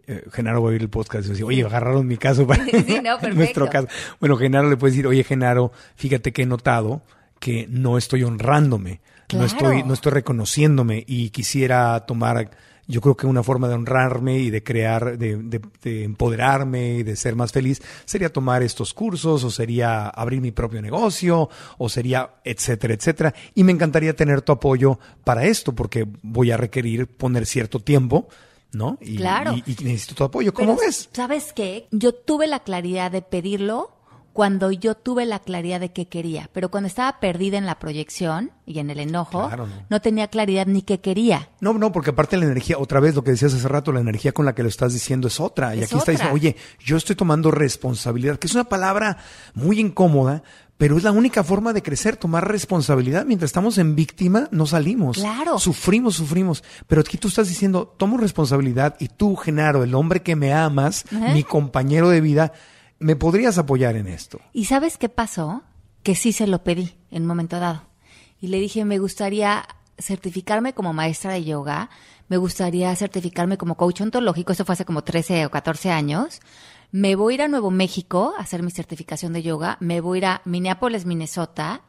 eh, 0.07 0.23
Genaro 0.31 0.63
va 0.63 0.69
a 0.69 0.71
oír 0.71 0.81
el 0.81 0.89
podcast 0.89 1.27
y 1.27 1.29
decir, 1.29 1.45
oye, 1.45 1.63
agarraron 1.63 2.07
mi 2.07 2.17
caso 2.17 2.47
para 2.47 2.65
Sí, 2.65 2.99
no, 3.03 3.19
nuestro 3.35 3.69
caso. 3.69 3.87
Bueno, 4.19 4.37
Genaro 4.37 4.71
le 4.71 4.75
puede 4.75 4.89
decir, 4.89 5.05
oye, 5.05 5.23
Genaro, 5.23 5.71
fíjate 5.95 6.33
que 6.33 6.41
he 6.41 6.45
notado 6.47 7.03
que 7.39 7.67
no 7.69 7.97
estoy 7.97 8.23
honrándome, 8.23 9.01
Claro. 9.27 9.41
no 9.43 9.45
estoy, 9.47 9.83
no 9.83 9.93
estoy 9.93 10.11
reconociéndome 10.11 11.03
y 11.07 11.29
quisiera 11.29 11.99
tomar, 12.07 12.49
yo 12.87 12.99
creo 13.01 13.15
que 13.15 13.27
una 13.27 13.43
forma 13.43 13.67
de 13.67 13.75
honrarme 13.75 14.39
y 14.39 14.49
de 14.49 14.63
crear, 14.63 15.17
de, 15.19 15.37
de- 15.37 15.61
de 15.83 16.03
empoderarme 16.03 16.95
y 16.95 17.03
de 17.03 17.15
ser 17.15 17.35
más 17.35 17.51
feliz 17.51 17.79
sería 18.05 18.33
tomar 18.33 18.63
estos 18.63 18.93
cursos 18.95 19.43
o 19.43 19.51
sería 19.51 20.07
abrir 20.09 20.41
mi 20.41 20.51
propio 20.51 20.81
negocio 20.81 21.47
o 21.77 21.89
sería 21.89 22.31
etcétera, 22.43 22.95
etcétera. 22.95 23.33
Y 23.53 23.63
me 23.63 23.71
encantaría 23.71 24.15
tener 24.15 24.41
tu 24.41 24.51
apoyo 24.51 24.97
para 25.23 25.45
esto 25.45 25.73
porque 25.73 26.07
voy 26.23 26.49
a 26.49 26.57
requerir 26.57 27.05
poner 27.05 27.45
cierto 27.45 27.79
tiempo, 27.79 28.27
¿no? 28.71 28.97
Y, 29.01 29.17
Claro. 29.17 29.53
y- 29.55 29.63
y 29.67 29.83
necesito 29.83 30.15
tu 30.15 30.23
apoyo. 30.23 30.53
¿Cómo 30.55 30.75
Pero, 30.75 30.87
ves? 30.87 31.07
¿Sabes 31.13 31.53
qué? 31.53 31.87
Yo 31.91 32.13
tuve 32.13 32.47
la 32.47 32.59
claridad 32.61 33.11
de 33.11 33.21
pedirlo 33.21 33.91
cuando 34.33 34.71
yo 34.71 34.95
tuve 34.95 35.25
la 35.25 35.39
claridad 35.39 35.79
de 35.79 35.91
qué 35.91 36.07
quería, 36.07 36.49
pero 36.53 36.69
cuando 36.71 36.87
estaba 36.87 37.19
perdida 37.19 37.57
en 37.57 37.65
la 37.65 37.79
proyección 37.79 38.51
y 38.65 38.79
en 38.79 38.89
el 38.89 38.99
enojo, 38.99 39.47
Claro, 39.47 39.67
no. 39.67 39.73
no 39.89 40.01
tenía 40.01 40.27
claridad 40.27 40.65
ni 40.67 40.81
qué 40.81 40.99
quería. 41.01 41.49
No, 41.59 41.73
no, 41.73 41.91
porque 41.91 42.11
aparte 42.11 42.37
la 42.37 42.45
energía, 42.45 42.77
otra 42.77 42.99
vez 42.99 43.15
lo 43.15 43.23
que 43.23 43.31
decías 43.31 43.53
hace 43.53 43.67
rato, 43.67 43.91
la 43.91 43.99
energía 43.99 44.31
con 44.31 44.45
la 44.45 44.53
que 44.55 44.63
lo 44.63 44.69
estás 44.69 44.93
diciendo 44.93 45.27
es 45.27 45.39
otra. 45.39 45.75
Y 45.75 45.79
aquí 45.79 45.85
está 45.85 45.97
otra. 45.97 46.11
diciendo, 46.13 46.33
oye, 46.35 46.55
yo 46.79 46.95
estoy 46.97 47.15
tomando 47.15 47.51
responsabilidad, 47.51 48.37
que 48.37 48.47
es 48.47 48.53
una 48.55 48.65
palabra 48.65 49.17
muy 49.53 49.79
incómoda, 49.79 50.43
pero 50.77 50.95
es 50.95 51.03
la 51.03 51.11
única 51.11 51.43
forma 51.43 51.73
de 51.73 51.81
crecer, 51.83 52.15
tomar 52.15 52.47
responsabilidad. 52.47 53.25
Mientras 53.25 53.49
estamos 53.49 53.77
en 53.77 53.95
víctima, 53.95 54.47
no 54.51 54.65
salimos. 54.65 55.17
Claro. 55.17 55.59
Sufrimos, 55.59 56.15
sufrimos. 56.15 56.63
Pero 56.87 57.01
aquí 57.01 57.17
tú 57.17 57.27
estás 57.27 57.49
diciendo, 57.49 57.93
tomo 57.97 58.15
responsabilidad 58.17 58.95
y 58.99 59.09
tú, 59.09 59.35
Genaro, 59.35 59.83
el 59.83 59.93
hombre 59.95 60.21
que 60.21 60.37
me 60.37 60.53
amas, 60.53 61.03
mi 61.33 61.43
compañero 61.43 62.07
de 62.09 62.21
vida, 62.21 62.53
me 62.99 63.15
podrías 63.15 63.57
apoyar 63.57 63.95
en 63.95 64.07
esto. 64.07 64.39
¿Y 64.53 64.65
sabes 64.65 64.97
qué 64.97 65.09
pasó? 65.09 65.63
Que 66.03 66.15
sí 66.15 66.31
se 66.33 66.47
lo 66.47 66.63
pedí 66.63 66.95
en 67.11 67.23
un 67.23 67.27
momento 67.27 67.59
dado. 67.59 67.83
Y 68.41 68.47
le 68.47 68.59
dije, 68.59 68.85
me 68.85 68.99
gustaría 68.99 69.65
certificarme 69.97 70.73
como 70.73 70.93
maestra 70.93 71.33
de 71.33 71.43
yoga, 71.43 71.89
me 72.29 72.37
gustaría 72.37 72.95
certificarme 72.95 73.57
como 73.57 73.75
coach 73.75 74.01
ontológico, 74.01 74.53
eso 74.53 74.65
fue 74.65 74.73
hace 74.73 74.85
como 74.85 75.03
13 75.03 75.45
o 75.45 75.51
14 75.51 75.91
años. 75.91 76.39
Me 76.91 77.15
voy 77.15 77.33
a 77.33 77.35
ir 77.35 77.41
a 77.43 77.47
Nuevo 77.47 77.71
México 77.71 78.33
a 78.37 78.41
hacer 78.41 78.63
mi 78.63 78.71
certificación 78.71 79.33
de 79.33 79.43
yoga, 79.43 79.77
me 79.79 80.01
voy 80.01 80.17
a 80.17 80.19
ir 80.19 80.25
a 80.25 80.41
Minneapolis, 80.45 81.05
Minnesota. 81.05 81.81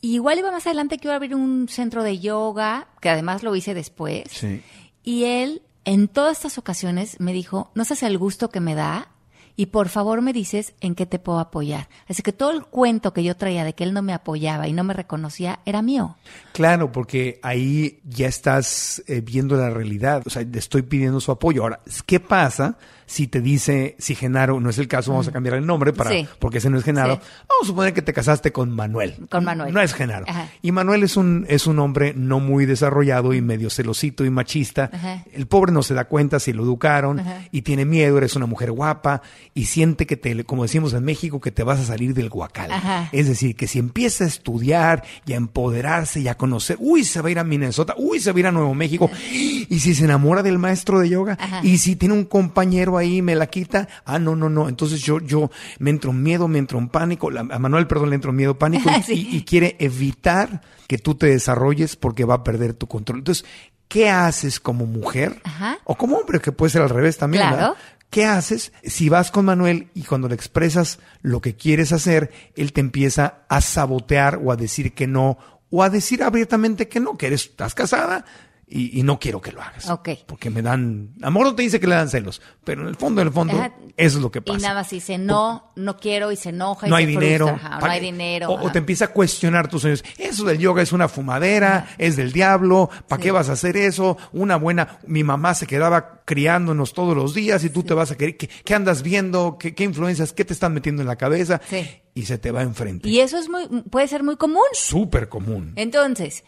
Y 0.00 0.14
igual 0.14 0.38
iba 0.38 0.52
más 0.52 0.66
adelante 0.66 0.98
que 0.98 1.08
iba 1.08 1.14
a 1.14 1.16
abrir 1.16 1.34
un 1.34 1.68
centro 1.68 2.02
de 2.02 2.18
yoga, 2.18 2.88
que 3.00 3.08
además 3.08 3.42
lo 3.42 3.54
hice 3.56 3.74
después. 3.74 4.24
Sí. 4.30 4.62
Y 5.02 5.24
él, 5.24 5.62
en 5.84 6.08
todas 6.08 6.38
estas 6.38 6.58
ocasiones, 6.58 7.20
me 7.20 7.32
dijo, 7.32 7.70
no 7.74 7.84
sabes 7.84 8.02
el 8.02 8.18
gusto 8.18 8.50
que 8.50 8.60
me 8.60 8.74
da 8.74 9.13
y 9.56 9.66
por 9.66 9.88
favor 9.88 10.20
me 10.20 10.32
dices 10.32 10.74
en 10.80 10.94
qué 10.94 11.06
te 11.06 11.18
puedo 11.18 11.38
apoyar. 11.38 11.88
Así 12.08 12.22
que 12.22 12.32
todo 12.32 12.50
el 12.50 12.64
cuento 12.64 13.12
que 13.12 13.22
yo 13.22 13.36
traía 13.36 13.64
de 13.64 13.74
que 13.74 13.84
él 13.84 13.92
no 13.92 14.02
me 14.02 14.12
apoyaba 14.12 14.66
y 14.68 14.72
no 14.72 14.84
me 14.84 14.94
reconocía 14.94 15.60
era 15.64 15.82
mío. 15.82 16.16
Claro, 16.52 16.90
porque 16.92 17.38
ahí 17.42 18.00
ya 18.04 18.26
estás 18.26 19.02
eh, 19.06 19.20
viendo 19.20 19.56
la 19.56 19.70
realidad. 19.70 20.22
O 20.26 20.30
sea, 20.30 20.42
le 20.42 20.58
estoy 20.58 20.82
pidiendo 20.82 21.20
su 21.20 21.30
apoyo. 21.30 21.62
Ahora, 21.62 21.80
¿qué 22.06 22.20
pasa 22.20 22.78
si 23.06 23.26
te 23.26 23.40
dice, 23.40 23.96
si 23.98 24.14
Genaro, 24.14 24.60
no 24.60 24.70
es 24.70 24.78
el 24.78 24.88
caso, 24.88 25.10
vamos 25.12 25.28
a 25.28 25.32
cambiar 25.32 25.56
el 25.56 25.66
nombre 25.66 25.92
para, 25.92 26.10
Sí. 26.10 26.26
porque 26.38 26.58
ese 26.58 26.70
no 26.70 26.78
es 26.78 26.84
Genaro. 26.84 27.14
Sí. 27.16 27.20
Vamos 27.48 27.62
a 27.62 27.66
suponer 27.66 27.92
que 27.94 28.02
te 28.02 28.12
casaste 28.12 28.52
con 28.52 28.70
Manuel. 28.70 29.14
Con 29.30 29.44
Manuel. 29.44 29.72
No 29.74 29.80
es 29.80 29.92
Genaro. 29.94 30.24
Ajá. 30.28 30.48
Y 30.62 30.72
Manuel 30.72 31.02
es 31.02 31.16
un, 31.16 31.46
es 31.48 31.66
un 31.66 31.78
hombre 31.78 32.12
no 32.16 32.40
muy 32.40 32.66
desarrollado 32.66 33.34
y 33.34 33.40
medio 33.40 33.70
celosito 33.70 34.24
y 34.24 34.30
machista. 34.30 34.90
Ajá. 34.92 35.24
El 35.32 35.46
pobre 35.46 35.72
no 35.72 35.82
se 35.82 35.94
da 35.94 36.04
cuenta 36.04 36.40
si 36.40 36.52
lo 36.52 36.62
educaron 36.62 37.20
Ajá. 37.20 37.42
y 37.52 37.62
tiene 37.62 37.84
miedo, 37.84 38.18
eres 38.18 38.36
una 38.36 38.46
mujer 38.46 38.72
guapa 38.72 39.22
y 39.54 39.66
siente 39.66 40.06
que 40.06 40.16
te, 40.16 40.44
como 40.44 40.62
decimos 40.64 40.92
en 40.94 41.04
México, 41.04 41.40
que 41.40 41.50
te 41.52 41.62
vas 41.62 41.80
a 41.80 41.84
salir 41.84 42.14
del 42.14 42.28
guacal. 42.30 42.70
Es 43.12 43.28
decir, 43.28 43.56
que 43.56 43.66
si 43.66 43.78
empieza 43.78 44.24
a 44.24 44.26
estudiar 44.26 45.04
y 45.26 45.32
a 45.32 45.36
empoderarse 45.36 46.20
y 46.20 46.28
a 46.28 46.36
conocer, 46.36 46.76
uy, 46.80 47.04
se 47.04 47.20
va 47.20 47.28
a 47.28 47.32
ir 47.32 47.38
a 47.38 47.44
Minnesota, 47.44 47.94
uy, 47.96 48.20
se 48.20 48.32
va 48.32 48.36
a 48.36 48.40
ir 48.40 48.46
a 48.46 48.52
Nuevo 48.52 48.74
México, 48.74 49.10
y 49.32 49.78
si 49.80 49.94
se 49.94 50.04
enamora 50.04 50.42
del 50.42 50.58
maestro 50.58 50.98
de 51.00 51.08
yoga, 51.08 51.38
y 51.62 51.78
si 51.78 51.96
tiene 51.96 52.14
un 52.14 52.24
compañero 52.24 52.93
ahí, 52.98 53.22
me 53.22 53.34
la 53.34 53.46
quita, 53.46 53.88
ah, 54.04 54.18
no, 54.18 54.36
no, 54.36 54.48
no, 54.48 54.68
entonces 54.68 55.00
yo, 55.00 55.20
yo 55.20 55.50
me 55.78 55.90
entro 55.90 56.10
en 56.10 56.22
miedo, 56.22 56.48
me 56.48 56.58
entro 56.58 56.78
en 56.78 56.88
pánico, 56.88 57.30
la- 57.30 57.40
a 57.40 57.58
Manuel, 57.58 57.86
perdón, 57.86 58.10
le 58.10 58.14
entro 58.16 58.30
en 58.30 58.36
miedo, 58.36 58.58
pánico, 58.58 58.88
y, 58.98 59.02
Sí. 59.02 59.28
y- 59.32 59.36
y 59.36 59.44
quiere 59.44 59.76
evitar 59.78 60.60
que 60.88 60.98
tú 60.98 61.14
te 61.14 61.26
desarrolles 61.26 61.96
porque 61.96 62.24
va 62.24 62.34
a 62.34 62.44
perder 62.44 62.74
tu 62.74 62.86
control. 62.86 63.18
Entonces, 63.18 63.44
¿qué 63.88 64.10
haces 64.10 64.60
como 64.60 64.86
mujer? 64.86 65.40
Ajá. 65.44 65.78
O 65.84 65.96
como 65.96 66.16
hombre, 66.16 66.40
que 66.40 66.52
puede 66.52 66.70
ser 66.70 66.82
al 66.82 66.90
revés 66.90 67.16
también, 67.18 67.42
Claro. 67.42 67.56
¿verdad? 67.56 67.74
¿Qué 68.10 68.26
haces 68.26 68.72
si 68.84 69.08
vas 69.08 69.32
con 69.32 69.44
Manuel 69.46 69.88
y 69.92 70.02
cuando 70.02 70.28
le 70.28 70.36
expresas 70.36 71.00
lo 71.22 71.40
que 71.40 71.56
quieres 71.56 71.90
hacer, 71.92 72.30
él 72.54 72.72
te 72.72 72.80
empieza 72.80 73.38
a 73.48 73.60
sabotear 73.60 74.40
o 74.44 74.52
a 74.52 74.56
decir 74.56 74.94
que 74.94 75.08
no, 75.08 75.36
o 75.70 75.82
a 75.82 75.90
decir 75.90 76.22
abiertamente 76.22 76.86
que 76.88 77.00
no, 77.00 77.16
que 77.18 77.26
eres, 77.26 77.46
estás 77.46 77.74
casada 77.74 78.24
y, 78.66 78.98
y 78.98 79.02
no 79.02 79.18
quiero 79.18 79.40
que 79.40 79.52
lo 79.52 79.60
hagas? 79.62 79.88
Ok. 79.90 80.10
Porque 80.26 80.50
me 80.50 80.62
dan, 80.62 81.14
amor 81.22 81.46
no 81.46 81.54
te 81.54 81.62
dice 81.62 81.78
que 81.80 81.86
le 81.86 81.94
dan 81.94 82.08
celos, 82.08 82.40
pero 82.64 82.82
en 82.82 82.88
el 82.88 82.96
fondo, 82.96 83.20
en 83.20 83.28
el 83.28 83.32
fondo, 83.34 83.56
Ajá. 83.56 83.72
eso 83.96 84.16
es 84.18 84.22
lo 84.22 84.30
que 84.30 84.40
pasa. 84.42 84.58
Y 84.58 84.62
nada 84.62 84.74
más 84.74 84.90
dice, 84.90 85.18
no, 85.18 85.72
no 85.76 85.96
quiero 85.98 86.32
y 86.32 86.36
se 86.36 86.48
enoja 86.50 86.86
y 86.86 86.90
no 86.90 86.96
se 86.96 87.00
hay 87.02 87.06
dinero. 87.06 87.48
Ajá, 87.48 87.78
no 87.78 87.86
hay 87.86 88.00
dinero. 88.00 88.50
O, 88.50 88.70
te 88.72 88.78
empieza 88.78 89.06
a 89.06 89.08
cuestionar 89.08 89.68
tus 89.68 89.82
sueños. 89.82 90.04
Eso 90.18 90.44
del 90.44 90.58
yoga 90.58 90.82
es 90.82 90.92
una 90.92 91.08
fumadera, 91.08 91.88
es 91.98 92.16
del 92.16 92.32
diablo. 92.32 92.90
¿Para 93.08 93.20
Sí. 93.20 93.24
qué 93.24 93.30
vas 93.32 93.48
a 93.48 93.52
hacer 93.52 93.76
eso? 93.76 94.16
Una 94.32 94.56
buena. 94.56 94.98
Mi 95.06 95.22
mamá 95.24 95.54
se 95.54 95.66
quedaba 95.66 96.22
criándonos 96.24 96.92
todos 96.94 97.16
los 97.16 97.34
días 97.34 97.62
y 97.64 97.70
tú 97.70 97.82
te 97.82 97.94
vas 97.94 98.10
a 98.10 98.16
querer. 98.16 98.36
¿Qué, 98.36 98.48
qué 98.48 98.74
andas 98.74 99.02
viendo? 99.02 99.56
¿Qué, 99.58 99.74
¿Qué 99.74 99.84
influencias? 99.84 100.32
¿Qué 100.32 100.44
te 100.44 100.52
están 100.52 100.72
metiendo 100.74 101.02
en 101.02 101.08
la 101.08 101.16
cabeza? 101.16 101.60
Sí. 101.68 101.86
Y 102.16 102.26
se 102.26 102.38
te 102.38 102.50
va 102.52 102.62
enfrente. 102.62 103.08
Y 103.08 103.18
eso 103.20 103.36
es 103.38 103.48
muy, 103.48 103.66
puede 103.90 104.06
ser 104.08 104.22
muy 104.22 104.36
común. 104.36 104.62
Súper 104.72 105.28
común. 105.28 105.72
Entonces, 105.76 106.44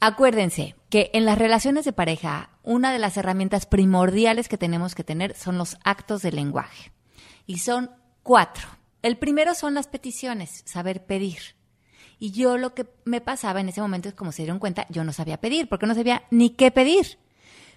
acuérdense 0.00 0.74
que 0.90 1.10
en 1.12 1.24
las 1.24 1.38
relaciones 1.38 1.84
de 1.84 1.92
pareja, 1.92 2.50
una 2.62 2.92
de 2.92 2.98
las 2.98 3.16
herramientas 3.16 3.66
primordiales 3.66 4.48
que 4.48 4.58
tenemos 4.58 4.94
que 4.94 5.04
tener 5.04 5.36
son 5.36 5.58
los 5.58 5.76
actos 5.84 6.22
de 6.22 6.32
lenguaje. 6.32 6.92
Y 7.46 7.58
son 7.58 7.90
cuatro. 8.22 8.68
El 9.02 9.18
primero 9.18 9.54
son 9.54 9.74
las 9.74 9.86
peticiones, 9.86 10.62
saber 10.66 11.04
pedir. 11.04 11.56
Y 12.18 12.32
yo 12.32 12.58
lo 12.58 12.74
que 12.74 12.86
me 13.04 13.20
pasaba 13.20 13.60
en 13.60 13.68
ese 13.68 13.80
momento 13.80 14.08
es 14.08 14.14
como 14.14 14.32
se 14.32 14.42
dieron 14.42 14.58
cuenta, 14.58 14.86
yo 14.88 15.04
no 15.04 15.12
sabía 15.12 15.40
pedir, 15.40 15.68
porque 15.68 15.86
no 15.86 15.94
sabía 15.94 16.24
ni 16.30 16.50
qué 16.50 16.70
pedir. 16.70 17.18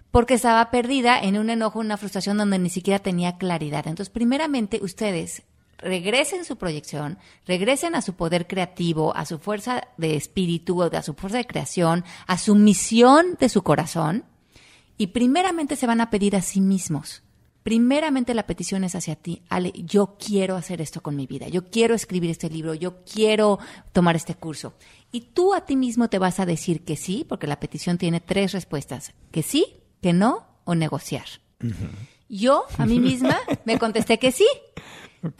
Porque 0.09 0.33
estaba 0.33 0.71
perdida 0.71 1.19
en 1.21 1.37
un 1.37 1.49
enojo, 1.49 1.79
una 1.79 1.97
frustración 1.97 2.37
donde 2.37 2.59
ni 2.59 2.69
siquiera 2.69 2.99
tenía 2.99 3.37
claridad. 3.37 3.87
Entonces, 3.87 4.09
primeramente, 4.09 4.79
ustedes 4.81 5.43
regresen 5.81 6.45
su 6.45 6.57
proyección, 6.57 7.17
regresen 7.45 7.95
a 7.95 8.01
su 8.01 8.13
poder 8.13 8.47
creativo, 8.47 9.15
a 9.15 9.25
su 9.25 9.39
fuerza 9.39 9.87
de 9.97 10.15
espíritu, 10.15 10.81
a 10.83 11.01
su 11.01 11.13
fuerza 11.13 11.37
de 11.37 11.47
creación, 11.47 12.03
a 12.27 12.37
su 12.37 12.55
misión 12.55 13.37
de 13.39 13.49
su 13.49 13.63
corazón, 13.63 14.25
y 14.97 15.07
primeramente 15.07 15.75
se 15.75 15.87
van 15.87 16.01
a 16.01 16.09
pedir 16.09 16.35
a 16.35 16.41
sí 16.41 16.61
mismos. 16.61 17.23
Primeramente 17.63 18.33
la 18.33 18.47
petición 18.47 18.83
es 18.83 18.95
hacia 18.95 19.15
ti, 19.15 19.43
Ale, 19.47 19.71
yo 19.75 20.17
quiero 20.19 20.55
hacer 20.55 20.81
esto 20.81 21.01
con 21.01 21.15
mi 21.15 21.27
vida, 21.27 21.47
yo 21.47 21.69
quiero 21.69 21.93
escribir 21.93 22.31
este 22.31 22.49
libro, 22.49 22.73
yo 22.73 23.03
quiero 23.03 23.59
tomar 23.93 24.15
este 24.15 24.33
curso. 24.33 24.73
Y 25.11 25.21
tú 25.21 25.53
a 25.53 25.65
ti 25.65 25.75
mismo 25.75 26.09
te 26.09 26.17
vas 26.17 26.39
a 26.39 26.45
decir 26.47 26.83
que 26.83 26.95
sí, 26.95 27.25
porque 27.27 27.47
la 27.47 27.59
petición 27.59 27.99
tiene 27.99 28.19
tres 28.19 28.51
respuestas, 28.53 29.13
que 29.31 29.43
sí, 29.43 29.77
que 30.01 30.13
no 30.13 30.47
o 30.63 30.73
negociar. 30.73 31.25
Yo 32.33 32.63
a 32.77 32.85
mí 32.85 32.99
misma 32.99 33.37
me 33.65 33.77
contesté 33.77 34.17
que 34.17 34.31
sí. 34.31 34.47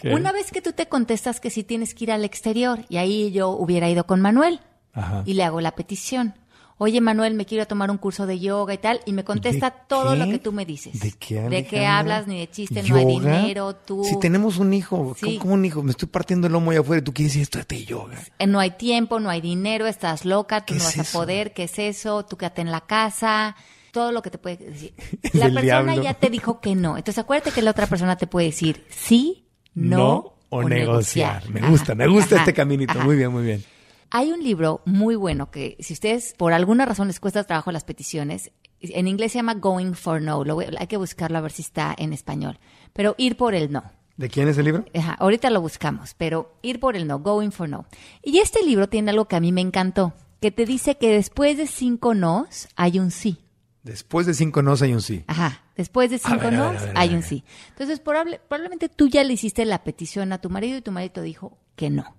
Una 0.03 0.31
vez 0.31 0.51
que 0.51 0.61
tú 0.61 0.73
te 0.73 0.87
contestas 0.87 1.39
que 1.39 1.49
sí 1.49 1.63
tienes 1.63 1.95
que 1.95 2.03
ir 2.03 2.11
al 2.11 2.23
exterior, 2.25 2.79
y 2.89 2.97
ahí 2.97 3.31
yo 3.31 3.49
hubiera 3.49 3.89
ido 3.89 4.05
con 4.05 4.21
Manuel 4.21 4.59
Ajá. 4.93 5.23
y 5.25 5.33
le 5.33 5.43
hago 5.43 5.59
la 5.61 5.71
petición. 5.71 6.35
Oye, 6.77 6.99
Manuel, 6.99 7.35
me 7.35 7.45
quiero 7.45 7.65
tomar 7.67 7.89
un 7.91 7.97
curso 7.97 8.25
de 8.27 8.39
yoga 8.39 8.73
y 8.73 8.77
tal, 8.79 9.01
y 9.05 9.13
me 9.13 9.23
contesta 9.23 9.69
¿De 9.69 9.75
todo 9.87 10.11
qué? 10.13 10.17
lo 10.17 10.25
que 10.25 10.39
tú 10.39 10.51
me 10.51 10.65
dices. 10.65 10.99
¿De 10.99 11.11
qué, 11.13 11.35
De 11.41 11.65
qué 11.65 11.85
Alejandra? 11.85 11.97
hablas, 11.99 12.27
ni 12.27 12.39
de 12.39 12.49
chiste, 12.49 12.81
no 12.83 12.95
hay 12.95 13.05
dinero, 13.05 13.75
tú... 13.75 14.03
Si 14.03 14.19
tenemos 14.19 14.57
un 14.57 14.73
hijo, 14.73 15.15
Sí. 15.19 15.37
¿cómo, 15.39 15.53
un 15.53 15.63
hijo? 15.65 15.81
Me 15.83 15.91
estoy 15.91 16.09
partiendo 16.09 16.47
el 16.47 16.53
lomo 16.53 16.71
allá 16.71 16.79
afuera 16.81 16.99
y 17.01 17.03
tú 17.03 17.13
quieres 17.13 17.33
decir 17.33 17.43
esto 17.43 17.59
de 17.67 17.85
yoga. 17.85 18.17
Eh, 18.39 18.47
No 18.47 18.59
hay 18.59 18.71
tiempo, 18.71 19.19
no 19.19 19.29
hay 19.29 19.41
dinero, 19.41 19.85
estás 19.87 20.25
loca, 20.25 20.61
tú 20.65 20.73
¿Qué 20.73 20.79
no 20.79 20.87
es 20.89 20.97
vas 20.97 21.07
eso? 21.07 21.17
a 21.17 21.21
poder, 21.21 21.53
¿qué 21.53 21.63
es 21.63 21.77
eso? 21.79 22.25
Tú 22.25 22.35
quédate 22.37 22.61
en 22.61 22.71
la 22.71 22.81
casa, 22.81 23.55
todo 23.91 24.11
lo 24.11 24.21
que 24.21 24.29
te 24.31 24.37
puede 24.37 24.57
decir. 24.57 24.93
La 25.33 25.45
persona 25.45 25.61
diablo. 25.61 26.01
ya 26.03 26.13
te 26.13 26.29
dijo 26.29 26.59
que 26.61 26.75
no. 26.75 26.97
Entonces 26.97 27.19
acuérdate 27.19 27.51
que 27.51 27.61
la 27.61 27.71
otra 27.71 27.87
persona 27.87 28.15
te 28.17 28.27
puede 28.27 28.47
decir 28.47 28.85
sí, 28.89 29.47
no, 29.73 30.35
o, 30.49 30.63
negociar. 30.63 31.49
Me 31.49 31.59
Ajá, 31.61 31.69
gusta, 31.69 31.95
me 31.95 32.07
gusta 32.07 32.35
ajá, 32.35 32.43
este 32.43 32.53
caminito. 32.53 32.93
ajá. 32.93 33.03
Muy 33.05 33.15
bien, 33.15 33.31
muy 33.31 33.43
bien. 33.43 33.63
Hay 34.09 34.31
un 34.31 34.43
libro 34.43 34.81
muy 34.85 35.15
bueno 35.15 35.51
que 35.51 35.77
si 35.79 35.93
ustedes 35.93 36.33
por 36.37 36.51
alguna 36.53 36.85
razón 36.85 37.07
les 37.07 37.19
cuesta 37.21 37.43
trabajo 37.45 37.71
las 37.71 37.83
peticiones, 37.85 38.51
En 38.81 39.07
inglés 39.07 39.31
se 39.31 39.37
llama 39.37 39.53
Going 39.53 39.93
for 39.93 40.21
No. 40.21 40.43
Lo 40.43 40.55
voy- 40.55 40.65
hay 40.77 40.87
que 40.87 40.97
buscarlo 40.97 41.37
a 41.37 41.41
ver 41.41 41.51
si 41.51 41.61
está 41.61 41.93
en 41.97 42.11
español. 42.13 42.59
Pero 42.93 43.15
ir 43.17 43.37
por 43.37 43.53
el 43.55 43.71
no. 43.71 43.83
¿De 44.17 44.27
quién 44.27 44.47
es 44.49 44.57
el 44.57 44.65
libro? 44.65 44.85
Ajá, 44.93 45.13
ahorita 45.19 45.49
lo 45.49 45.61
buscamos, 45.61 46.13
pero 46.17 46.53
ir 46.61 46.79
por 46.79 46.95
el 46.97 47.07
no, 47.07 47.19
going 47.19 47.51
for 47.51 47.69
no. 47.69 47.85
Y 48.21 48.39
este 48.39 48.63
libro 48.65 48.89
tiene 48.89 49.11
algo 49.11 49.25
que 49.25 49.35
a 49.35 49.39
mí 49.39 49.51
me 49.51 49.61
encantó, 49.61 50.13
que 50.41 50.51
te 50.51 50.65
dice 50.65 50.97
que 50.97 51.09
después 51.11 51.57
de 51.57 51.65
cinco 51.67 52.13
nos 52.13 52.67
hay 52.75 52.99
un 52.99 53.09
sí. 53.11 53.37
Después 53.83 54.27
de 54.27 54.33
cinco 54.33 54.61
nos 54.61 54.81
hay 54.81 54.93
un 54.93 55.01
sí. 55.01 55.23
Ajá, 55.27 55.63
después 55.75 56.11
de 56.11 56.19
cinco 56.19 56.37
ver, 56.37 56.45
a 56.45 56.49
ver, 56.49 56.59
no 56.59 56.65
a 56.65 56.71
ver, 56.71 56.97
a 56.97 56.99
hay 57.01 57.15
un 57.15 57.23
sí. 57.23 57.43
Entonces, 57.69 57.99
probable- 58.03 58.39
probablemente 58.47 58.89
tú 58.89 59.07
ya 59.07 59.23
le 59.23 59.33
hiciste 59.33 59.65
la 59.65 59.83
petición 59.83 60.33
a 60.33 60.39
tu 60.39 60.49
marido 60.51 60.77
y 60.77 60.81
tu 60.81 60.91
marido 60.91 61.21
dijo 61.23 61.57
que 61.75 61.89
no. 61.89 62.15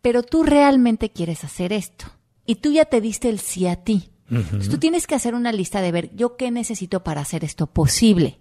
Pero 0.00 0.22
tú 0.22 0.42
realmente 0.42 1.10
quieres 1.10 1.44
hacer 1.44 1.72
esto. 1.72 2.06
Y 2.46 2.56
tú 2.56 2.70
ya 2.72 2.84
te 2.86 3.00
diste 3.00 3.28
el 3.28 3.40
sí 3.40 3.66
a 3.66 3.76
ti. 3.76 4.10
Entonces, 4.30 4.68
tú 4.70 4.78
tienes 4.78 5.06
que 5.06 5.14
hacer 5.14 5.34
una 5.34 5.52
lista 5.52 5.80
de 5.80 5.92
ver 5.92 6.14
yo 6.16 6.36
qué 6.36 6.50
necesito 6.50 7.04
para 7.04 7.20
hacer 7.20 7.44
esto 7.44 7.66
posible. 7.66 8.40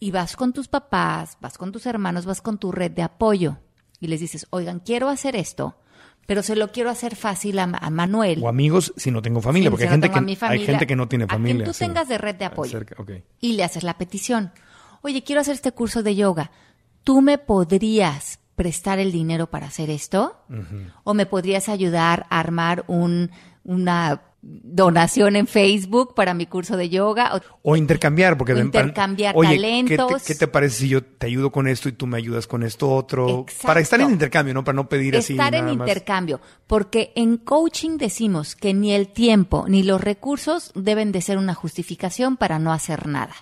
Y 0.00 0.10
vas 0.10 0.36
con 0.36 0.52
tus 0.52 0.68
papás, 0.68 1.38
vas 1.40 1.58
con 1.58 1.72
tus 1.72 1.86
hermanos, 1.86 2.24
vas 2.26 2.40
con 2.42 2.58
tu 2.58 2.72
red 2.72 2.90
de 2.90 3.02
apoyo. 3.02 3.58
Y 4.00 4.06
les 4.08 4.20
dices, 4.20 4.46
oigan, 4.50 4.80
quiero 4.80 5.08
hacer 5.08 5.34
esto, 5.36 5.78
pero 6.28 6.42
se 6.42 6.56
lo 6.56 6.72
quiero 6.72 6.90
hacer 6.90 7.16
fácil 7.16 7.58
a, 7.58 7.62
a 7.62 7.88
Manuel. 7.88 8.42
O 8.42 8.48
amigos 8.50 8.92
si 8.98 9.10
no 9.10 9.22
tengo 9.22 9.40
familia, 9.40 9.68
Sí, 9.68 9.70
porque 9.70 9.84
si 9.84 9.86
hay 9.86 9.96
no 9.96 10.02
gente, 10.02 10.10
que, 10.10 10.18
hay 10.30 10.36
familia, 10.36 10.66
gente 10.66 10.86
que 10.86 10.94
no 10.94 11.08
tiene 11.08 11.24
a 11.24 11.26
quien 11.26 11.38
familia. 11.40 11.64
tú 11.64 11.72
sí. 11.72 11.78
tengas 11.86 12.06
de 12.06 12.18
red 12.18 12.34
de 12.34 12.44
apoyo. 12.44 12.70
Cerca, 12.70 12.96
y 13.40 13.54
le 13.54 13.64
haces 13.64 13.82
la 13.82 13.96
petición. 13.96 14.52
Oye, 15.00 15.24
quiero 15.24 15.40
hacer 15.40 15.54
este 15.54 15.72
curso 15.72 16.02
de 16.02 16.16
yoga. 16.16 16.50
¿Tú 17.02 17.22
me 17.22 17.38
podrías 17.38 18.40
prestar 18.56 18.98
el 18.98 19.10
dinero 19.10 19.48
para 19.48 19.68
hacer 19.68 19.88
esto? 19.88 20.36
¿O 21.02 21.14
me 21.14 21.24
podrías 21.24 21.70
ayudar 21.70 22.26
a 22.28 22.40
armar 22.40 22.84
un, 22.88 23.30
una 23.64 24.20
donación 24.40 25.34
en 25.36 25.46
Facebook 25.46 26.14
para 26.14 26.32
mi 26.34 26.46
curso 26.46 26.76
de 26.76 26.88
yoga? 26.88 27.34
O- 27.36 27.72
O 27.72 27.76
intercambiar, 27.76 28.38
porque 28.38 28.52
O 28.52 28.56
de- 28.56 28.62
intercambiar 28.62 29.34
Oye, 29.36 29.56
talentos. 29.56 30.12
¿qué 30.12 30.18
te, 30.18 30.24
qué 30.26 30.34
te 30.38 30.48
parece 30.48 30.76
si 30.80 30.88
yo 30.88 31.02
te 31.04 31.26
ayudo 31.26 31.50
con 31.50 31.66
esto 31.68 31.88
y 31.88 31.92
tú 31.92 32.06
me 32.06 32.16
ayudas 32.18 32.46
con 32.46 32.62
esto 32.62 32.90
otro? 32.90 33.40
Exacto. 33.40 33.66
Para 33.66 33.80
estar 33.80 34.00
en 34.00 34.10
intercambio, 34.10 34.54
¿no? 34.54 34.62
Para 34.64 34.76
no 34.76 34.88
pedir 34.88 35.16
así. 35.16 35.32
Estar 35.32 35.54
en 35.54 35.64
más. 35.64 35.74
intercambio, 35.74 36.40
porque 36.66 37.12
en 37.16 37.36
coaching 37.36 37.98
decimos 37.98 38.54
que 38.54 38.74
ni 38.74 38.92
el 38.92 39.08
tiempo 39.08 39.64
ni 39.68 39.82
los 39.82 40.00
recursos 40.00 40.70
deben 40.74 41.10
de 41.12 41.20
ser 41.20 41.36
una 41.38 41.54
justificación 41.54 42.36
para 42.36 42.58
no 42.58 42.72
hacer 42.72 43.06
nada. 43.06 43.34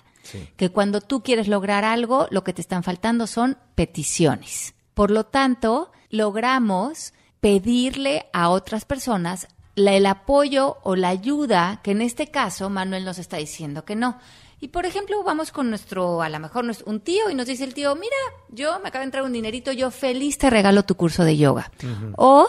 Que 0.57 0.69
cuando 0.71 0.99
tú 0.99 1.23
quieres 1.23 1.47
lograr 1.47 1.85
algo, 1.85 2.27
lo 2.31 2.43
que 2.43 2.51
te 2.51 2.59
están 2.61 2.83
faltando 2.83 3.27
son 3.27 3.57
peticiones. 3.75 4.73
Por 4.93 5.09
lo 5.09 5.25
tanto, 5.25 5.91
logramos 6.09 7.13
pedirle 7.39 8.25
a 8.33 8.49
otras 8.49 8.83
personas 8.83 9.47
la- 9.77 9.93
el 9.93 10.05
apoyo 10.07 10.77
o 10.83 10.95
la 10.95 11.09
ayuda, 11.09 11.79
que 11.83 11.91
en 11.91 12.01
este 12.01 12.27
caso 12.27 12.69
Manuel 12.69 13.05
nos 13.05 13.17
está 13.19 13.37
diciendo 13.37 13.85
que 13.85 13.95
no. 13.95 14.17
Y 14.59 14.69
por 14.69 14.85
ejemplo, 14.87 15.23
vamos 15.23 15.51
con 15.51 15.69
nuestro, 15.69 16.21
a 16.23 16.29
lo 16.29 16.39
mejor 16.39 16.65
un 16.85 16.99
tío 16.99 17.29
y 17.29 17.35
nos 17.35 17.45
dice 17.45 17.63
el 17.63 17.75
tío, 17.75 17.95
mira, 17.95 18.15
yo 18.49 18.79
me 18.79 18.89
acaba 18.89 19.01
de 19.01 19.05
entrar 19.05 19.23
un 19.23 19.31
dinerito, 19.33 19.71
yo 19.71 19.91
feliz 19.91 20.37
te 20.39 20.49
regalo 20.49 20.83
tu 20.83 20.95
curso 20.95 21.23
de 21.23 21.37
yoga. 21.37 21.71
O 22.17 22.47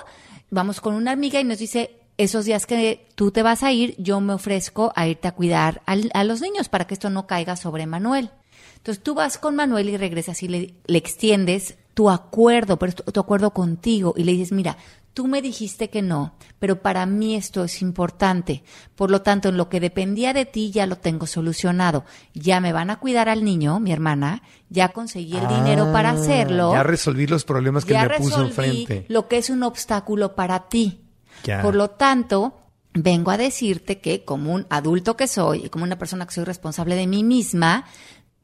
vamos 0.50 0.80
con 0.80 0.94
una 0.94 1.12
amiga 1.12 1.38
y 1.38 1.44
nos 1.44 1.58
dice, 1.58 1.96
esos 2.16 2.46
días 2.46 2.64
que 2.64 3.06
tú 3.14 3.30
te 3.30 3.42
vas 3.42 3.62
a 3.62 3.72
ir, 3.72 3.94
yo 3.98 4.20
me 4.20 4.32
ofrezco 4.32 4.90
a 4.96 5.06
irte 5.06 5.28
a 5.28 5.32
cuidar 5.32 5.82
al- 5.84 6.10
a 6.14 6.24
los 6.24 6.40
niños 6.40 6.68
para 6.70 6.86
que 6.86 6.94
esto 6.94 7.10
no 7.10 7.26
caiga 7.26 7.56
sobre 7.56 7.84
Manuel. 7.86 8.30
Entonces 8.78 9.04
tú 9.04 9.14
vas 9.14 9.36
con 9.36 9.54
Manuel 9.54 9.90
y 9.90 9.96
regresas 9.98 10.42
y 10.42 10.48
le, 10.48 10.74
le 10.86 10.98
extiendes 10.98 11.76
tu 11.94 12.08
acuerdo, 12.10 12.78
pero 12.78 12.92
tu, 12.92 13.02
tu 13.12 13.20
acuerdo 13.20 13.50
contigo 13.50 14.14
y 14.16 14.24
le 14.24 14.32
dices, 14.32 14.52
mira, 14.52 14.78
tú 15.14 15.26
me 15.26 15.42
dijiste 15.42 15.90
que 15.90 16.00
no, 16.02 16.34
pero 16.59 16.80
para 16.80 17.04
mí 17.06 17.34
esto 17.34 17.64
es 17.64 17.82
importante. 17.82 18.62
Por 18.94 19.11
lo 19.11 19.22
tanto, 19.22 19.48
en 19.48 19.56
lo 19.56 19.68
que 19.68 19.80
dependía 19.80 20.32
de 20.32 20.44
ti 20.46 20.70
ya 20.70 20.86
lo 20.86 20.96
tengo 20.96 21.26
solucionado. 21.26 22.04
Ya 22.34 22.61
me 22.61 22.72
van 22.72 22.90
a 22.90 23.00
cuidar 23.00 23.28
al 23.28 23.44
niño, 23.44 23.80
mi 23.80 23.92
hermana, 23.92 24.42
ya 24.68 24.90
conseguí 24.90 25.36
el 25.36 25.48
dinero 25.48 25.92
para 25.92 26.11
Ah, 26.11 26.12
hacerlo. 26.12 26.72
Ya 26.72 26.82
resolví 26.82 27.26
los 27.26 27.44
problemas 27.44 27.84
que 27.84 27.94
ya 27.94 28.06
me 28.09 28.18
puso 28.18 28.42
enfrente. 28.44 29.06
lo 29.09 29.26
que 29.28 29.38
es 29.38 29.50
un 29.50 29.62
obstáculo 29.64 30.34
para 30.36 30.68
ti. 30.68 31.04
Ya. 31.44 31.62
Por 31.62 31.74
lo 31.74 31.90
tanto, 31.90 32.54
vengo 32.94 33.30
a 33.30 33.36
decirte 33.38 34.00
que 34.00 34.24
como 34.24 34.52
un 34.52 34.66
adulto 34.70 35.16
que 35.16 35.26
soy 35.28 35.66
y 35.66 35.68
como 35.68 35.84
una 35.84 35.98
persona 35.98 36.26
que 36.26 36.34
soy 36.34 36.44
responsable 36.44 36.94
de 36.96 37.06
mí 37.06 37.22
misma, 37.24 37.86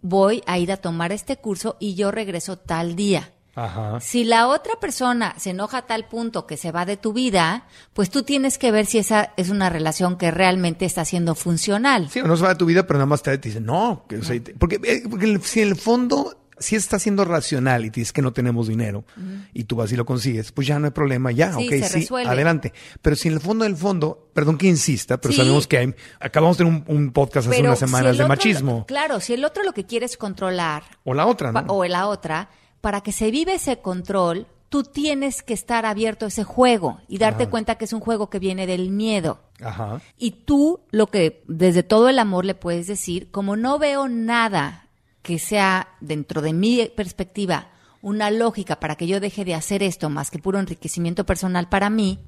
voy 0.01 0.43
a 0.47 0.59
ir 0.59 0.71
a 0.71 0.77
tomar 0.77 1.13
este 1.13 1.37
curso 1.39 1.77
y 1.81 1.95
yo 1.95 2.11
regreso 2.11 2.57
tal 2.59 2.95
día. 2.97 3.31
Ajá. 3.57 4.01
Si 4.01 4.25
la 4.25 4.49
otra 4.49 4.75
persona 4.81 5.35
se 5.39 5.51
enoja 5.51 5.79
a 5.79 5.83
tal 5.87 6.07
punto 6.09 6.47
que 6.47 6.57
se 6.57 6.73
va 6.73 6.85
de 6.87 6.97
tu 6.97 7.13
vida, 7.13 7.67
pues 7.93 8.11
tú 8.11 8.23
tienes 8.23 8.59
que 8.59 8.73
ver 8.73 8.87
si 8.87 8.99
esa 8.99 9.33
es 9.37 9.49
una 9.49 9.71
relación 9.71 10.17
que 10.19 10.31
realmente 10.31 10.85
está 10.85 11.05
siendo 11.05 11.35
funcional. 11.35 12.09
Sí, 12.11 12.21
o 12.21 12.27
no 12.27 12.37
se 12.37 12.43
va 12.43 12.51
de 12.51 12.55
tu 12.57 12.67
vida, 12.67 12.87
pero 12.87 12.99
nada 12.99 13.07
más 13.07 13.23
te, 13.23 13.37
te 13.39 13.49
dice, 13.49 13.61
no, 13.61 14.05
que, 14.09 14.17
o 14.19 14.23
sea, 14.25 14.43
te- 14.43 14.55
porque, 14.55 14.81
eh, 14.83 15.03
porque 15.09 15.39
si 15.43 15.61
en 15.63 15.69
el 15.69 15.77
fondo 15.77 16.39
si 16.57 16.77
está 16.77 17.01
siendo 17.01 17.25
racional 17.25 17.85
y 17.85 17.91
te 17.91 18.01
dices 18.01 18.13
que 18.13 18.23
no 18.23 18.33
tenemos 18.33 18.69
dinero 18.69 19.05
y 19.53 19.65
tú 19.65 19.75
vas 19.75 19.91
y 19.91 19.97
lo 19.97 20.07
consigues, 20.07 20.53
pues 20.53 20.69
ya 20.69 20.79
no 20.79 20.87
hay 20.87 20.93
problema, 20.93 21.33
ya, 21.33 21.53
Sí, 21.53 21.67
ok, 21.67 21.85
sí, 21.85 21.99
resuelve. 22.01 22.31
adelante. 22.31 22.73
Pero 23.03 23.17
si 23.17 23.27
en 23.27 23.35
el 23.35 23.41
fondo 23.41 23.65
del 23.65 23.77
fondo, 23.77 24.31
perdón 24.33 24.57
que 24.57 24.69
insista, 24.69 25.21
pero 25.21 25.33
Sí. 25.33 25.39
sabemos 25.39 25.67
que 25.67 25.79
hay, 25.79 25.95
acabamos 26.21 26.57
de 26.57 26.65
tener 26.65 26.85
un, 26.87 26.97
un 26.97 27.13
podcast 27.13 27.49
hace 27.49 27.61
unas 27.61 27.81
semanas 27.81 28.17
de 28.17 28.23
otro- 28.23 28.29
machismo. 28.29 28.87
Claro, 28.87 29.19
si 29.19 29.33
el 29.35 29.45
otro 29.45 29.65
lo 29.65 29.73
que 29.73 29.85
quiere 29.85 30.07
es 30.07 30.17
controlar 30.17 30.85
O 31.03 31.13
la 31.13 31.27
otra, 31.27 31.51
¿no? 31.51 31.65
o 31.67 31.85
la 31.87 32.07
otra, 32.07 32.49
para 32.85 33.01
que 33.01 33.13
se 33.13 33.31
vive 33.31 33.55
ese 33.55 33.79
control, 33.79 34.47
tú 34.69 34.83
tienes 34.83 35.43
que 35.43 35.55
estar 35.55 35.87
abierto 35.87 36.27
a 36.27 36.29
ese 36.29 36.45
juego 36.45 37.01
y 37.09 37.17
darte 37.17 37.49
cuenta 37.49 37.77
que 37.77 37.87
es 37.87 37.95
un 37.95 38.01
juego 38.01 38.29
que 38.29 38.39
viene 38.39 38.67
del 38.67 38.91
miedo. 38.91 39.41
Ajá. 39.63 40.03
Y 40.19 40.33
tú 40.33 40.81
lo 40.91 41.07
que 41.07 41.43
desde 41.49 41.83
todo 41.83 42.11
el 42.11 42.19
amor 42.19 42.45
le 42.45 42.55
puedes 42.55 42.87
decir, 42.87 43.31
como 43.31 43.57
no 43.57 43.79
veo 43.79 44.07
nada 44.07 44.91
que 45.23 45.39
sea 45.39 45.97
dentro 46.03 46.43
de 46.43 46.53
mi 46.53 46.85
perspectiva 46.95 47.71
una 48.03 48.31
lógica 48.31 48.81
para 48.81 48.97
que 48.97 49.07
yo 49.07 49.19
deje 49.19 49.47
de 49.47 49.55
hacer 49.55 49.83
esto 49.83 50.11
más 50.11 50.31
que 50.31 50.39
puro 50.39 50.59
enriquecimiento 50.59 51.25
personal 51.25 51.71
para 51.71 51.89
mí, 51.89 52.19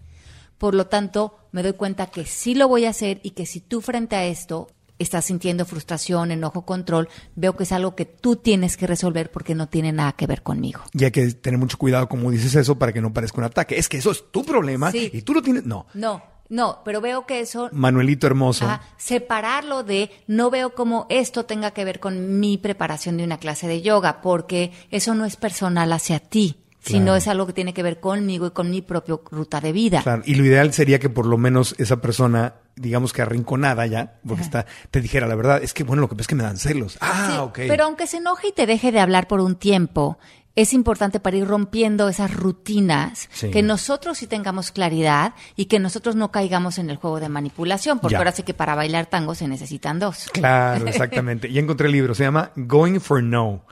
por 0.56 0.74
lo 0.74 0.86
tanto 0.86 1.36
me 1.52 1.62
doy 1.62 1.74
cuenta 1.74 2.06
que 2.06 2.24
sí 2.24 2.54
lo 2.54 2.66
voy 2.66 2.86
a 2.86 2.90
hacer 2.90 3.20
y 3.22 3.32
que 3.32 3.44
si 3.44 3.60
tú 3.60 3.82
frente 3.82 4.16
a 4.16 4.24
esto 4.24 4.68
estás 4.98 5.24
sintiendo 5.26 5.64
frustración, 5.66 6.30
enojo, 6.30 6.62
control, 6.64 7.08
veo 7.34 7.56
que 7.56 7.64
es 7.64 7.72
algo 7.72 7.94
que 7.94 8.04
tú 8.06 8.36
tienes 8.36 8.76
que 8.76 8.86
resolver 8.86 9.30
porque 9.30 9.54
no 9.54 9.68
tiene 9.68 9.92
nada 9.92 10.12
que 10.12 10.26
ver 10.26 10.42
conmigo. 10.42 10.80
Y 10.92 11.04
hay 11.04 11.10
que 11.10 11.26
tener 11.32 11.58
mucho 11.58 11.78
cuidado 11.78 12.08
como 12.08 12.30
dices 12.30 12.54
eso 12.54 12.78
para 12.78 12.92
que 12.92 13.00
no 13.00 13.12
parezca 13.12 13.38
un 13.38 13.44
ataque. 13.44 13.78
Es 13.78 13.88
que 13.88 13.98
eso 13.98 14.10
es 14.10 14.24
tu 14.30 14.44
problema 14.44 14.90
Sí. 14.90 15.10
y 15.12 15.22
tú 15.22 15.34
lo 15.34 15.42
tienes. 15.42 15.64
No. 15.66 15.86
No, 15.94 16.22
no, 16.48 16.80
pero 16.84 17.00
veo 17.00 17.26
que 17.26 17.40
eso 17.40 17.68
Manuelito 17.72 18.26
hermoso. 18.26 18.64
Ajá, 18.66 18.82
separarlo 18.96 19.82
de 19.82 20.10
no 20.26 20.50
veo 20.50 20.74
cómo 20.74 21.06
esto 21.10 21.44
tenga 21.44 21.72
que 21.72 21.84
ver 21.84 22.00
con 22.00 22.38
mi 22.38 22.56
preparación 22.58 23.16
de 23.16 23.24
una 23.24 23.38
clase 23.38 23.66
de 23.66 23.82
yoga, 23.82 24.20
porque 24.22 24.72
eso 24.90 25.14
no 25.14 25.24
es 25.24 25.36
personal 25.36 25.92
hacia 25.92 26.20
ti, 26.20 26.56
sino 26.86 27.04
Claro. 27.06 27.16
es 27.16 27.28
algo 27.28 27.46
que 27.46 27.52
tiene 27.52 27.74
que 27.74 27.82
ver 27.82 28.00
conmigo 28.00 28.46
y 28.46 28.50
con 28.52 28.70
mi 28.70 28.80
propia 28.80 29.16
ruta 29.30 29.60
de 29.60 29.72
vida. 29.72 30.02
Claro, 30.02 30.22
y 30.24 30.34
lo 30.36 30.44
ideal 30.44 30.72
sería 30.72 30.98
que 30.98 31.10
por 31.10 31.26
lo 31.26 31.36
menos 31.36 31.74
esa 31.78 32.00
persona, 32.00 32.54
digamos 32.76 33.12
que 33.12 33.22
arrinconada 33.22 33.84
ya, 33.86 34.14
porque 34.26 34.42
está, 34.42 34.66
te 34.90 35.00
dijera 35.00 35.26
la 35.26 35.34
verdad, 35.34 35.62
es 35.62 35.74
que 35.74 35.82
bueno, 35.84 36.00
lo 36.02 36.08
que 36.08 36.14
pasa 36.14 36.22
es 36.22 36.28
que 36.28 36.34
me 36.36 36.44
dan 36.44 36.56
celos. 36.58 36.96
Ah, 37.00 37.28
Sí, 37.32 37.38
ok. 37.38 37.58
Pero 37.68 37.84
aunque 37.84 38.06
se 38.06 38.18
enoje 38.18 38.48
y 38.48 38.52
te 38.52 38.66
deje 38.66 38.92
de 38.92 39.00
hablar 39.00 39.26
por 39.28 39.40
un 39.40 39.56
tiempo, 39.56 40.18
es 40.54 40.72
importante 40.72 41.20
para 41.20 41.36
ir 41.36 41.46
rompiendo 41.46 42.08
esas 42.08 42.32
rutinas, 42.32 43.28
Sí. 43.32 43.50
que 43.50 43.62
nosotros 43.62 44.18
sí 44.18 44.26
tengamos 44.26 44.70
claridad 44.70 45.34
y 45.54 45.66
que 45.66 45.78
nosotros 45.78 46.16
no 46.16 46.30
caigamos 46.32 46.78
en 46.78 46.88
el 46.88 46.96
juego 46.96 47.20
de 47.20 47.28
manipulación, 47.28 47.98
porque 47.98 48.12
Ya. 48.12 48.18
ahora 48.18 48.32
sí 48.32 48.42
que 48.42 48.54
para 48.54 48.74
bailar 48.74 49.06
tango 49.06 49.34
se 49.34 49.48
necesitan 49.48 49.98
dos. 49.98 50.28
Claro, 50.32 50.86
exactamente. 50.88 51.52
Ya 51.52 51.60
encontré 51.60 51.86
el 51.88 51.92
libro, 51.92 52.14
se 52.14 52.24
llama 52.24 52.52
Going 52.56 53.00
for 53.00 53.22
No, 53.22 53.64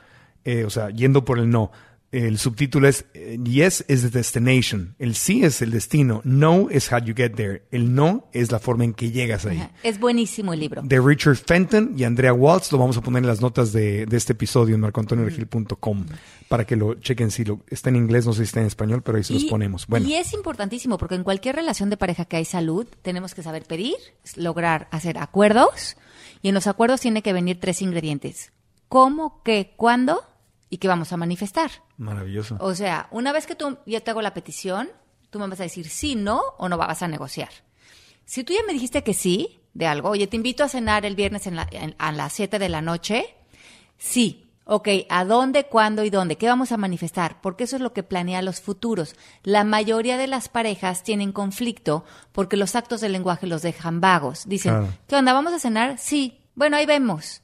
eh, 0.43 0.63
o 0.63 0.69
sea, 0.69 0.89
yendo 0.91 1.25
por 1.25 1.39
el 1.39 1.49
no. 1.49 1.71
El 2.15 2.37
subtítulo 2.37 2.87
es 2.87 3.03
eh, 3.13 3.37
Yes 3.43 3.83
is 3.89 4.03
the 4.03 4.09
destination. 4.09 4.95
El 4.99 5.15
sí 5.15 5.43
es 5.43 5.61
el 5.61 5.71
destino. 5.71 6.21
No 6.23 6.69
is 6.71 6.89
how 6.89 6.99
you 6.99 7.13
get 7.13 7.31
there. 7.31 7.63
El 7.71 7.93
no 7.93 8.29
es 8.31 8.53
la 8.53 8.59
forma 8.59 8.85
en 8.85 8.93
que 8.93 9.11
llegas 9.11 9.45
ahí. 9.45 9.57
Ajá. 9.57 9.71
Es 9.83 9.99
buenísimo 9.99 10.53
el 10.53 10.61
libro. 10.61 10.81
De 10.81 11.01
Richard 11.01 11.35
Fenton 11.35 11.93
y 11.97 12.05
Andrea 12.05 12.31
Waltz. 12.31 12.71
Lo 12.71 12.77
vamos 12.77 12.95
a 12.95 13.01
poner 13.01 13.21
en 13.23 13.27
las 13.27 13.41
notas 13.41 13.73
de, 13.73 14.05
de 14.05 14.15
este 14.15 14.31
episodio 14.31 14.75
en 14.75 14.81
marcoantonioregil.com 14.81 16.05
para 16.47 16.65
que 16.65 16.77
lo 16.77 16.93
chequen. 16.93 17.31
Si 17.31 17.43
lo, 17.43 17.59
está 17.67 17.89
en 17.89 17.97
inglés, 17.97 18.25
no 18.25 18.31
sé 18.31 18.37
si 18.37 18.43
está 18.43 18.61
en 18.61 18.67
español, 18.67 19.01
pero 19.01 19.17
ahí 19.17 19.23
se 19.25 19.33
los 19.33 19.43
ponemos. 19.43 19.85
Bueno, 19.85 20.07
Y 20.07 20.13
es 20.13 20.31
importantísimo 20.31 20.97
porque 20.97 21.15
en 21.15 21.25
cualquier 21.25 21.57
relación 21.57 21.89
de 21.89 21.97
pareja 21.97 22.23
que 22.23 22.37
hay 22.37 22.45
salud, 22.45 22.87
tenemos 23.01 23.35
que 23.35 23.43
saber 23.43 23.65
pedir, 23.65 23.95
lograr 24.37 24.87
hacer 24.91 25.17
acuerdos. 25.17 25.97
Y 26.41 26.47
en 26.47 26.55
los 26.55 26.67
acuerdos 26.67 27.01
tiene 27.01 27.21
que 27.21 27.33
venir 27.33 27.59
tres 27.59 27.81
ingredientes. 27.81 28.53
¿Cómo, 28.87 29.41
qué, 29.43 29.73
cuándo 29.75 30.23
y 30.69 30.77
qué 30.77 30.87
vamos 30.87 31.11
a 31.13 31.17
manifestar? 31.17 31.71
maravilloso. 31.97 32.57
O 32.59 32.73
sea, 32.75 33.07
una 33.11 33.31
vez 33.31 33.45
que 33.47 33.55
tú, 33.55 33.77
yo 33.85 34.01
te 34.03 34.11
hago 34.11 34.21
la 34.21 34.33
petición, 34.33 34.89
tú 35.29 35.39
me 35.39 35.47
vas 35.47 35.59
a 35.59 35.63
decir 35.63 35.87
sí, 35.89 36.15
no 36.15 36.41
o 36.57 36.69
no 36.69 36.77
vas 36.77 37.01
a 37.01 37.07
negociar. 37.07 37.49
Si 38.25 38.43
tú 38.43 38.53
ya 38.53 38.59
me 38.65 38.73
dijiste 38.73 39.03
que 39.03 39.13
sí 39.13 39.59
de 39.73 39.85
algo, 39.87 40.09
oye, 40.09 40.27
te 40.27 40.35
invito 40.35 40.63
a 40.63 40.69
cenar 40.69 41.05
el 41.05 41.15
viernes 41.15 41.45
en 41.47 41.55
la- 41.55 41.67
en- 41.71 41.95
a 41.99 42.11
las 42.11 42.33
7 42.33 42.57
de 42.59 42.69
la 42.69 42.81
noche, 42.81 43.35
sí. 43.97 44.41
Ok, 44.67 44.87
¿a 45.09 45.25
dónde, 45.25 45.65
cuándo 45.65 46.03
y 46.03 46.09
dónde? 46.09 46.37
¿Qué 46.37 46.47
vamos 46.47 46.71
a 46.71 46.77
manifestar? 46.77 47.39
Porque 47.39 47.65
eso 47.65 47.75
es 47.75 47.83
lo 47.83 47.93
que 47.93 48.01
planea 48.01 48.41
los 48.41 48.61
futuros. 48.61 49.15
La 49.43 49.63
mayoría 49.63 50.17
de 50.17 50.25
las 50.25 50.49
parejas 50.49 51.03
tienen 51.03 51.31
conflicto 51.33 52.03
porque 52.31 52.57
los 52.57 52.75
actos 52.75 52.99
del 52.99 53.11
lenguaje 53.11 53.45
los 53.45 53.61
dejan 53.61 54.01
vagos. 54.01 54.47
Dicen, 54.47 54.71
Claro. 54.71 54.87
¿qué 55.07 55.15
onda? 55.17 55.33
¿Vamos 55.33 55.53
a 55.53 55.59
cenar? 55.59 55.99
Sí. 55.99 56.39
Bueno, 56.55 56.77
ahí 56.77 56.87
vemos. 56.87 57.43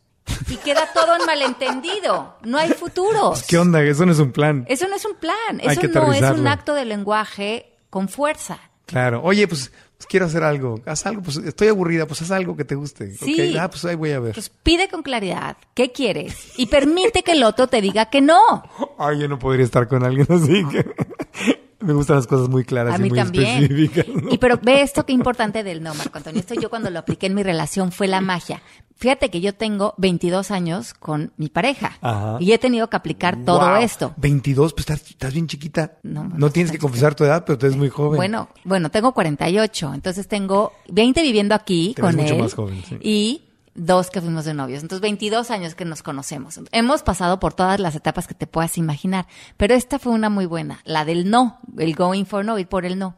Y 0.50 0.56
queda 0.58 0.90
todo 0.94 1.16
en 1.20 1.26
malentendido. 1.26 2.36
No 2.44 2.58
hay 2.58 2.70
futuros. 2.72 3.44
¿Qué 3.44 3.58
onda? 3.58 3.82
Eso 3.84 4.06
no 4.06 4.12
es 4.12 4.20
un 4.20 4.32
plan. 4.32 4.66
Eso 4.68 4.88
no 4.88 4.96
es 4.96 5.06
un 5.06 5.16
plan. 5.16 5.60
Hay 5.62 5.78
Eso 5.78 5.88
no 5.88 6.14
es 6.14 6.22
un 6.40 6.48
acto 6.48 6.74
de 6.74 6.86
lenguaje 6.86 7.74
con 7.90 8.08
fuerza. 8.10 8.60
Claro. 8.86 9.22
Oye, 9.24 9.48
pues, 9.48 9.72
pues 9.98 10.08
quiero 10.08 10.26
hacer 10.26 10.44
algo. 10.44 10.82
Haz 10.86 11.06
algo. 11.06 11.22
Pues 11.22 11.38
estoy 11.38 11.70
aburrida. 11.70 12.06
Pues 12.08 12.22
haz 12.22 12.32
algo 12.32 12.58
que 12.58 12.66
te 12.66 12.76
guste. 12.76 13.14
Sí. 13.16 13.56
Ah, 13.58 13.70
pues 13.70 13.86
ahí 13.86 13.96
voy 13.96 14.12
a 14.12 14.20
ver. 14.20 14.34
Pues 14.34 14.50
pide 14.50 14.90
con 14.90 15.02
claridad 15.02 15.56
qué 15.74 15.92
quieres 15.92 16.58
y 16.60 16.66
permite 16.68 17.24
que 17.24 17.32
el 17.34 17.44
otro 17.44 17.68
te 17.68 17.80
diga 17.82 18.10
que 18.10 18.20
no. 18.22 18.64
Ay, 18.98 19.20
yo 19.20 19.28
no 19.28 19.40
podría 19.40 19.64
estar 19.66 19.88
con 19.88 20.04
alguien 20.04 20.28
así. 20.30 20.64
que- 20.70 21.62
Me 21.82 21.94
gustan 21.94 22.16
las 22.18 22.28
cosas 22.28 22.50
muy 22.50 22.64
claras 22.64 22.96
A 22.96 22.98
y 22.98 23.02
mí 23.04 23.10
muy 23.10 23.18
también. 23.18 23.64
específicas. 23.64 24.08
¿no? 24.08 24.32
Y 24.34 24.38
pero 24.38 24.60
ve 24.62 24.82
esto 24.82 25.06
qué 25.06 25.14
importante 25.14 25.64
del 25.64 25.82
no, 25.84 25.94
Marco 25.96 26.18
Antonio. 26.18 26.40
Esto 26.40 26.54
yo 26.56 26.70
cuando 26.70 26.90
lo 26.90 27.00
apliqué 27.00 27.28
en 27.28 27.36
mi 27.36 27.44
relación 27.44 27.92
fue 27.92 28.08
la 28.08 28.22
magia. 28.22 28.62
Fíjate 28.96 29.30
que 29.32 29.42
yo 29.42 29.56
tengo 29.56 29.96
22 29.98 30.52
años 30.52 30.94
con 30.94 31.34
mi 31.38 31.50
pareja 31.50 31.98
Ajá. 32.02 32.38
y 32.40 32.52
he 32.52 32.60
tenido 32.60 32.88
que 32.88 32.96
aplicar 32.98 33.44
todo 33.44 33.76
esto. 33.78 34.14
22, 34.18 34.74
pues 34.74 34.82
estás, 34.90 35.10
estás 35.10 35.34
bien 35.34 35.48
chiquita. 35.48 35.98
No, 36.04 36.24
No, 36.24 36.30
bueno, 36.30 36.50
tienes 36.52 36.72
que 36.72 36.78
confesar 36.78 37.16
tu 37.16 37.24
edad, 37.24 37.44
pero 37.46 37.58
tú 37.58 37.66
eres 37.66 37.76
muy 37.78 37.90
joven. 37.90 38.18
Bueno, 38.18 38.50
bueno, 38.64 38.92
tengo 38.92 39.12
48, 39.14 39.94
entonces 39.96 40.28
tengo 40.28 40.74
20 40.90 41.20
viviendo 41.24 41.56
aquí 41.56 41.94
Te 41.96 42.02
ves 42.04 42.12
con 42.12 42.22
mucho 42.22 42.34
él 42.36 42.42
más 42.42 42.54
joven, 42.54 42.84
sí. 42.88 42.98
y 43.02 43.42
dos 43.74 44.10
que 44.10 44.22
fuimos 44.22 44.46
de 44.46 44.54
novios. 44.54 44.82
Entonces, 44.82 45.02
22 45.02 45.52
años 45.52 45.76
que 45.76 45.86
nos 45.86 46.04
conocemos. 46.04 46.60
Hemos 46.72 47.04
pasado 47.04 47.40
por 47.40 47.54
todas 47.54 47.80
las 47.80 47.96
etapas 47.96 48.28
que 48.28 48.34
te 48.34 48.48
puedas 48.48 48.78
imaginar, 48.78 49.28
pero 49.58 49.74
esta 49.74 50.00
fue 50.00 50.12
una 50.12 50.30
muy 50.30 50.46
buena, 50.46 50.82
la 50.86 51.06
del 51.06 51.30
no, 51.30 51.60
el 51.78 51.96
going 51.96 52.26
for 52.26 52.44
no, 52.46 52.60
ir 52.60 52.68
por 52.68 52.86
el 52.86 53.00
no. 53.00 53.16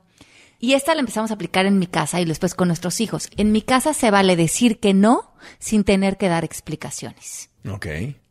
Y 0.60 0.74
esta 0.74 0.94
la 0.96 1.02
empezamos 1.02 1.30
a 1.30 1.34
aplicar 1.34 1.66
en 1.66 1.78
mi 1.78 1.88
casa 1.88 2.22
y 2.22 2.26
después 2.26 2.56
con 2.56 2.70
nuestros 2.70 3.02
hijos. 3.02 3.30
En 3.36 3.52
mi 3.52 3.62
casa 3.62 3.94
se 3.94 4.12
vale 4.12 4.36
decir 4.38 4.80
que 4.80 4.94
no 4.94 5.34
sin 5.60 5.84
tener 5.84 6.18
que 6.18 6.30
dar 6.30 6.46
explicaciones 6.46 7.50
Ok. 7.70 7.88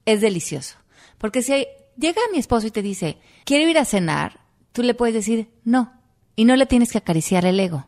es 0.07 0.20
delicioso. 0.23 0.77
Porque 1.18 1.43
si 1.43 1.66
llega 1.99 2.20
mi 2.33 2.39
esposo 2.39 2.66
y 2.66 2.70
te 2.70 2.81
dice, 2.81 3.18
quiero 3.45 3.68
ir 3.68 3.77
a 3.77 3.85
cenar, 3.85 4.41
tú 4.73 4.83
le 4.83 4.95
puedes 4.95 5.14
decir 5.14 5.51
no. 5.64 5.93
Y 6.35 6.47
no 6.47 6.57
le 6.57 6.64
tienes 6.64 6.91
que 6.91 6.99
acariciar 6.99 7.45
el 7.45 7.61
ego. 7.61 7.87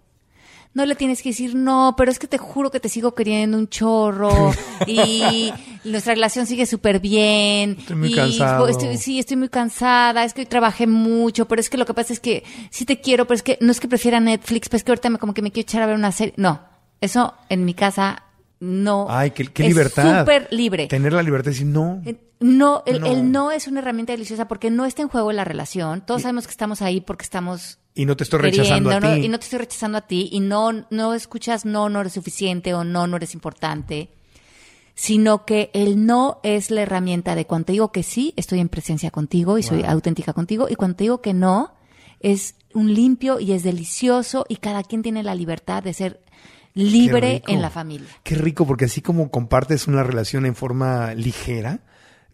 No 0.75 0.85
le 0.87 0.97
tienes 0.97 1.23
que 1.23 1.29
decir, 1.31 1.55
no, 1.55 1.95
pero 1.97 2.11
es 2.11 2.19
que 2.19 2.27
te 2.27 2.37
juro 2.37 2.71
que 2.71 2.81
te 2.81 2.89
sigo 2.89 3.15
queriendo 3.15 3.57
un 3.57 3.69
chorro 3.69 4.53
y 4.89 5.53
nuestra 5.85 6.15
relación 6.15 6.47
sigue 6.47 6.67
súper 6.67 6.99
bien. 7.01 7.77
Estoy 7.79 7.97
muy 7.97 8.09
y 8.13 8.15
cansado. 8.15 8.67
estoy- 8.69 8.97
sí, 8.97 9.19
estoy 9.21 9.37
muy 9.37 9.49
cansada, 9.49 10.25
es 10.25 10.35
que 10.35 10.41
hoy 10.43 10.47
trabajé 10.47 10.87
mucho, 10.89 11.47
pero 11.47 11.61
es 11.61 11.71
que 11.71 11.77
lo 11.77 11.87
que 11.87 11.95
pasa 11.95 12.13
es 12.13 12.19
que 12.21 12.43
sí 12.71 12.85
te 12.85 13.01
quiero, 13.01 13.27
pero 13.27 13.37
es 13.37 13.43
que 13.43 13.57
no 13.61 13.71
es 13.71 13.79
que 13.81 13.87
prefiera 13.89 14.19
Netflix, 14.21 14.69
pero 14.69 14.79
es 14.79 14.85
que 14.85 14.91
ahorita 14.91 15.11
me, 15.11 15.19
como 15.19 15.33
que 15.33 15.43
me 15.43 15.53
quiero 15.53 15.65
echar 15.65 15.83
a 15.83 15.87
ver 15.87 15.95
una 15.95 16.11
serie. 16.13 16.35
No, 16.37 16.61
eso 17.01 17.35
en 17.49 17.65
mi 17.65 17.75
casa 17.75 18.25
no. 18.59 19.07
Ay, 19.11 19.31
qué, 19.31 19.47
qué 19.47 19.63
es 19.65 19.69
libertad. 19.69 20.21
súper 20.21 20.49
libre. 20.51 20.89
Tener 20.89 21.13
la 21.13 21.23
libertad 21.23 21.47
de 21.47 21.51
decir 21.53 21.67
no. 21.67 22.03
No 22.41 22.83
el, 22.85 23.01
No. 23.01 23.07
el 23.07 23.31
no 23.33 23.53
es 23.53 23.69
una 23.69 23.79
herramienta 23.81 24.13
deliciosa 24.13 24.49
porque 24.49 24.71
no 24.71 24.87
está 24.87 25.03
en 25.03 25.09
juego 25.09 25.31
la 25.33 25.45
relación. 25.45 26.05
Todos 26.05 26.23
sabemos 26.23 26.47
que 26.47 26.51
estamos 26.51 26.83
ahí 26.83 27.01
porque 27.01 27.23
estamos 27.23 27.79
Y 27.95 28.07
no 28.07 28.17
te 28.17 28.25
estoy 28.25 28.41
rechazando 28.41 28.91
queriendo, 28.91 29.09
a 29.09 29.11
¿no? 29.11 29.21
ti. 29.21 29.27
y 29.27 29.29
no 29.29 29.39
te 29.39 29.45
estoy 29.45 29.59
rechazando 29.61 29.99
a 29.99 30.01
ti 30.03 30.29
y 30.33 30.41
no 30.41 30.87
no 30.91 31.15
escuchas 31.15 31.65
no 31.65 31.89
no 31.89 32.01
eres 32.01 32.15
suficiente 32.15 32.75
o 32.75 32.83
no 32.83 33.07
no 33.07 33.17
eres 33.17 33.35
importante, 33.35 34.11
sino 34.95 35.45
que 35.45 35.71
el 35.75 36.05
no 36.05 36.41
es 36.43 36.71
la 36.71 36.83
herramienta 36.83 37.35
de 37.35 37.47
cuando 37.47 37.67
te 37.67 37.73
digo 37.73 37.93
que 37.93 38.03
sí, 38.03 38.35
estoy 38.37 38.61
en 38.61 38.69
presencia 38.69 39.11
contigo 39.11 39.59
y 39.59 39.63
soy 39.63 39.85
auténtica 39.85 40.33
contigo 40.33 40.67
y 40.69 40.75
cuando 40.75 40.97
te 40.97 41.05
digo 41.05 41.21
que 41.21 41.35
no 41.35 41.73
es 42.21 42.57
un 42.73 42.93
limpio 42.95 43.39
y 43.39 43.53
es 43.53 43.63
delicioso 43.63 44.47
y 44.49 44.57
cada 44.57 44.83
quien 44.83 45.03
tiene 45.03 45.23
la 45.23 45.35
libertad 45.35 45.83
de 45.83 45.93
ser 45.93 46.21
libre 46.75 47.43
en 47.47 47.63
la 47.63 47.71
familia. 47.71 48.09
Qué 48.23 48.35
rico, 48.35 48.67
porque 48.67 48.87
así 48.87 49.01
como 49.01 49.31
compartes 49.31 49.87
una 49.87 50.03
relación 50.03 50.45
en 50.47 50.55
forma 50.57 51.15
ligera, 51.15 51.81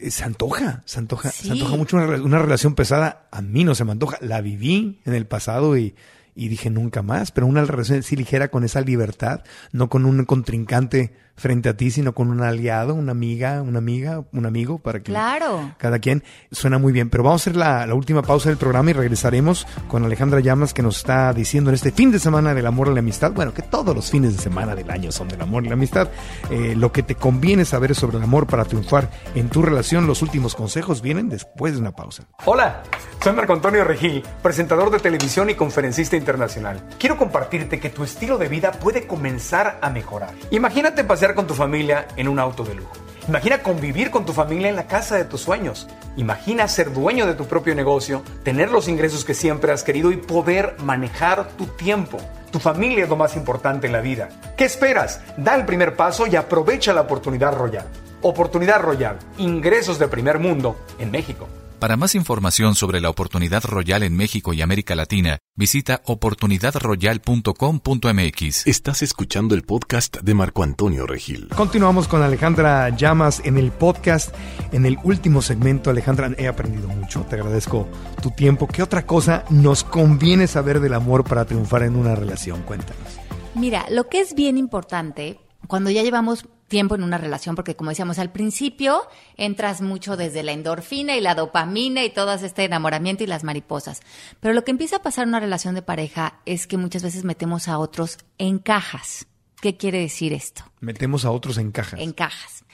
se 0.09 0.24
antoja, 0.24 0.82
se 0.86 0.98
antoja, 0.98 1.30
Sí. 1.30 1.46
se 1.48 1.53
antoja 1.53 1.76
mucho 1.76 1.96
una, 1.96 2.07
una 2.22 2.38
relación 2.38 2.74
pesada. 2.74 3.28
A 3.30 3.42
mí 3.42 3.64
no 3.64 3.74
se 3.74 3.84
me 3.84 3.92
antoja. 3.92 4.16
La 4.20 4.40
viví 4.40 5.01
en 5.05 5.14
el 5.14 5.26
pasado 5.26 5.76
y, 5.76 5.94
y 6.34 6.48
dije 6.48 6.70
nunca 6.70 7.03
más, 7.03 7.32
pero 7.32 7.46
una 7.46 7.64
relación 7.64 7.98
así 7.98 8.16
ligera 8.16 8.48
con 8.48 8.64
esa 8.64 8.80
libertad, 8.80 9.42
no 9.72 9.88
con 9.90 10.07
un 10.07 10.24
contrincante 10.24 11.12
frente 11.41 11.68
a 11.70 11.76
ti, 11.76 11.91
sino 11.91 12.12
con 12.14 12.30
un 12.30 12.43
aliado, 12.43 12.95
una 12.95 13.12
amiga, 13.12 13.62
una 13.62 13.78
amiga, 13.78 14.24
un 14.32 14.45
amigo, 14.47 14.78
para 14.78 14.99
que 15.01 15.11
Claro. 15.11 15.74
cada 15.78 15.99
quien 15.99 16.22
suena 16.53 16.78
muy 16.78 16.93
bien. 16.93 17.09
Pero 17.09 17.24
vamos 17.24 17.41
a 17.41 17.51
hacer 17.51 17.57
la, 17.57 17.86
la 17.86 17.95
última 17.95 18.22
pausa 18.22 18.51
del 18.51 18.59
programa 18.59 18.91
y 18.91 18.93
regresaremos 18.93 19.66
con 19.88 20.05
Alejandra 20.05 20.41
Llamas 20.41 20.74
que 20.74 20.82
nos 20.82 20.99
está 20.99 21.32
diciendo 21.32 21.70
en 21.70 21.74
este 21.76 21.93
fin 21.93 22.11
de 22.12 22.18
semana 22.18 22.53
del 22.55 22.66
amor 22.66 22.88
y 22.88 22.93
la 22.95 23.01
amistad, 23.01 23.32
bueno, 23.32 23.55
que 23.55 23.62
todos 23.62 23.95
los 23.97 24.11
fines 24.11 24.36
de 24.36 24.43
semana 24.43 24.74
del 24.74 24.91
año 24.91 25.11
son 25.11 25.28
del 25.28 25.41
amor 25.41 25.64
y 25.64 25.68
la 25.68 25.74
amistad, 25.74 26.09
eh, 26.51 26.74
lo 26.76 26.93
que 26.93 27.03
te 27.03 27.14
conviene 27.14 27.64
saber 27.64 27.95
sobre 27.95 28.18
el 28.18 28.22
amor 28.22 28.47
para 28.47 28.64
triunfar 28.64 29.11
en 29.34 29.49
tu 29.49 29.62
relación, 29.62 30.07
los 30.07 30.20
últimos 30.22 30.55
consejos 30.55 31.01
vienen 31.01 31.28
después 31.30 31.72
de 31.74 31.80
una 31.80 31.93
pausa. 31.93 32.24
Hola, 32.45 32.82
soy 33.22 33.32
Marco 33.32 33.55
Antonio 33.55 33.82
Regil, 33.84 34.22
presentador 34.43 34.91
de 34.91 34.99
televisión 34.99 35.49
y 35.49 35.55
conferencista 35.55 36.16
internacional. 36.16 36.82
Quiero 36.99 37.16
compartirte 37.16 37.80
que 37.80 37.88
tu 37.91 38.05
estilo 38.05 38.36
de 38.36 38.49
vida 38.49 38.72
puede 38.72 39.07
comenzar 39.07 39.78
a 39.80 39.88
mejorar. 39.91 40.30
Imagínate 40.51 41.05
con 41.35 41.47
tu 41.47 41.55
familia 41.55 42.09
en 42.16 42.28
un 42.28 42.39
auto 42.39 42.64
de 42.64 42.74
lujo. 42.74 42.93
Imagina 43.28 43.62
convivir 43.62 44.11
con 44.11 44.24
tu 44.24 44.33
familia 44.33 44.68
en 44.68 44.76
la 44.76 44.87
casa 44.87 45.16
de 45.16 45.24
tus 45.24 45.43
sueños. 45.43 45.87
Imagina 46.16 46.66
ser 46.66 46.93
dueño 46.93 47.26
de 47.26 47.35
tu 47.35 47.47
propio 47.47 47.74
negocio, 47.74 48.22
tener 48.43 48.70
los 48.70 48.89
ingresos 48.89 49.24
que 49.24 49.35
siempre 49.35 49.72
has 49.72 49.85
querido 49.85 50.11
y 50.11 50.16
poder 50.16 50.76
manejar 50.83 51.49
tu 51.51 51.66
tiempo. 51.66 52.18
Tu 52.51 52.59
familia 52.59 53.05
es 53.05 53.11
lo 53.11 53.16
más 53.16 53.37
importante 53.37 53.87
en 53.87 53.93
la 53.93 54.01
vida. 54.01 54.28
¿Qué 54.57 54.64
esperas? 54.64 55.20
Da 55.37 55.55
el 55.55 55.64
primer 55.64 55.95
paso 55.95 56.26
y 56.26 56.35
aprovecha 56.35 56.93
la 56.93 57.03
oportunidad 57.03 57.55
royal. 57.55 57.87
Oportunidad 58.22 58.81
royal, 58.81 59.18
ingresos 59.39 59.99
de 59.99 60.09
primer 60.09 60.39
mundo 60.39 60.76
en 60.99 61.11
México. 61.11 61.47
Para 61.81 61.97
más 61.97 62.14
información 62.14 62.74
sobre 62.74 63.01
la 63.01 63.09
oportunidad 63.09 63.64
royal 63.64 64.03
en 64.03 64.14
México 64.14 64.53
y 64.53 64.61
América 64.61 64.95
Latina, 64.95 65.39
visita 65.57 66.03
oportunidadroyal.com.mx. 66.05 68.66
Estás 68.66 69.01
escuchando 69.01 69.55
el 69.55 69.62
podcast 69.62 70.18
de 70.18 70.35
Marco 70.35 70.62
Antonio 70.62 71.07
Regil. 71.07 71.49
Continuamos 71.49 72.07
con 72.07 72.22
Alejandra 72.22 72.91
Llamas 72.91 73.41
en 73.47 73.57
el 73.57 73.72
podcast. 73.72 74.35
En 74.72 74.85
el 74.85 74.99
último 75.05 75.41
segmento, 75.41 75.89
Alejandra, 75.89 76.31
he 76.37 76.49
aprendido 76.49 76.87
mucho. 76.89 77.22
Te 77.22 77.37
agradezco 77.37 77.89
tu 78.20 78.31
tiempo. 78.31 78.68
¿Qué 78.68 78.83
otra 78.83 79.07
cosa 79.07 79.47
nos 79.49 79.83
conviene 79.83 80.49
saber 80.49 80.81
del 80.81 80.93
amor 80.93 81.24
para 81.24 81.47
triunfar 81.47 81.85
en 81.85 81.97
una 81.97 82.14
relación? 82.14 82.61
Cuéntanos. 82.64 83.18
Mira, 83.55 83.87
lo 83.89 84.07
que 84.07 84.20
es 84.20 84.35
bien 84.35 84.59
importante 84.59 85.41
cuando 85.66 85.89
ya 85.89 86.03
llevamos 86.03 86.45
tiempo 86.70 86.94
en 86.94 87.02
una 87.02 87.18
relación, 87.18 87.56
porque 87.56 87.76
como 87.76 87.90
decíamos 87.90 88.18
al 88.18 88.32
principio, 88.32 89.02
entras 89.36 89.82
mucho 89.82 90.16
desde 90.16 90.42
la 90.42 90.52
endorfina 90.52 91.16
y 91.16 91.20
la 91.20 91.34
dopamina 91.34 92.02
y 92.02 92.10
todo 92.10 92.32
este 92.32 92.64
enamoramiento 92.64 93.22
y 93.24 93.26
las 93.26 93.44
mariposas. 93.44 94.00
Pero 94.40 94.54
lo 94.54 94.64
que 94.64 94.70
empieza 94.70 94.96
a 94.96 95.02
pasar 95.02 95.24
en 95.24 95.30
una 95.30 95.40
relación 95.40 95.74
de 95.74 95.82
pareja 95.82 96.40
es 96.46 96.66
que 96.66 96.78
muchas 96.78 97.02
veces 97.02 97.24
metemos 97.24 97.68
a 97.68 97.76
otros 97.78 98.16
en 98.38 98.58
cajas. 98.58 99.26
¿Qué 99.60 99.76
quiere 99.76 99.98
decir 99.98 100.32
esto? 100.32 100.64
Metemos 100.80 101.26
a 101.26 101.32
otros 101.32 101.58
en 101.58 101.72
cajas. 101.72 102.00
En 102.00 102.12
cajas. 102.12 102.64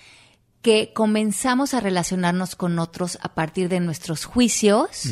Que 0.63 0.93
comenzamos 0.93 1.75
a 1.75 1.81
relacionarnos 1.81 2.55
con 2.55 2.79
otros 2.79 3.19
a 3.23 3.35
partir 3.35 3.69
de 3.69 3.81
nuestros 3.81 4.25
juicios 4.25 5.07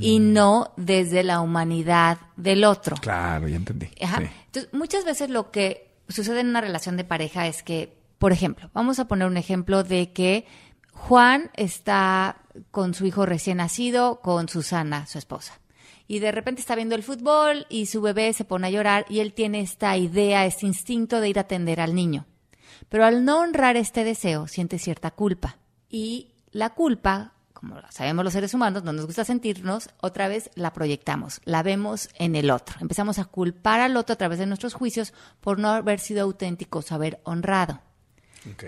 y 0.00 0.18
no 0.20 0.72
desde 0.76 1.24
la 1.24 1.40
humanidad 1.40 2.18
del 2.36 2.64
otro. 2.64 2.96
Claro, 2.96 3.48
ya 3.48 3.56
entendí. 3.56 3.88
Ajá. 4.00 4.18
Sí. 4.18 4.28
Entonces, 4.46 4.72
muchas 4.74 5.04
veces 5.04 5.30
lo 5.30 5.50
que 5.50 5.96
sucede 6.08 6.40
en 6.40 6.48
una 6.48 6.60
relación 6.60 6.96
de 6.96 7.04
pareja 7.04 7.46
es 7.46 7.62
que, 7.62 7.97
por 8.18 8.32
ejemplo, 8.32 8.70
vamos 8.74 8.98
a 8.98 9.06
poner 9.06 9.28
un 9.28 9.36
ejemplo 9.36 9.84
de 9.84 10.12
que 10.12 10.46
Juan 10.92 11.50
está 11.54 12.42
con 12.70 12.92
su 12.94 13.06
hijo 13.06 13.24
recién 13.24 13.58
nacido, 13.58 14.20
con 14.20 14.48
Susana, 14.48 15.06
su 15.06 15.18
esposa. 15.18 15.60
Y 16.08 16.18
de 16.18 16.32
repente 16.32 16.60
está 16.60 16.74
viendo 16.74 16.94
el 16.94 17.02
fútbol 17.02 17.66
y 17.68 17.86
su 17.86 18.00
bebé 18.00 18.32
se 18.32 18.44
pone 18.44 18.66
a 18.66 18.70
llorar 18.70 19.04
y 19.08 19.20
él 19.20 19.34
tiene 19.34 19.60
esta 19.60 19.96
idea, 19.96 20.46
este 20.46 20.66
instinto 20.66 21.20
de 21.20 21.28
ir 21.28 21.38
a 21.38 21.42
atender 21.42 21.80
al 21.80 21.94
niño. 21.94 22.26
Pero 22.88 23.04
al 23.04 23.24
no 23.24 23.40
honrar 23.40 23.76
este 23.76 24.04
deseo, 24.04 24.48
siente 24.48 24.78
cierta 24.78 25.10
culpa. 25.10 25.58
Y 25.88 26.32
la 26.50 26.70
culpa, 26.70 27.34
como 27.52 27.76
sabemos 27.90 28.24
los 28.24 28.32
seres 28.32 28.54
humanos, 28.54 28.84
no 28.84 28.92
nos 28.92 29.06
gusta 29.06 29.24
sentirnos, 29.24 29.90
otra 30.00 30.28
vez 30.28 30.50
la 30.54 30.72
proyectamos, 30.72 31.40
la 31.44 31.62
vemos 31.62 32.08
en 32.14 32.36
el 32.36 32.50
otro. 32.50 32.76
Empezamos 32.80 33.18
a 33.18 33.26
culpar 33.26 33.80
al 33.80 33.96
otro 33.96 34.14
a 34.14 34.18
través 34.18 34.38
de 34.38 34.46
nuestros 34.46 34.74
juicios 34.74 35.12
por 35.40 35.58
no 35.58 35.68
haber 35.68 36.00
sido 36.00 36.22
auténticos, 36.22 36.90
haber 36.90 37.20
honrado. 37.24 37.82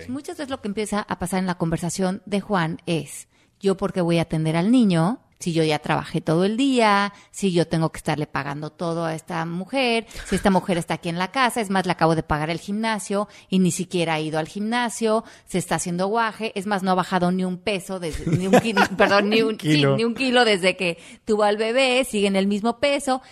Muchas 0.08 0.36
veces 0.38 0.50
lo 0.50 0.60
que 0.60 0.68
empieza 0.68 1.00
a 1.00 1.18
pasar 1.18 1.40
en 1.40 1.46
la 1.46 1.56
conversación 1.56 2.22
de 2.26 2.40
Juan 2.40 2.80
es, 2.86 3.28
yo 3.60 3.76
porque 3.76 4.00
voy 4.00 4.18
a 4.18 4.22
atender 4.22 4.56
al 4.56 4.70
niño, 4.70 5.20
si 5.40 5.54
yo 5.54 5.64
ya 5.64 5.78
trabajé 5.78 6.20
todo 6.20 6.44
el 6.44 6.58
día, 6.58 7.14
si 7.30 7.50
yo 7.50 7.66
tengo 7.66 7.90
que 7.90 7.96
estarle 7.96 8.26
pagando 8.26 8.70
todo 8.70 9.06
a 9.06 9.14
esta 9.14 9.44
mujer, 9.46 10.06
si 10.26 10.36
esta 10.36 10.50
mujer 10.50 10.76
está 10.76 10.94
aquí 10.94 11.08
en 11.08 11.18
la 11.18 11.30
casa, 11.30 11.62
es 11.62 11.70
más, 11.70 11.86
le 11.86 11.92
acabo 11.92 12.14
de 12.14 12.22
pagar 12.22 12.50
el 12.50 12.60
gimnasio 12.60 13.26
y 13.48 13.58
ni 13.58 13.70
siquiera 13.70 14.14
ha 14.14 14.20
ido 14.20 14.38
al 14.38 14.48
gimnasio, 14.48 15.24
se 15.46 15.56
está 15.56 15.76
haciendo 15.76 16.08
guaje, 16.08 16.52
es 16.56 16.66
más, 16.66 16.82
no 16.82 16.90
ha 16.90 16.94
bajado 16.94 17.32
ni 17.32 17.44
un 17.44 17.56
peso, 17.56 17.98
desde, 17.98 18.26
ni 18.26 18.46
un 18.46 18.60
kilo, 18.60 18.82
perdón, 18.98 19.30
ni 19.30 19.40
un, 19.40 19.56
Kilo. 19.56 19.92
sí, 19.92 19.96
ni 19.96 20.04
un 20.04 20.14
kilo 20.14 20.44
desde 20.44 20.76
que 20.76 20.98
tuvo 21.24 21.44
al 21.44 21.56
bebé, 21.56 22.04
sigue 22.04 22.26
en 22.26 22.36
el 22.36 22.46
mismo 22.46 22.78
peso. 22.78 23.22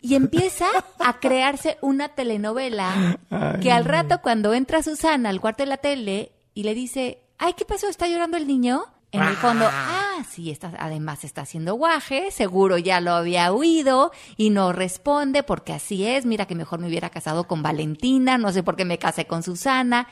Y 0.00 0.14
empieza 0.14 0.66
a 1.00 1.18
crearse 1.18 1.78
una 1.80 2.10
telenovela 2.10 3.18
que 3.60 3.72
al 3.72 3.84
rato 3.84 4.20
cuando 4.22 4.54
entra 4.54 4.82
Susana 4.82 5.30
al 5.30 5.40
cuarto 5.40 5.62
de 5.62 5.68
la 5.68 5.78
tele 5.78 6.32
y 6.54 6.62
le 6.62 6.74
dice, 6.74 7.22
ay, 7.38 7.54
¿qué 7.54 7.64
pasó? 7.64 7.88
¿Está 7.88 8.06
llorando 8.08 8.36
el 8.36 8.46
niño? 8.46 8.84
En 9.12 9.22
el 9.22 9.36
fondo, 9.36 9.66
ah, 9.70 10.22
sí, 10.28 10.50
está, 10.50 10.72
además 10.78 11.24
está 11.24 11.42
haciendo 11.42 11.74
guaje, 11.74 12.30
seguro 12.30 12.76
ya 12.76 13.00
lo 13.00 13.12
había 13.12 13.50
oído 13.52 14.12
y 14.36 14.50
no 14.50 14.72
responde 14.72 15.42
porque 15.42 15.72
así 15.72 16.04
es, 16.04 16.26
mira 16.26 16.46
que 16.46 16.54
mejor 16.54 16.80
me 16.80 16.88
hubiera 16.88 17.08
casado 17.08 17.44
con 17.44 17.62
Valentina, 17.62 18.36
no 18.36 18.52
sé 18.52 18.62
por 18.62 18.76
qué 18.76 18.84
me 18.84 18.98
casé 18.98 19.26
con 19.26 19.42
Susana. 19.42 20.08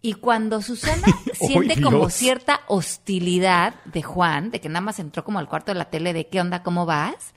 Y 0.00 0.14
cuando 0.14 0.62
Susana 0.62 1.06
siente 1.34 1.74
¡Ay, 1.76 1.82
como 1.82 2.08
cierta 2.08 2.60
hostilidad 2.68 3.74
de 3.84 4.02
Juan, 4.02 4.50
de 4.50 4.60
que 4.60 4.68
nada 4.68 4.80
más 4.80 4.98
entró 4.98 5.24
como 5.24 5.40
al 5.40 5.48
cuarto 5.48 5.72
de 5.72 5.78
la 5.78 5.90
tele 5.90 6.12
de 6.12 6.28
qué 6.28 6.40
onda, 6.40 6.62
cómo 6.62 6.86
vas, 6.86 7.34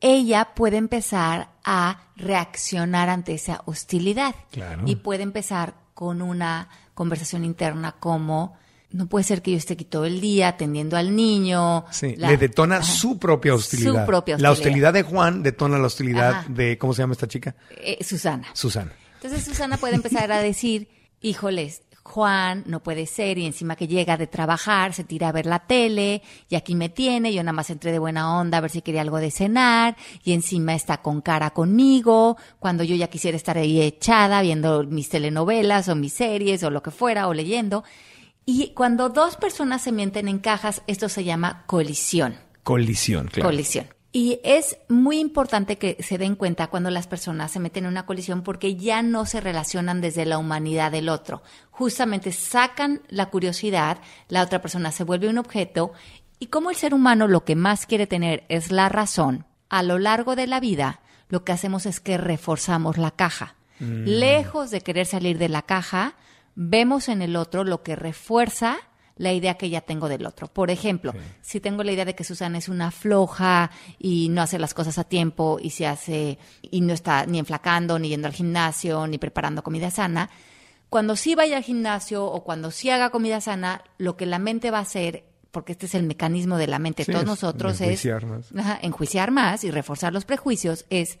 ella 0.00 0.48
puede 0.54 0.76
empezar 0.76 1.48
a 1.64 2.00
reaccionar 2.16 3.08
ante 3.08 3.34
esa 3.34 3.62
hostilidad. 3.66 4.34
Claro. 4.50 4.82
Y 4.86 4.96
puede 4.96 5.22
empezar 5.22 5.74
con 5.94 6.22
una 6.22 6.68
conversación 6.94 7.44
interna 7.44 7.92
como, 8.00 8.56
no 8.90 9.06
puede 9.06 9.24
ser 9.24 9.42
que 9.42 9.50
yo 9.52 9.56
esté 9.58 9.74
aquí 9.74 9.84
todo 9.84 10.04
el 10.06 10.20
día 10.20 10.48
atendiendo 10.48 10.96
al 10.96 11.14
niño. 11.14 11.84
Sí, 11.90 12.16
La- 12.16 12.30
le 12.30 12.36
detona 12.38 12.76
Ajá. 12.76 12.84
su 12.84 13.18
propia 13.18 13.54
hostilidad. 13.54 14.00
Su 14.02 14.06
propia 14.06 14.38
La 14.38 14.50
hostilidad. 14.50 14.52
hostilidad 14.52 14.92
de 14.94 15.02
Juan 15.02 15.42
detona 15.42 15.78
la 15.78 15.86
hostilidad 15.86 16.30
Ajá. 16.30 16.46
de, 16.48 16.78
¿cómo 16.78 16.94
se 16.94 17.02
llama 17.02 17.12
esta 17.12 17.28
chica? 17.28 17.54
Eh, 17.70 18.02
Susana. 18.02 18.48
Susana. 18.54 18.92
Entonces 19.14 19.44
Susana 19.44 19.76
puede 19.76 19.94
empezar 19.96 20.32
a 20.32 20.38
decir, 20.40 20.88
híjoles, 21.20 21.82
Juan 22.10 22.64
no 22.66 22.82
puede 22.82 23.06
ser 23.06 23.38
y 23.38 23.46
encima 23.46 23.76
que 23.76 23.86
llega 23.86 24.16
de 24.16 24.26
trabajar 24.26 24.92
se 24.92 25.04
tira 25.04 25.28
a 25.28 25.32
ver 25.32 25.46
la 25.46 25.60
tele 25.60 26.22
y 26.48 26.56
aquí 26.56 26.74
me 26.74 26.88
tiene, 26.88 27.32
yo 27.32 27.42
nada 27.42 27.52
más 27.52 27.70
entré 27.70 27.92
de 27.92 28.00
buena 28.00 28.36
onda 28.38 28.58
a 28.58 28.60
ver 28.60 28.70
si 28.70 28.82
quería 28.82 29.00
algo 29.00 29.18
de 29.18 29.30
cenar 29.30 29.96
y 30.24 30.32
encima 30.32 30.74
está 30.74 31.02
con 31.02 31.20
cara 31.20 31.50
conmigo 31.50 32.36
cuando 32.58 32.82
yo 32.82 32.96
ya 32.96 33.08
quisiera 33.08 33.36
estar 33.36 33.56
ahí 33.56 33.80
echada 33.80 34.42
viendo 34.42 34.82
mis 34.84 35.08
telenovelas 35.08 35.88
o 35.88 35.94
mis 35.94 36.12
series 36.12 36.62
o 36.64 36.70
lo 36.70 36.82
que 36.82 36.90
fuera 36.90 37.28
o 37.28 37.34
leyendo. 37.34 37.84
Y 38.44 38.72
cuando 38.74 39.08
dos 39.10 39.36
personas 39.36 39.82
se 39.82 39.92
mienten 39.92 40.26
en 40.26 40.40
cajas, 40.40 40.82
esto 40.88 41.08
se 41.08 41.22
llama 41.22 41.64
colisión. 41.66 42.34
Colisión, 42.64 43.28
claro. 43.28 43.50
Colisión. 43.50 43.86
Y 44.12 44.40
es 44.42 44.76
muy 44.88 45.20
importante 45.20 45.78
que 45.78 45.96
se 46.00 46.18
den 46.18 46.34
cuenta 46.34 46.66
cuando 46.66 46.90
las 46.90 47.06
personas 47.06 47.52
se 47.52 47.60
meten 47.60 47.84
en 47.84 47.90
una 47.90 48.06
colisión 48.06 48.42
porque 48.42 48.74
ya 48.74 49.02
no 49.02 49.24
se 49.24 49.40
relacionan 49.40 50.00
desde 50.00 50.26
la 50.26 50.38
humanidad 50.38 50.90
del 50.90 51.08
otro. 51.08 51.42
Justamente 51.70 52.32
sacan 52.32 53.02
la 53.08 53.26
curiosidad, 53.26 53.98
la 54.28 54.42
otra 54.42 54.60
persona 54.60 54.90
se 54.90 55.04
vuelve 55.04 55.28
un 55.28 55.38
objeto 55.38 55.92
y 56.40 56.46
como 56.46 56.70
el 56.70 56.76
ser 56.76 56.92
humano 56.92 57.28
lo 57.28 57.44
que 57.44 57.54
más 57.54 57.86
quiere 57.86 58.08
tener 58.08 58.44
es 58.48 58.72
la 58.72 58.88
razón, 58.88 59.46
a 59.68 59.84
lo 59.84 59.98
largo 59.98 60.34
de 60.34 60.48
la 60.48 60.58
vida 60.58 61.00
lo 61.28 61.44
que 61.44 61.52
hacemos 61.52 61.86
es 61.86 62.00
que 62.00 62.18
reforzamos 62.18 62.98
la 62.98 63.12
caja. 63.12 63.54
Lejos 63.78 64.70
de 64.70 64.82
querer 64.82 65.06
salir 65.06 65.38
de 65.38 65.48
la 65.48 65.62
caja, 65.62 66.16
vemos 66.54 67.08
en 67.08 67.22
el 67.22 67.34
otro 67.36 67.64
lo 67.64 67.82
que 67.82 67.96
refuerza 67.96 68.76
la 69.20 69.34
idea 69.34 69.54
que 69.54 69.68
ya 69.68 69.82
tengo 69.82 70.08
del 70.08 70.24
otro. 70.24 70.48
Por 70.48 70.70
ejemplo, 70.70 71.12
si 71.42 71.60
tengo 71.60 71.84
la 71.84 71.92
idea 71.92 72.06
de 72.06 72.14
que 72.14 72.24
Susana 72.24 72.56
es 72.56 72.70
una 72.70 72.90
floja 72.90 73.70
y 73.98 74.30
no 74.30 74.40
hace 74.40 74.58
las 74.58 74.72
cosas 74.72 74.96
a 74.96 75.04
tiempo 75.04 75.58
y 75.60 75.70
se 75.70 75.86
hace 75.86 76.38
y 76.62 76.80
no 76.80 76.94
está 76.94 77.26
ni 77.26 77.38
enflacando, 77.38 77.98
ni 77.98 78.08
yendo 78.08 78.28
al 78.28 78.32
gimnasio, 78.32 79.06
ni 79.06 79.18
preparando 79.18 79.62
comida 79.62 79.90
sana, 79.90 80.30
cuando 80.88 81.16
sí 81.16 81.34
vaya 81.34 81.58
al 81.58 81.62
gimnasio 81.62 82.24
o 82.24 82.42
cuando 82.44 82.70
sí 82.70 82.88
haga 82.88 83.10
comida 83.10 83.42
sana, 83.42 83.84
lo 83.98 84.16
que 84.16 84.24
la 84.24 84.38
mente 84.38 84.70
va 84.70 84.78
a 84.78 84.82
hacer, 84.82 85.24
porque 85.50 85.72
este 85.72 85.84
es 85.84 85.94
el 85.94 86.04
mecanismo 86.04 86.56
de 86.56 86.66
la 86.66 86.78
mente 86.78 87.02
de 87.02 87.04
Sí, 87.04 87.12
todos 87.12 87.24
es 87.24 87.28
nosotros, 87.28 87.74
es 87.74 87.80
enjuiciar 87.82 88.24
más. 88.24 88.46
Ajá, 88.56 88.78
enjuiciar 88.80 89.30
más 89.32 89.64
y 89.64 89.70
reforzar 89.70 90.14
los 90.14 90.24
prejuicios, 90.24 90.86
es 90.88 91.18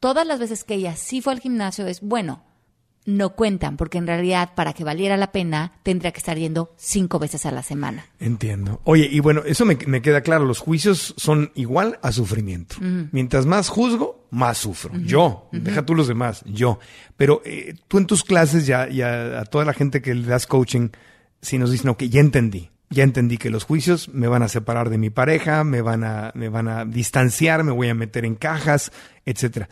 todas 0.00 0.26
las 0.26 0.38
veces 0.38 0.64
que 0.64 0.76
ella 0.76 0.96
sí 0.96 1.20
fue 1.20 1.34
al 1.34 1.40
gimnasio, 1.40 1.86
es 1.86 2.00
bueno, 2.00 2.42
no 3.06 3.30
cuentan, 3.30 3.76
porque 3.76 3.98
en 3.98 4.06
realidad 4.06 4.52
para 4.54 4.72
que 4.72 4.84
valiera 4.84 5.16
la 5.16 5.32
pena 5.32 5.72
tendría 5.82 6.12
que 6.12 6.18
estar 6.18 6.38
yendo 6.38 6.72
cinco 6.76 7.18
veces 7.18 7.44
a 7.46 7.50
la 7.50 7.62
semana. 7.62 8.06
Entiendo. 8.18 8.80
Oye, 8.84 9.08
y 9.10 9.20
bueno, 9.20 9.42
eso 9.44 9.64
me, 9.64 9.76
me 9.86 10.02
queda 10.02 10.22
claro. 10.22 10.44
Los 10.44 10.58
juicios 10.58 11.14
son 11.16 11.52
igual 11.54 11.98
a 12.02 12.12
sufrimiento. 12.12 12.76
Mientras 13.12 13.46
más 13.46 13.68
juzgo, 13.68 14.26
más 14.30 14.58
sufro. 14.58 14.96
Yo. 14.98 15.48
Deja 15.52 15.84
tú 15.84 15.94
los 15.94 16.08
demás. 16.08 16.42
Yo. 16.46 16.78
Pero 17.16 17.42
eh, 17.44 17.74
tú 17.88 17.98
en 17.98 18.06
tus 18.06 18.24
clases 18.24 18.66
ya, 18.66 18.88
ya 18.88 19.40
a 19.40 19.44
toda 19.44 19.64
la 19.64 19.74
gente 19.74 20.02
que 20.02 20.14
le 20.14 20.26
das 20.26 20.46
coaching, 20.46 20.88
si 21.40 21.58
nos 21.58 21.70
dicen, 21.70 21.90
ok, 21.90 22.04
ya 22.04 22.20
entendí. 22.20 22.70
Ya 22.90 23.02
entendí 23.02 23.38
que 23.38 23.50
los 23.50 23.64
juicios 23.64 24.08
me 24.10 24.28
van 24.28 24.42
a 24.42 24.48
separar 24.48 24.88
de 24.88 24.98
mi 24.98 25.10
pareja, 25.10 25.64
me 25.64 25.82
van 25.82 26.04
a, 26.04 26.32
me 26.34 26.48
van 26.48 26.68
a 26.68 26.84
distanciar, 26.84 27.64
me 27.64 27.72
voy 27.72 27.88
a 27.88 27.94
meter 27.94 28.24
en 28.24 28.36
cajas, 28.36 28.92
etcétera. 29.24 29.68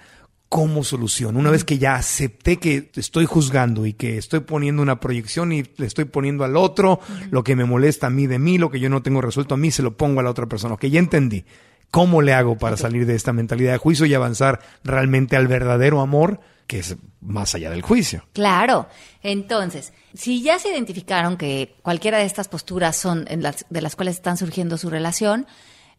¿Cómo 0.52 0.84
solución? 0.84 1.38
Una 1.38 1.50
vez 1.50 1.64
que 1.64 1.78
ya 1.78 1.94
acepté 1.94 2.58
que 2.58 2.90
estoy 2.96 3.24
juzgando 3.24 3.86
y 3.86 3.94
que 3.94 4.18
estoy 4.18 4.40
poniendo 4.40 4.82
una 4.82 5.00
proyección 5.00 5.50
y 5.50 5.62
le 5.78 5.86
estoy 5.86 6.04
poniendo 6.04 6.44
al 6.44 6.58
otro 6.58 7.00
lo 7.30 7.42
que 7.42 7.56
me 7.56 7.64
molesta 7.64 8.08
a 8.08 8.10
mí 8.10 8.26
de 8.26 8.38
mí, 8.38 8.58
lo 8.58 8.70
que 8.70 8.78
yo 8.78 8.90
no 8.90 9.02
tengo 9.02 9.22
resuelto 9.22 9.54
a 9.54 9.56
mí, 9.56 9.70
se 9.70 9.82
lo 9.82 9.96
pongo 9.96 10.20
a 10.20 10.22
la 10.22 10.28
otra 10.28 10.44
persona. 10.44 10.74
Ok, 10.74 10.84
ya 10.84 10.98
entendí. 10.98 11.46
¿Cómo 11.90 12.20
le 12.20 12.34
hago 12.34 12.58
para 12.58 12.76
salir 12.76 13.06
de 13.06 13.14
esta 13.14 13.32
mentalidad 13.32 13.72
de 13.72 13.78
juicio 13.78 14.04
y 14.04 14.12
avanzar 14.12 14.60
realmente 14.84 15.36
al 15.36 15.48
verdadero 15.48 16.02
amor 16.02 16.40
que 16.66 16.80
es 16.80 16.96
más 17.22 17.54
allá 17.54 17.70
del 17.70 17.80
juicio? 17.80 18.22
Claro. 18.34 18.88
Entonces, 19.22 19.94
si 20.12 20.42
ya 20.42 20.58
se 20.58 20.68
identificaron 20.68 21.38
que 21.38 21.76
cualquiera 21.80 22.18
de 22.18 22.26
estas 22.26 22.48
posturas 22.48 22.94
son 22.94 23.24
en 23.28 23.42
las, 23.42 23.64
de 23.70 23.80
las 23.80 23.96
cuales 23.96 24.16
están 24.16 24.36
surgiendo 24.36 24.76
su 24.76 24.90
relación, 24.90 25.46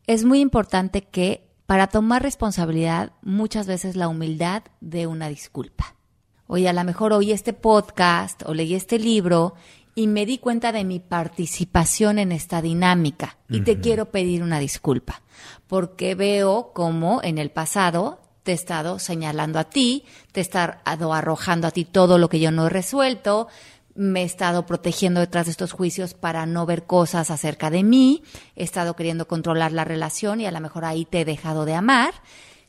es 0.05 0.25
muy 0.25 0.41
importante 0.41 1.01
que 1.01 1.52
para 1.65 1.87
tomar 1.87 2.21
responsabilidad, 2.21 3.11
muchas 3.21 3.67
veces 3.67 3.95
la 3.95 4.07
humildad 4.07 4.63
de 4.81 5.07
una 5.07 5.29
disculpa. 5.29 5.95
Oye, 6.47 6.67
a 6.67 6.73
lo 6.73 6.83
mejor 6.83 7.13
oí 7.13 7.31
este 7.31 7.53
podcast 7.53 8.43
o 8.45 8.53
leí 8.53 8.75
este 8.75 8.99
libro 8.99 9.55
y 9.95 10.07
me 10.07 10.25
di 10.25 10.39
cuenta 10.39 10.71
de 10.71 10.83
mi 10.83 10.99
participación 10.99 12.19
en 12.19 12.31
esta 12.31 12.61
dinámica 12.61 13.37
y 13.49 13.61
te 13.61 13.79
quiero 13.79 14.11
pedir 14.11 14.41
una 14.41 14.59
disculpa 14.59 15.21
porque 15.67 16.15
veo 16.15 16.71
como 16.73 17.21
en 17.23 17.37
el 17.37 17.51
pasado 17.51 18.19
te 18.43 18.51
he 18.51 18.55
estado 18.55 18.99
señalando 18.99 19.57
a 19.57 19.63
ti, 19.63 20.05
te 20.33 20.41
he 20.41 20.43
estado 20.43 21.13
arrojando 21.13 21.67
a 21.67 21.71
ti 21.71 21.85
todo 21.85 22.17
lo 22.17 22.29
que 22.29 22.39
yo 22.39 22.51
no 22.51 22.67
he 22.67 22.69
resuelto, 22.69 23.47
me 23.95 24.21
he 24.21 24.25
estado 24.25 24.65
protegiendo 24.65 25.19
detrás 25.19 25.45
de 25.45 25.51
estos 25.51 25.71
juicios 25.71 26.13
para 26.13 26.45
no 26.45 26.65
ver 26.65 26.85
cosas 26.85 27.29
acerca 27.31 27.69
de 27.69 27.83
mí, 27.83 28.23
he 28.55 28.63
estado 28.63 28.95
queriendo 28.95 29.27
controlar 29.27 29.71
la 29.71 29.83
relación 29.83 30.41
y 30.41 30.45
a 30.45 30.51
lo 30.51 30.59
mejor 30.59 30.85
ahí 30.85 31.05
te 31.05 31.21
he 31.21 31.25
dejado 31.25 31.65
de 31.65 31.75
amar. 31.75 32.13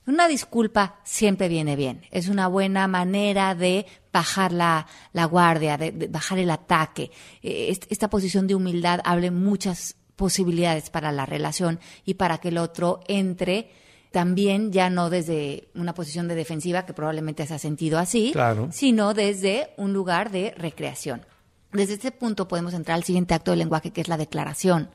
Una 0.06 0.28
disculpa 0.28 0.96
siempre 1.02 1.48
viene 1.48 1.76
bien. 1.76 2.02
Es 2.10 2.28
una 2.28 2.46
buena 2.46 2.86
manera 2.88 3.54
de 3.54 3.86
bajar 4.12 4.52
la, 4.52 4.86
la 5.14 5.24
guardia, 5.24 5.78
de, 5.78 5.92
de 5.92 6.08
bajar 6.08 6.38
el 6.38 6.50
ataque. 6.50 7.10
Est- 7.42 7.90
esta 7.90 8.10
posición 8.10 8.46
de 8.46 8.54
humildad 8.54 9.00
abre 9.04 9.30
muchas 9.30 9.96
posibilidades 10.16 10.90
para 10.90 11.10
la 11.10 11.24
relación 11.24 11.80
y 12.04 12.14
para 12.14 12.36
que 12.36 12.48
el 12.48 12.58
otro 12.58 13.00
entre 13.08 13.70
también 14.14 14.70
ya 14.70 14.90
no 14.90 15.10
desde 15.10 15.66
una 15.74 15.92
posición 15.92 16.28
de 16.28 16.36
defensiva, 16.36 16.86
que 16.86 16.94
probablemente 16.94 17.44
se 17.48 17.54
ha 17.54 17.58
sentido 17.58 17.98
así, 17.98 18.30
Claro. 18.32 18.68
sino 18.70 19.12
desde 19.12 19.70
un 19.76 19.92
lugar 19.92 20.30
de 20.30 20.54
recreación. 20.56 21.26
Desde 21.72 21.94
este 21.94 22.12
punto 22.12 22.46
podemos 22.46 22.74
entrar 22.74 22.94
al 22.94 23.02
siguiente 23.02 23.34
acto 23.34 23.50
del 23.50 23.58
lenguaje, 23.58 23.90
que 23.90 24.00
es 24.00 24.06
la 24.06 24.16
declaración. 24.16 24.88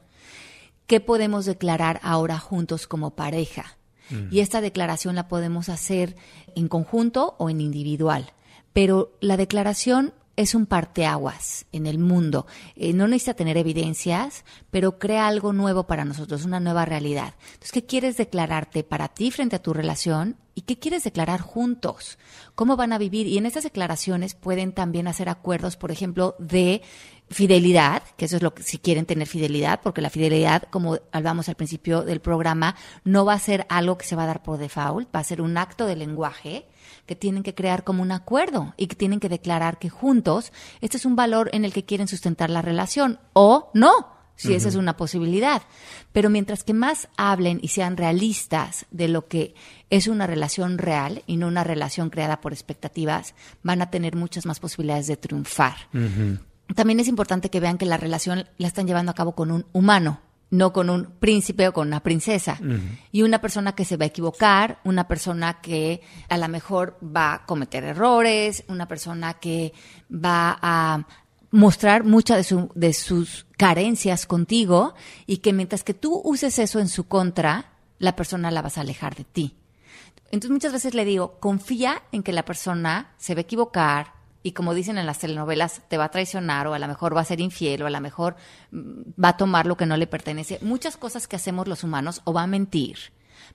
¿Qué 0.87 1.01
podemos 1.01 1.43
declarar 1.43 1.99
ahora 2.01 2.39
juntos 2.39 2.87
como 2.87 3.11
pareja? 3.11 3.75
Y 4.31 4.39
esta 4.39 4.61
declaración 4.61 5.15
la 5.15 5.27
podemos 5.27 5.67
hacer 5.69 6.15
en 6.55 6.67
conjunto 6.69 7.35
o 7.37 7.49
en 7.49 7.59
individual. 7.61 8.31
Pero 8.71 9.11
la 9.19 9.35
declaración 9.35 10.13
es 10.39 10.55
un 10.55 10.67
parteaguas 10.67 11.65
en 11.73 11.85
el 11.85 11.99
mundo. 11.99 12.47
Eh, 12.77 12.93
no 12.93 13.09
necesita 13.09 13.33
tener 13.33 13.57
evidencias, 13.57 14.45
pero 14.71 14.97
crea 14.97 15.27
algo 15.27 15.51
nuevo 15.51 15.85
para 15.85 16.05
nosotros, 16.05 16.45
una 16.45 16.61
nueva 16.61 16.85
realidad. 16.85 17.33
Entonces, 17.47 17.73
¿qué 17.73 17.85
quieres 17.85 18.15
declararte 18.15 18.85
para 18.85 19.09
ti 19.09 19.31
frente 19.31 19.57
a 19.57 19.61
tu 19.61 19.73
relación? 19.73 20.37
¿Y 20.55 20.61
qué 20.61 20.79
quieres 20.79 21.03
declarar 21.03 21.41
juntos? 21.41 22.17
¿Cómo 22.55 22.77
van 22.77 22.93
a 22.93 22.97
vivir? 22.97 23.27
Y 23.27 23.37
en 23.37 23.47
estas 23.47 23.65
declaraciones 23.65 24.33
pueden 24.33 24.71
también 24.71 25.09
hacer 25.09 25.27
acuerdos, 25.27 25.75
por 25.75 25.91
ejemplo, 25.91 26.37
de 26.39 26.83
fidelidad, 27.29 28.03
que 28.17 28.25
eso 28.25 28.37
es 28.37 28.41
lo 28.41 28.53
que 28.53 28.63
si 28.63 28.77
quieren 28.77 29.05
tener 29.05 29.27
fidelidad, 29.27 29.81
porque 29.83 30.01
la 30.01 30.09
fidelidad, 30.09 30.63
como 30.69 30.97
hablamos 31.11 31.47
al 31.49 31.55
principio 31.55 32.01
del 32.01 32.21
programa, 32.21 32.75
no 33.03 33.25
va 33.25 33.33
a 33.33 33.39
ser 33.39 33.65
algo 33.69 33.97
que 33.97 34.05
se 34.05 34.15
va 34.15 34.23
a 34.23 34.27
dar 34.27 34.43
por 34.43 34.57
default, 34.57 35.13
va 35.15 35.19
a 35.19 35.23
ser 35.23 35.41
un 35.41 35.57
acto 35.57 35.85
de 35.85 35.95
lenguaje 35.95 36.65
que 37.05 37.15
tienen 37.15 37.43
que 37.43 37.55
crear 37.55 37.83
como 37.83 38.01
un 38.01 38.11
acuerdo 38.11 38.73
y 38.77 38.87
que 38.87 38.95
tienen 38.95 39.19
que 39.19 39.29
declarar 39.29 39.79
que 39.79 39.89
juntos 39.89 40.51
este 40.81 40.97
es 40.97 41.05
un 41.05 41.15
valor 41.15 41.49
en 41.53 41.65
el 41.65 41.73
que 41.73 41.85
quieren 41.85 42.07
sustentar 42.07 42.49
la 42.49 42.61
relación 42.61 43.19
o 43.33 43.71
no. 43.73 44.17
si 44.35 44.53
esa 44.53 44.69
es 44.69 44.75
una 44.75 44.95
posibilidad. 44.95 45.63
Pero 46.13 46.29
mientras 46.29 46.63
que 46.63 46.73
más 46.73 47.09
hablen 47.17 47.59
y 47.61 47.67
sean 47.67 47.97
realistas 47.97 48.85
de 48.89 49.09
lo 49.09 49.27
que 49.27 49.53
es 49.89 50.07
una 50.07 50.27
relación 50.27 50.77
real 50.77 51.23
y 51.27 51.35
no 51.35 51.47
una 51.47 51.65
relación 51.65 52.09
creada 52.09 52.39
por 52.39 52.53
expectativas, 52.53 53.35
van 53.63 53.81
a 53.81 53.89
tener 53.89 54.15
muchas 54.15 54.45
más 54.45 54.61
posibilidades 54.61 55.07
de 55.07 55.17
triunfar. 55.17 55.75
También 56.75 56.99
es 56.99 57.07
importante 57.07 57.49
que 57.49 57.59
vean 57.59 57.77
que 57.77 57.85
la 57.85 57.97
relación 57.97 58.47
la 58.57 58.67
están 58.67 58.87
llevando 58.87 59.11
a 59.11 59.15
cabo 59.15 59.33
con 59.33 59.51
un 59.51 59.65
humano, 59.73 60.21
no 60.51 60.73
con 60.73 60.89
un 60.89 61.05
príncipe 61.19 61.67
o 61.67 61.73
con 61.73 61.87
una 61.87 62.01
princesa. 62.01 62.59
Y 63.11 63.23
una 63.23 63.41
persona 63.41 63.73
que 63.73 63.85
se 63.85 63.97
va 63.97 64.05
a 64.05 64.07
equivocar, 64.07 64.79
una 64.83 65.07
persona 65.07 65.61
que 65.61 66.01
a 66.27 66.37
lo 66.37 66.47
mejor 66.47 66.97
va 67.03 67.33
a 67.33 67.45
cometer 67.45 67.83
errores, 67.83 68.63
una 68.67 68.87
persona 68.87 69.35
que 69.35 69.73
va 70.11 70.57
a 70.61 71.05
mostrar 71.51 72.03
muchas 72.03 72.37
de, 72.37 72.43
su, 72.43 72.71
de 72.75 72.93
sus 72.93 73.47
carencias 73.57 74.25
contigo 74.25 74.93
y 75.25 75.37
que 75.37 75.53
mientras 75.53 75.83
que 75.83 75.95
tú 75.95 76.21
uses 76.23 76.59
eso 76.59 76.79
en 76.79 76.87
su 76.87 77.07
contra, 77.07 77.73
la 77.97 78.15
persona 78.15 78.51
la 78.51 78.61
vas 78.61 78.77
a 78.77 78.81
alejar 78.81 79.15
de 79.15 79.23
ti. 79.23 79.55
Entonces 80.31 80.51
muchas 80.51 80.73
veces 80.73 80.93
le 80.93 81.05
digo, 81.05 81.39
confía 81.39 82.03
en 82.11 82.21
que 82.21 82.33
la 82.33 82.45
persona 82.45 83.13
se 83.17 83.33
va 83.33 83.39
a 83.39 83.41
equivocar, 83.41 84.13
y 84.49 84.51
como 84.51 84.73
dicen 84.73 84.97
en 84.97 85.05
las 85.05 85.19
telenovelas, 85.19 85.83
te 85.89 85.97
va 85.99 86.05
a 86.05 86.09
traicionar 86.11 86.65
o 86.65 86.73
a 86.73 86.79
lo 86.79 86.87
mejor 86.87 87.15
va 87.15 87.21
a 87.21 87.25
ser 87.25 87.39
infiel 87.39 87.83
o 87.83 87.85
a 87.85 87.91
lo 87.91 88.01
mejor 88.01 88.35
mm, 88.71 89.11
va 89.23 89.29
a 89.29 89.37
tomar 89.37 89.67
lo 89.67 89.77
que 89.77 89.85
no 89.85 89.95
le 89.95 90.07
pertenece. 90.07 90.57
Muchas 90.63 90.97
cosas 90.97 91.27
que 91.27 91.35
hacemos 91.35 91.67
los 91.67 91.83
humanos 91.83 92.21
o 92.23 92.33
va 92.33 92.41
a 92.41 92.47
mentir. 92.47 92.97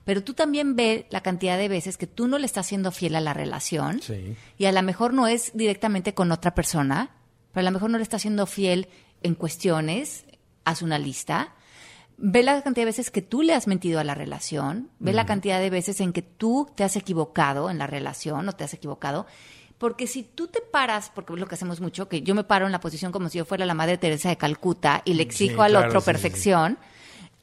Pero 0.05 0.23
tú 0.23 0.33
también 0.33 0.77
ve 0.77 1.05
la 1.09 1.19
cantidad 1.19 1.57
de 1.57 1.67
veces 1.67 1.97
que 1.97 2.07
tú 2.07 2.29
no 2.29 2.37
le 2.37 2.45
estás 2.45 2.67
siendo 2.67 2.93
fiel 2.93 3.15
a 3.15 3.19
la 3.19 3.33
relación 3.33 3.99
y 4.57 4.65
a 4.65 4.71
lo 4.71 4.81
mejor 4.83 5.13
no 5.13 5.27
es 5.27 5.51
directamente 5.53 6.13
con 6.13 6.31
otra 6.31 6.55
persona, 6.55 7.11
pero 7.51 7.67
a 7.67 7.69
lo 7.69 7.73
mejor 7.73 7.89
no 7.89 7.97
le 7.97 8.03
estás 8.03 8.21
siendo 8.21 8.45
fiel 8.45 8.87
en 9.21 9.35
cuestiones, 9.35 10.25
haz 10.63 10.81
una 10.81 10.97
lista. 10.97 11.55
Ve 12.17 12.41
la 12.41 12.61
cantidad 12.61 12.83
de 12.83 12.91
veces 12.91 13.11
que 13.11 13.21
tú 13.21 13.41
le 13.41 13.53
has 13.53 13.67
mentido 13.67 13.99
a 13.99 14.05
la 14.05 14.15
relación, 14.15 14.91
ve 14.99 15.11
la 15.11 15.25
cantidad 15.25 15.59
de 15.59 15.69
veces 15.69 15.99
en 15.99 16.13
que 16.13 16.21
tú 16.21 16.69
te 16.73 16.85
has 16.85 16.95
equivocado 16.95 17.69
en 17.69 17.79
la 17.79 17.87
relación 17.87 18.47
o 18.47 18.53
te 18.53 18.63
has 18.63 18.73
equivocado 18.73 19.25
porque 19.77 20.07
si 20.07 20.23
tú 20.23 20.47
te 20.47 20.61
paras, 20.61 21.11
porque 21.13 21.33
es 21.33 21.39
lo 21.39 21.47
que 21.47 21.55
hacemos 21.55 21.81
mucho, 21.81 22.07
que 22.07 22.21
yo 22.21 22.35
me 22.35 22.43
paro 22.43 22.65
en 22.65 22.71
la 22.71 22.79
posición 22.79 23.11
como 23.11 23.29
si 23.29 23.37
yo 23.37 23.45
fuera 23.45 23.65
la 23.65 23.73
Madre 23.73 23.97
Teresa 23.97 24.29
de 24.29 24.37
Calcuta 24.37 25.01
y 25.05 25.13
le 25.13 25.23
exijo 25.23 25.61
al 25.61 25.75
otro 25.75 26.01
perfección. 26.01 26.77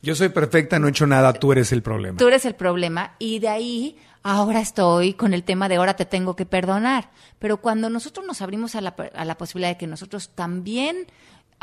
Yo 0.02 0.14
soy 0.14 0.30
perfecta, 0.30 0.78
no 0.78 0.88
he 0.88 0.90
hecho 0.90 1.06
nada, 1.06 1.32
tú 1.32 1.52
eres 1.52 1.70
el 1.72 1.82
problema. 1.82 2.18
Tú 2.18 2.26
eres 2.26 2.44
el 2.44 2.54
problema 2.54 3.14
y 3.18 3.38
de 3.38 3.48
ahí 3.48 3.96
ahora 4.22 4.60
estoy 4.60 5.14
con 5.14 5.34
el 5.34 5.44
tema 5.44 5.68
de 5.68 5.76
ahora 5.76 5.94
te 5.94 6.06
tengo 6.06 6.34
que 6.34 6.46
perdonar. 6.46 7.10
Pero 7.38 7.58
cuando 7.58 7.90
nosotros 7.90 8.26
nos 8.26 8.42
abrimos 8.42 8.74
a 8.74 8.80
la, 8.80 8.96
a 9.14 9.24
la 9.24 9.36
posibilidad 9.36 9.70
de 9.70 9.78
que 9.78 9.86
nosotros 9.86 10.30
también 10.34 11.06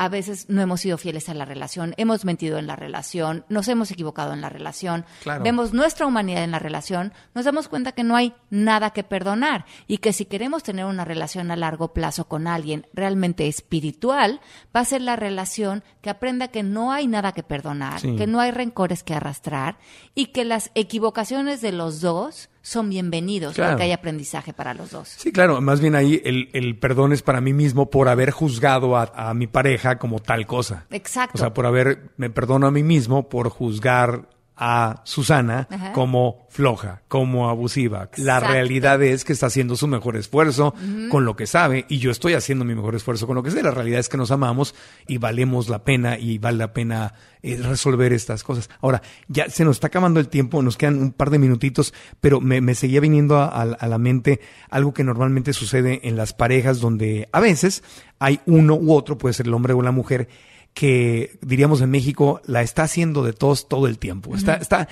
a 0.00 0.08
veces 0.08 0.46
no 0.48 0.62
hemos 0.62 0.80
sido 0.80 0.96
fieles 0.96 1.28
a 1.28 1.34
la 1.34 1.44
relación, 1.44 1.92
hemos 1.98 2.24
mentido 2.24 2.56
en 2.56 2.66
la 2.66 2.74
relación, 2.74 3.44
nos 3.50 3.68
hemos 3.68 3.90
equivocado 3.90 4.32
en 4.32 4.40
la 4.40 4.48
relación, 4.48 5.04
vemos 5.42 5.74
nuestra 5.74 6.06
humanidad 6.06 6.42
en 6.42 6.52
la 6.52 6.58
relación, 6.58 7.12
nos 7.34 7.44
damos 7.44 7.68
cuenta 7.68 7.92
que 7.92 8.02
no 8.02 8.16
hay 8.16 8.32
nada 8.48 8.94
que 8.94 9.04
perdonar 9.04 9.66
y 9.86 9.98
que 9.98 10.14
si 10.14 10.24
queremos 10.24 10.62
tener 10.62 10.86
una 10.86 11.04
relación 11.04 11.50
a 11.50 11.56
largo 11.56 11.92
plazo 11.92 12.28
con 12.28 12.46
alguien 12.46 12.86
realmente 12.94 13.46
espiritual, 13.46 14.40
va 14.74 14.80
a 14.80 14.86
ser 14.86 15.02
la 15.02 15.16
relación 15.16 15.84
que 16.00 16.08
aprenda 16.08 16.48
que 16.48 16.62
no 16.62 16.92
hay 16.92 17.06
nada 17.06 17.32
que 17.32 17.42
perdonar, 17.42 18.00
que 18.00 18.26
no 18.26 18.40
hay 18.40 18.52
rencores 18.52 19.02
que 19.02 19.12
arrastrar 19.12 19.76
y 20.14 20.28
que 20.28 20.46
las 20.46 20.70
equivocaciones 20.74 21.60
de 21.60 21.72
los 21.72 22.00
dos 22.00 22.48
son 22.62 22.90
bienvenidos 22.90 23.56
porque 23.56 23.82
hay 23.82 23.92
aprendizaje 23.92 24.52
para 24.52 24.74
los 24.74 24.90
dos. 24.90 25.08
Sí, 25.08 25.32
claro, 25.32 25.60
más 25.60 25.80
bien 25.80 25.94
ahí 25.94 26.20
el, 26.24 26.78
perdón 26.78 27.12
es 27.12 27.22
para 27.22 27.40
mí 27.40 27.52
mismo 27.52 27.90
por 27.90 28.08
haber 28.08 28.30
juzgado 28.30 28.96
a, 28.96 29.34
mi 29.34 29.46
pareja 29.46 29.98
como 29.98 30.20
tal 30.20 30.46
cosa. 30.46 30.86
Exacto. 30.90 31.32
O 31.36 31.38
sea, 31.38 31.54
por 31.54 31.66
haber, 31.66 32.10
me 32.16 32.30
perdono 32.30 32.66
a 32.66 32.70
mí 32.70 32.82
mismo 32.82 33.28
por 33.28 33.48
juzgar 33.48 34.28
a 34.62 35.00
Susana 35.04 35.66
como 35.94 36.46
floja, 36.50 37.00
como 37.08 37.48
abusiva. 37.48 38.10
La 38.18 38.40
realidad 38.40 39.02
es 39.02 39.24
que 39.24 39.32
está 39.32 39.46
haciendo 39.46 39.74
su 39.74 39.88
mejor 39.88 40.18
esfuerzo 40.18 40.74
con 41.10 41.24
lo 41.24 41.34
que 41.34 41.46
sabe 41.46 41.86
y 41.88 41.96
yo 41.96 42.10
estoy 42.10 42.34
haciendo 42.34 42.66
mi 42.66 42.74
mejor 42.74 42.94
esfuerzo 42.94 43.26
con 43.26 43.36
lo 43.36 43.42
que 43.42 43.50
sé. 43.50 43.62
La 43.62 43.70
realidad 43.70 44.00
es 44.00 44.10
que 44.10 44.18
nos 44.18 44.30
amamos 44.30 44.74
y 45.08 45.16
valemos 45.16 45.70
la 45.70 45.82
pena 45.82 46.18
y 46.18 46.36
vale 46.36 46.58
la 46.58 46.74
pena 46.74 47.14
eh, 47.42 47.58
resolver 47.62 48.12
estas 48.12 48.44
cosas. 48.44 48.68
Ahora, 48.82 49.00
ya 49.28 49.48
se 49.48 49.64
nos 49.64 49.76
está 49.76 49.86
acabando 49.86 50.20
el 50.20 50.28
tiempo, 50.28 50.60
nos 50.60 50.76
quedan 50.76 51.00
un 51.00 51.12
par 51.12 51.30
de 51.30 51.38
minutitos, 51.38 51.94
pero 52.20 52.42
me, 52.42 52.74
seguía 52.74 53.00
viniendo 53.00 53.40
a 53.40 53.64
la 53.64 53.98
mente 53.98 54.40
algo 54.68 54.92
que 54.92 55.04
normalmente 55.04 55.54
sucede 55.54 56.06
en 56.06 56.16
las 56.16 56.34
parejas 56.34 56.80
donde 56.80 57.30
a 57.32 57.40
veces 57.40 57.82
hay 58.18 58.40
uno 58.44 58.74
u 58.74 58.92
otro, 58.92 59.16
puede 59.16 59.32
ser 59.32 59.46
el 59.46 59.54
hombre 59.54 59.72
o 59.72 59.80
la 59.80 59.90
mujer, 59.90 60.28
que 60.74 61.38
diríamos 61.42 61.80
en 61.80 61.90
México 61.90 62.40
la 62.44 62.62
está 62.62 62.84
haciendo 62.84 63.22
de 63.22 63.32
todos 63.32 63.68
todo 63.68 63.86
el 63.86 63.98
tiempo. 63.98 64.34
Está, 64.36 64.54
está 64.54 64.88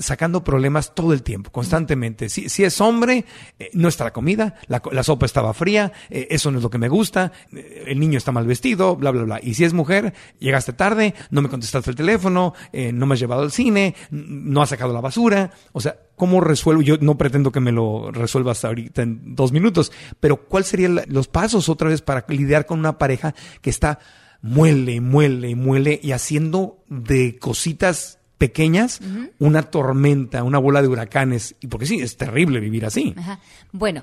sacando 0.00 0.42
problemas 0.42 0.94
todo 0.94 1.12
el 1.12 1.22
tiempo, 1.22 1.50
constantemente. 1.50 2.28
Si, 2.28 2.48
si 2.48 2.64
es 2.64 2.80
hombre, 2.80 3.24
eh, 3.58 3.70
no 3.74 3.88
está 3.88 4.04
la 4.04 4.12
comida, 4.12 4.54
la, 4.66 4.82
la 4.90 5.02
sopa 5.02 5.26
estaba 5.26 5.52
fría, 5.52 5.92
eh, 6.08 6.28
eso 6.30 6.50
no 6.50 6.58
es 6.58 6.62
lo 6.62 6.70
que 6.70 6.78
me 6.78 6.88
gusta, 6.88 7.32
eh, 7.52 7.84
el 7.86 8.00
niño 8.00 8.18
está 8.18 8.32
mal 8.32 8.46
vestido, 8.46 8.96
bla, 8.96 9.10
bla, 9.10 9.24
bla. 9.24 9.40
Y 9.42 9.54
si 9.54 9.64
es 9.64 9.72
mujer, 9.72 10.14
llegaste 10.38 10.72
tarde, 10.72 11.14
no 11.30 11.42
me 11.42 11.48
contestaste 11.48 11.90
el 11.90 11.96
teléfono, 11.96 12.54
no 12.72 13.06
me 13.06 13.14
has 13.14 13.20
llevado 13.20 13.42
al 13.42 13.52
cine, 13.52 13.94
no 14.10 14.62
has 14.62 14.70
sacado 14.70 14.92
la 14.92 15.00
basura. 15.00 15.50
O 15.72 15.80
sea, 15.80 15.96
¿cómo 16.16 16.40
resuelvo? 16.40 16.82
Yo 16.82 16.96
no 17.00 17.18
pretendo 17.18 17.52
que 17.52 17.60
me 17.60 17.72
lo 17.72 18.10
resuelvas 18.10 18.64
ahorita 18.64 19.02
en 19.02 19.34
dos 19.34 19.52
minutos, 19.52 19.92
pero 20.18 20.44
¿cuáles 20.48 20.68
serían 20.68 21.02
los 21.06 21.28
pasos 21.28 21.68
otra 21.68 21.88
vez 21.88 22.00
para 22.00 22.24
lidiar 22.28 22.66
con 22.66 22.78
una 22.78 22.98
pareja 22.98 23.34
que 23.60 23.70
está 23.70 23.98
muele 24.42 24.94
y 24.94 25.00
muele 25.00 25.50
y 25.50 25.54
muele 25.54 26.00
y 26.02 26.12
haciendo 26.12 26.82
de 26.88 27.38
cositas 27.38 28.18
pequeñas 28.38 29.00
una 29.38 29.64
tormenta, 29.64 30.42
una 30.44 30.58
bola 30.58 30.80
de 30.80 30.88
huracanes. 30.88 31.56
Y 31.60 31.66
porque 31.66 31.86
sí, 31.86 32.00
es 32.00 32.16
terrible 32.16 32.58
vivir 32.60 32.86
así. 32.86 33.14
Bueno, 33.70 34.02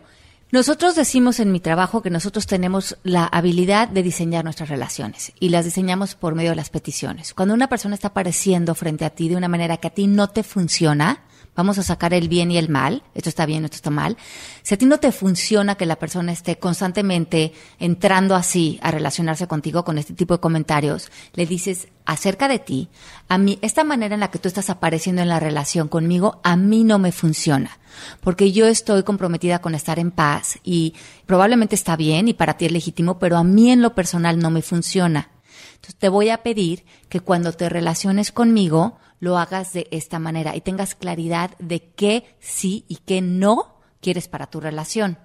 nosotros 0.52 0.96
decimos 0.96 1.40
en 1.42 1.52
mi 1.52 1.60
trabajo 1.60 2.02
que 2.02 2.10
nosotros 2.10 2.48
tenemos 2.48 2.98
la 3.04 3.26
habilidad 3.26 3.90
de 3.90 4.04
diseñar 4.04 4.46
nuestras 4.46 4.70
relaciones 4.70 5.34
y 5.40 5.50
las 5.50 5.66
diseñamos 5.66 6.16
por 6.16 6.36
medio 6.36 6.52
de 6.52 6.56
las 6.56 6.70
peticiones. 6.70 7.34
Cuando 7.34 7.54
una 7.54 7.68
persona 7.68 7.96
está 7.96 8.10
apareciendo 8.10 8.74
frente 8.74 9.04
a 9.04 9.10
ti 9.10 9.28
de 9.28 9.36
una 9.36 9.50
manera 9.50 9.78
que 9.78 9.88
a 9.88 9.94
ti 9.94 10.08
no 10.08 10.30
te 10.30 10.44
funciona, 10.44 11.24
vamos 11.58 11.80
a 11.80 11.84
sacar 11.84 12.14
el 12.14 12.30
bien 12.30 12.51
y 12.51 12.58
el 12.58 12.70
mal, 12.70 13.03
esto 13.16 13.30
está 13.30 13.47
bien, 13.47 13.66
esto 13.66 13.76
está 13.76 13.89
mal. 13.89 14.16
Si 14.62 14.76
a 14.76 14.78
ti 14.78 14.86
no 14.86 14.99
te 14.99 15.12
funciona 15.12 15.76
que 15.76 15.88
la 15.88 15.97
persona 15.97 16.32
esté 16.32 16.60
constantemente 16.60 17.51
entrando 17.80 18.36
así 18.36 18.80
a 18.84 18.91
relacionarse 18.91 19.47
contigo 19.47 19.84
con 19.84 19.97
este 19.97 20.14
tipo 20.14 20.36
de 20.36 20.39
comentarios, 20.39 21.12
le 21.34 21.47
dices 21.47 21.88
acerca 22.05 22.47
de 22.47 22.60
ti, 22.60 22.89
a 23.28 23.39
mí, 23.39 23.58
esta 23.64 23.84
manera 23.84 24.14
en 24.14 24.22
la 24.22 24.30
que 24.30 24.38
tú 24.38 24.47
estás 24.47 24.70
apareciendo 24.70 25.24
en 25.24 25.30
la 25.30 25.39
relación 25.39 25.88
conmigo, 25.88 26.39
a 26.43 26.55
mí 26.55 26.84
no 26.84 26.99
me 26.99 27.12
funciona, 27.12 27.80
porque 28.22 28.51
yo 28.51 28.68
estoy 28.68 29.01
comprometida 29.01 29.60
con 29.60 29.74
estar 29.74 29.97
en 29.97 30.12
paz 30.12 30.60
y 30.64 30.93
probablemente 31.26 31.74
está 31.74 31.95
bien 31.95 32.28
y 32.28 32.36
para 32.36 32.55
ti 32.55 32.68
es 32.68 32.72
legítimo, 32.72 33.18
pero 33.18 33.36
a 33.36 33.43
mí 33.43 33.72
en 33.72 33.82
lo 33.82 33.95
personal 33.95 34.38
no 34.38 34.51
me 34.51 34.62
funciona. 34.62 35.32
Entonces 35.74 35.95
te 35.95 36.10
voy 36.10 36.30
a 36.30 36.43
pedir 36.43 36.86
que 37.10 37.20
cuando 37.20 37.51
te 37.51 37.68
relaciones 37.68 38.32
conmigo, 38.32 38.99
lo 39.20 39.38
hagas 39.38 39.74
de 39.74 39.88
esta 39.91 40.20
manera 40.20 40.55
y 40.55 40.61
tengas 40.61 40.95
claridad 40.95 41.51
de 41.59 41.82
qué 41.82 42.36
sí 42.39 42.86
y 42.88 42.97
qué 42.97 43.22
no 43.22 43.78
quieres 44.01 44.28
para 44.28 44.47
tu 44.47 44.59
relación. 44.59 45.18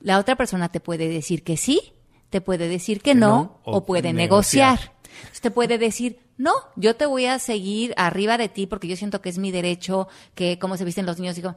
La 0.00 0.18
otra 0.18 0.36
persona 0.36 0.70
te 0.70 0.80
puede 0.80 1.08
decir 1.08 1.42
que 1.42 1.56
sí, 1.56 1.92
te 2.30 2.40
puede 2.40 2.68
decir 2.68 3.00
que, 3.00 3.14
no, 3.14 3.60
o, 3.64 3.84
puede 3.84 4.12
negociar. 4.12 4.92
te 5.40 5.50
puede 5.50 5.78
decir, 5.78 6.18
no, 6.38 6.52
yo 6.76 6.96
te 6.96 7.06
voy 7.06 7.26
a 7.26 7.38
seguir 7.38 7.94
arriba 7.96 8.38
de 8.38 8.48
ti 8.48 8.66
porque 8.66 8.88
yo 8.88 8.96
siento 8.96 9.20
que 9.20 9.28
es 9.28 9.38
mi 9.38 9.50
derecho, 9.50 10.08
que 10.34 10.58
cómo 10.58 10.76
se 10.76 10.84
visten 10.84 11.06
los 11.06 11.18
niños. 11.18 11.36
Digo, 11.36 11.56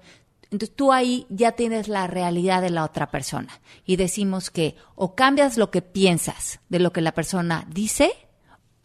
entonces 0.51 0.75
tú 0.75 0.91
ahí 0.91 1.25
ya 1.29 1.53
tienes 1.53 1.87
la 1.87 2.07
realidad 2.07 2.61
de 2.61 2.69
la 2.69 2.83
otra 2.83 3.09
persona 3.09 3.59
y 3.85 3.95
decimos 3.95 4.49
que 4.49 4.75
o 4.95 5.15
cambias 5.15 5.57
lo 5.57 5.71
que 5.71 5.81
piensas 5.81 6.59
de 6.69 6.79
lo 6.79 6.91
que 6.93 7.01
la 7.01 7.13
persona 7.13 7.65
dice 7.69 8.11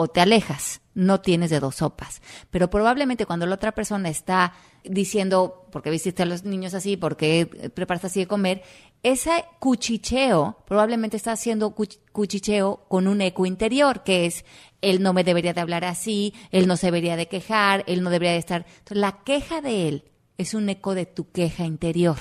o 0.03 0.09
te 0.09 0.23
alejas, 0.23 0.81
no 0.95 1.21
tienes 1.21 1.51
de 1.51 1.61
dos 1.61 1.75
sopas. 1.77 2.23
Pero 2.51 2.71
probablemente 2.71 3.27
cuando 3.27 3.45
la 3.45 3.57
otra 3.57 3.73
persona 3.73 4.09
está 4.09 4.55
diciendo, 4.83 5.67
porque 5.71 5.91
viste 5.91 6.23
a 6.23 6.25
los 6.25 6.45
niños 6.45 6.73
así, 6.73 6.97
porque 6.97 7.71
preparas 7.75 8.07
así 8.07 8.21
de 8.21 8.27
comer, 8.27 8.63
ese 9.03 9.45
cuchicheo 9.59 10.57
probablemente 10.67 11.19
está 11.19 11.33
haciendo 11.33 11.75
cuchicheo 11.75 12.87
con 12.89 13.09
un 13.09 13.21
eco 13.21 13.45
interior, 13.45 14.03
que 14.03 14.25
es, 14.25 14.47
él 14.81 15.03
no 15.03 15.13
me 15.13 15.23
debería 15.23 15.53
de 15.53 15.61
hablar 15.61 15.85
así, 15.85 16.33
él 16.51 16.67
no 16.67 16.79
se 16.79 16.87
debería 16.87 17.17
de 17.17 17.29
quejar, 17.29 17.85
él 17.87 18.03
no 18.03 18.09
debería 18.09 18.33
de 18.33 18.39
estar... 18.39 18.65
Entonces, 18.67 18.97
la 18.97 19.23
queja 19.23 19.61
de 19.61 19.87
él 19.87 20.05
es 20.39 20.55
un 20.55 20.67
eco 20.71 20.95
de 20.95 21.05
tu 21.05 21.31
queja 21.31 21.67
interior 21.67 22.17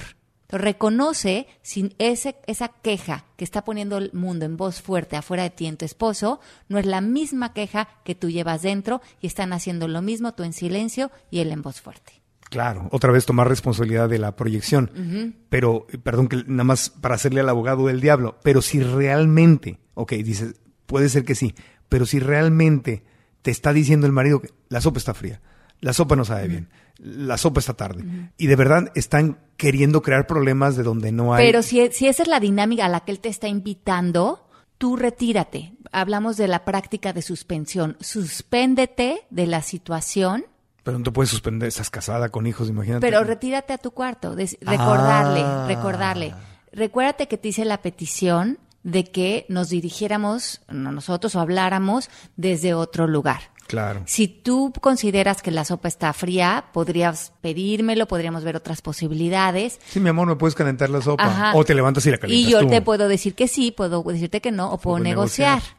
reconoce 0.57 1.47
sin 1.61 1.93
ese, 1.99 2.35
esa 2.47 2.69
queja 2.69 3.25
que 3.37 3.43
está 3.43 3.63
poniendo 3.63 3.97
el 3.97 4.11
mundo 4.13 4.45
en 4.45 4.57
voz 4.57 4.81
fuerte 4.81 5.15
afuera 5.15 5.43
de 5.43 5.51
ti 5.51 5.67
en 5.67 5.77
tu 5.77 5.85
esposo, 5.85 6.39
no 6.67 6.79
es 6.79 6.85
la 6.85 7.01
misma 7.01 7.53
queja 7.53 7.87
que 8.03 8.15
tú 8.15 8.29
llevas 8.29 8.61
dentro 8.63 9.01
y 9.21 9.27
están 9.27 9.53
haciendo 9.53 9.87
lo 9.87 10.01
mismo 10.01 10.33
tú 10.33 10.43
en 10.43 10.53
silencio 10.53 11.11
y 11.29 11.39
él 11.39 11.51
en 11.51 11.61
voz 11.61 11.81
fuerte. 11.81 12.13
Claro, 12.49 12.89
otra 12.91 13.11
vez 13.11 13.27
tomar 13.27 13.47
responsabilidad 13.47 14.09
de 14.09 14.17
la 14.17 14.35
proyección. 14.35 15.35
Pero, 15.49 15.85
perdón, 16.01 16.27
que 16.27 16.43
nada 16.47 16.63
más 16.63 16.89
para 16.89 17.13
hacerle 17.13 17.41
al 17.41 17.49
abogado 17.49 17.85
del 17.85 18.01
diablo, 18.01 18.39
pero 18.43 18.63
si 18.63 18.81
realmente, 18.81 19.79
ok, 19.93 20.13
dices, 20.13 20.55
puede 20.87 21.09
ser 21.09 21.25
que 21.25 21.35
sí, 21.35 21.53
pero 21.89 22.07
si 22.07 22.19
realmente 22.19 23.03
te 23.43 23.51
está 23.51 23.71
diciendo 23.71 24.07
el 24.07 24.13
marido 24.13 24.41
que 24.41 24.49
la 24.67 24.81
sopa 24.81 24.97
está 24.97 25.13
fría, 25.13 25.41
la 25.79 25.93
sopa 25.93 26.15
no 26.15 26.25
sabe 26.25 26.47
bien, 26.47 26.69
la 26.99 27.37
sopa 27.37 27.59
está 27.59 27.73
tarde. 27.73 28.03
Y 28.37 28.47
de 28.47 28.55
verdad 28.55 28.91
están 28.95 29.39
queriendo 29.57 30.01
crear 30.01 30.27
problemas 30.27 30.75
de 30.75 30.83
donde 30.83 31.11
no 31.11 31.33
hay. 31.33 31.45
Pero 31.45 31.61
si, 31.61 31.89
si 31.91 32.07
esa 32.07 32.23
es 32.23 32.29
la 32.29 32.39
dinámica 32.39 32.85
a 32.85 32.89
la 32.89 33.01
que 33.01 33.11
él 33.11 33.19
te 33.19 33.29
está 33.29 33.47
invitando, 33.47 34.47
tú 34.77 34.95
retírate. 34.97 35.73
Hablamos 35.91 36.37
de 36.37 36.47
la 36.47 36.65
práctica 36.65 37.13
de 37.13 37.21
suspensión. 37.21 37.97
Suspéndete 38.43 39.21
de 39.29 39.47
la 39.47 39.61
situación. 39.61 40.45
Pero 40.83 40.97
no 40.97 41.03
te 41.03 41.11
puedes 41.11 41.29
suspender, 41.29 41.67
estás 41.67 41.89
casada 41.89 42.29
con 42.29 42.47
hijos, 42.47 42.69
imagínate. 42.69 43.01
Pero 43.05 43.23
retírate 43.23 43.73
a 43.73 43.77
tu 43.77 43.91
cuarto, 43.91 44.35
des- 44.35 44.57
recordarle, 44.61 45.41
Ah. 45.43 45.65
recordarle. 45.67 46.33
Recuérdate 46.71 47.27
que 47.27 47.37
te 47.37 47.49
hice 47.49 47.65
la 47.65 47.81
petición 47.81 48.57
de 48.83 49.03
que 49.03 49.45
nos 49.49 49.69
dirigiéramos, 49.69 50.61
no 50.69 50.91
nosotros, 50.91 51.35
o 51.35 51.39
habláramos 51.41 52.09
desde 52.37 52.73
otro 52.73 53.07
lugar. 53.07 53.41
Claro. 53.69 54.01
Si 54.07 54.27
tú 54.27 54.73
consideras 54.81 55.43
que 55.43 55.51
la 55.51 55.63
sopa 55.63 55.87
está 55.87 56.11
fría, 56.13 56.65
podrías 56.73 57.33
pedírmelo, 57.41 58.07
podríamos 58.07 58.43
ver 58.43 58.55
otras 58.55 58.81
posibilidades. 58.81 59.79
Sí, 59.89 59.99
mi 59.99 60.09
amor, 60.09 60.27
¿me 60.27 60.35
puedes 60.35 60.55
calentar 60.55 60.89
la 60.89 61.01
sopa? 61.03 61.23
Ajá. 61.23 61.51
O 61.55 61.63
te 61.63 61.75
levantas 61.75 62.03
y 62.07 62.09
la 62.11 62.17
calientas 62.17 62.49
Y 62.49 62.51
yo 62.51 62.61
tú. 62.61 62.69
te 62.69 62.81
puedo 62.81 63.07
decir 63.07 63.35
que 63.35 63.47
sí, 63.47 63.69
puedo 63.71 64.01
decirte 64.01 64.41
que 64.41 64.51
no, 64.51 64.71
o 64.71 64.77
puedo 64.79 64.95
Puedo 64.95 65.03
negociar. 65.03 65.57
negociar. 65.59 65.77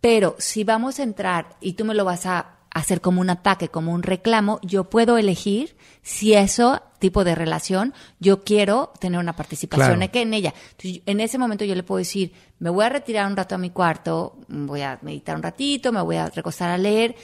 Pero 0.00 0.36
si 0.38 0.62
vamos 0.62 1.00
a 1.00 1.02
entrar 1.02 1.56
y 1.60 1.72
tú 1.72 1.84
me 1.84 1.94
lo 1.94 2.04
vas 2.04 2.24
a 2.26 2.53
hacer 2.74 3.00
como 3.00 3.20
un 3.20 3.30
ataque, 3.30 3.68
como 3.68 3.92
un 3.92 4.02
reclamo, 4.02 4.58
yo 4.62 4.84
puedo 4.90 5.16
elegir 5.16 5.76
si 6.02 6.34
eso 6.34 6.82
tipo 6.98 7.22
de 7.24 7.34
relación 7.34 7.94
yo 8.18 8.42
quiero 8.44 8.92
tener 9.00 9.20
una 9.20 9.36
participación 9.36 9.98
Claro. 10.00 10.10
en 10.14 10.34
ella. 10.34 10.52
Entonces, 10.72 11.02
en 11.06 11.20
ese 11.20 11.38
momento 11.38 11.64
yo 11.64 11.74
le 11.74 11.82
puedo 11.82 11.98
decir, 11.98 12.32
me 12.58 12.70
voy 12.70 12.84
a 12.84 12.88
retirar 12.88 13.26
un 13.26 13.36
rato 13.36 13.54
a 13.54 13.58
mi 13.58 13.70
cuarto, 13.70 14.38
voy 14.48 14.80
a 14.82 14.98
meditar 15.02 15.36
un 15.36 15.42
ratito, 15.42 15.92
me 15.92 16.00
voy 16.02 16.16
a 16.16 16.28
recostar 16.30 16.70
a 16.70 16.78
leer. 16.78 17.14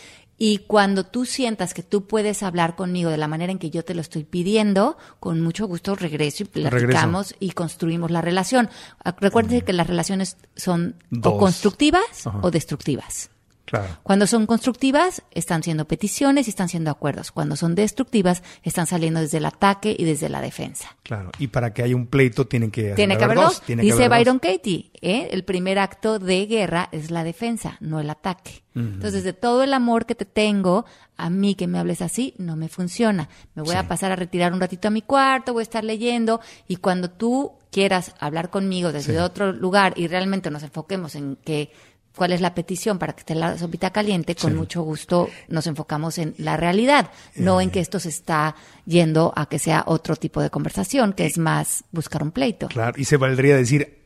Y 0.42 0.58
cuando 0.58 1.04
tú 1.04 1.26
sientas 1.26 1.74
que 1.74 1.82
tú 1.82 2.06
puedes 2.06 2.42
hablar 2.42 2.74
conmigo 2.74 3.10
de 3.10 3.18
la 3.18 3.28
manera 3.28 3.52
en 3.52 3.58
que 3.58 3.68
yo 3.70 3.84
te 3.84 3.94
lo 3.94 4.00
estoy 4.00 4.24
pidiendo, 4.24 4.96
con 5.18 5.40
mucho 5.42 5.66
gusto 5.66 5.94
regreso 5.94 6.44
y 6.44 6.46
Regreso. 6.46 6.70
platicamos 6.86 7.34
y 7.40 7.50
construimos 7.50 8.10
la 8.10 8.22
relación. 8.22 8.70
Recuerden 9.18 9.60
que 9.62 9.72
las 9.74 9.86
relaciones 9.86 10.36
son 10.56 10.96
Dos. 11.10 11.34
o 11.34 11.38
constructivas 11.38 12.26
Ajá. 12.26 12.38
o 12.42 12.50
destructivas. 12.50 13.29
Claro. 13.70 13.98
Cuando 14.02 14.26
son 14.26 14.46
constructivas, 14.46 15.22
están 15.30 15.62
siendo 15.62 15.84
peticiones 15.86 16.48
y 16.48 16.50
están 16.50 16.68
siendo 16.68 16.90
acuerdos. 16.90 17.30
Cuando 17.30 17.54
son 17.54 17.76
destructivas, 17.76 18.42
están 18.64 18.88
saliendo 18.88 19.20
desde 19.20 19.38
el 19.38 19.46
ataque 19.46 19.94
y 19.96 20.04
desde 20.04 20.28
la 20.28 20.40
defensa. 20.40 20.96
Claro. 21.04 21.30
Y 21.38 21.46
para 21.46 21.72
que 21.72 21.84
haya 21.84 21.94
un 21.94 22.08
pleito 22.08 22.48
tienen 22.48 22.72
que, 22.72 22.94
Tiene 22.94 23.16
que 23.16 23.22
haber 23.24 23.36
dos. 23.38 23.62
Tiene 23.62 23.82
que 23.82 23.86
Dice 23.86 24.06
haber 24.06 24.18
Byron 24.18 24.40
dos. 24.42 24.50
Katie, 24.50 24.90
¿eh? 25.00 25.28
el 25.30 25.44
primer 25.44 25.78
acto 25.78 26.18
de 26.18 26.46
guerra 26.46 26.88
es 26.90 27.12
la 27.12 27.22
defensa, 27.22 27.76
no 27.80 28.00
el 28.00 28.10
ataque. 28.10 28.64
Entonces, 28.72 29.24
de 29.24 29.32
todo 29.32 29.64
el 29.64 29.74
amor 29.74 30.06
que 30.06 30.14
te 30.14 30.24
tengo, 30.24 30.84
a 31.16 31.28
mí 31.28 31.56
que 31.56 31.66
me 31.66 31.78
hables 31.80 32.00
así, 32.02 32.34
no 32.38 32.54
me 32.54 32.68
funciona. 32.68 33.28
Me 33.54 33.62
voy 33.62 33.74
a 33.74 33.88
pasar 33.88 34.12
a 34.12 34.16
retirar 34.16 34.52
un 34.52 34.60
ratito 34.60 34.86
a 34.88 34.90
mi 34.92 35.02
cuarto, 35.02 35.52
voy 35.52 35.62
a 35.62 35.64
estar 35.64 35.82
leyendo 35.82 36.40
y 36.68 36.76
cuando 36.76 37.10
tú 37.10 37.52
quieras 37.72 38.14
hablar 38.20 38.48
conmigo 38.48 38.92
desde 38.92 39.14
Sí. 39.14 39.18
otro 39.18 39.52
lugar 39.52 39.94
y 39.96 40.06
realmente 40.06 40.50
nos 40.52 40.62
enfoquemos 40.62 41.14
en 41.16 41.36
que 41.44 41.72
cuál 42.20 42.32
es 42.34 42.42
la 42.42 42.54
petición 42.54 42.98
para 42.98 43.14
que 43.14 43.20
esté 43.20 43.34
la 43.34 43.56
sopita 43.56 43.88
caliente, 43.92 44.34
con 44.34 44.50
Sí. 44.50 44.56
mucho 44.58 44.82
gusto 44.82 45.30
nos 45.48 45.66
enfocamos 45.66 46.18
en 46.18 46.34
la 46.36 46.58
realidad, 46.58 47.10
no 47.34 47.60
Eh. 47.60 47.62
en 47.64 47.70
que 47.70 47.80
esto 47.80 47.98
se 47.98 48.10
está 48.10 48.56
yendo 48.84 49.32
a 49.34 49.46
que 49.46 49.58
sea 49.58 49.84
otro 49.86 50.16
tipo 50.16 50.42
de 50.42 50.50
conversación, 50.50 51.14
que 51.14 51.24
es 51.24 51.38
más 51.38 51.82
buscar 51.92 52.22
un 52.22 52.30
pleito. 52.30 52.68
Claro. 52.68 52.92
Y 53.00 53.06
se 53.06 53.16
valdría 53.16 53.56
decir, 53.56 54.00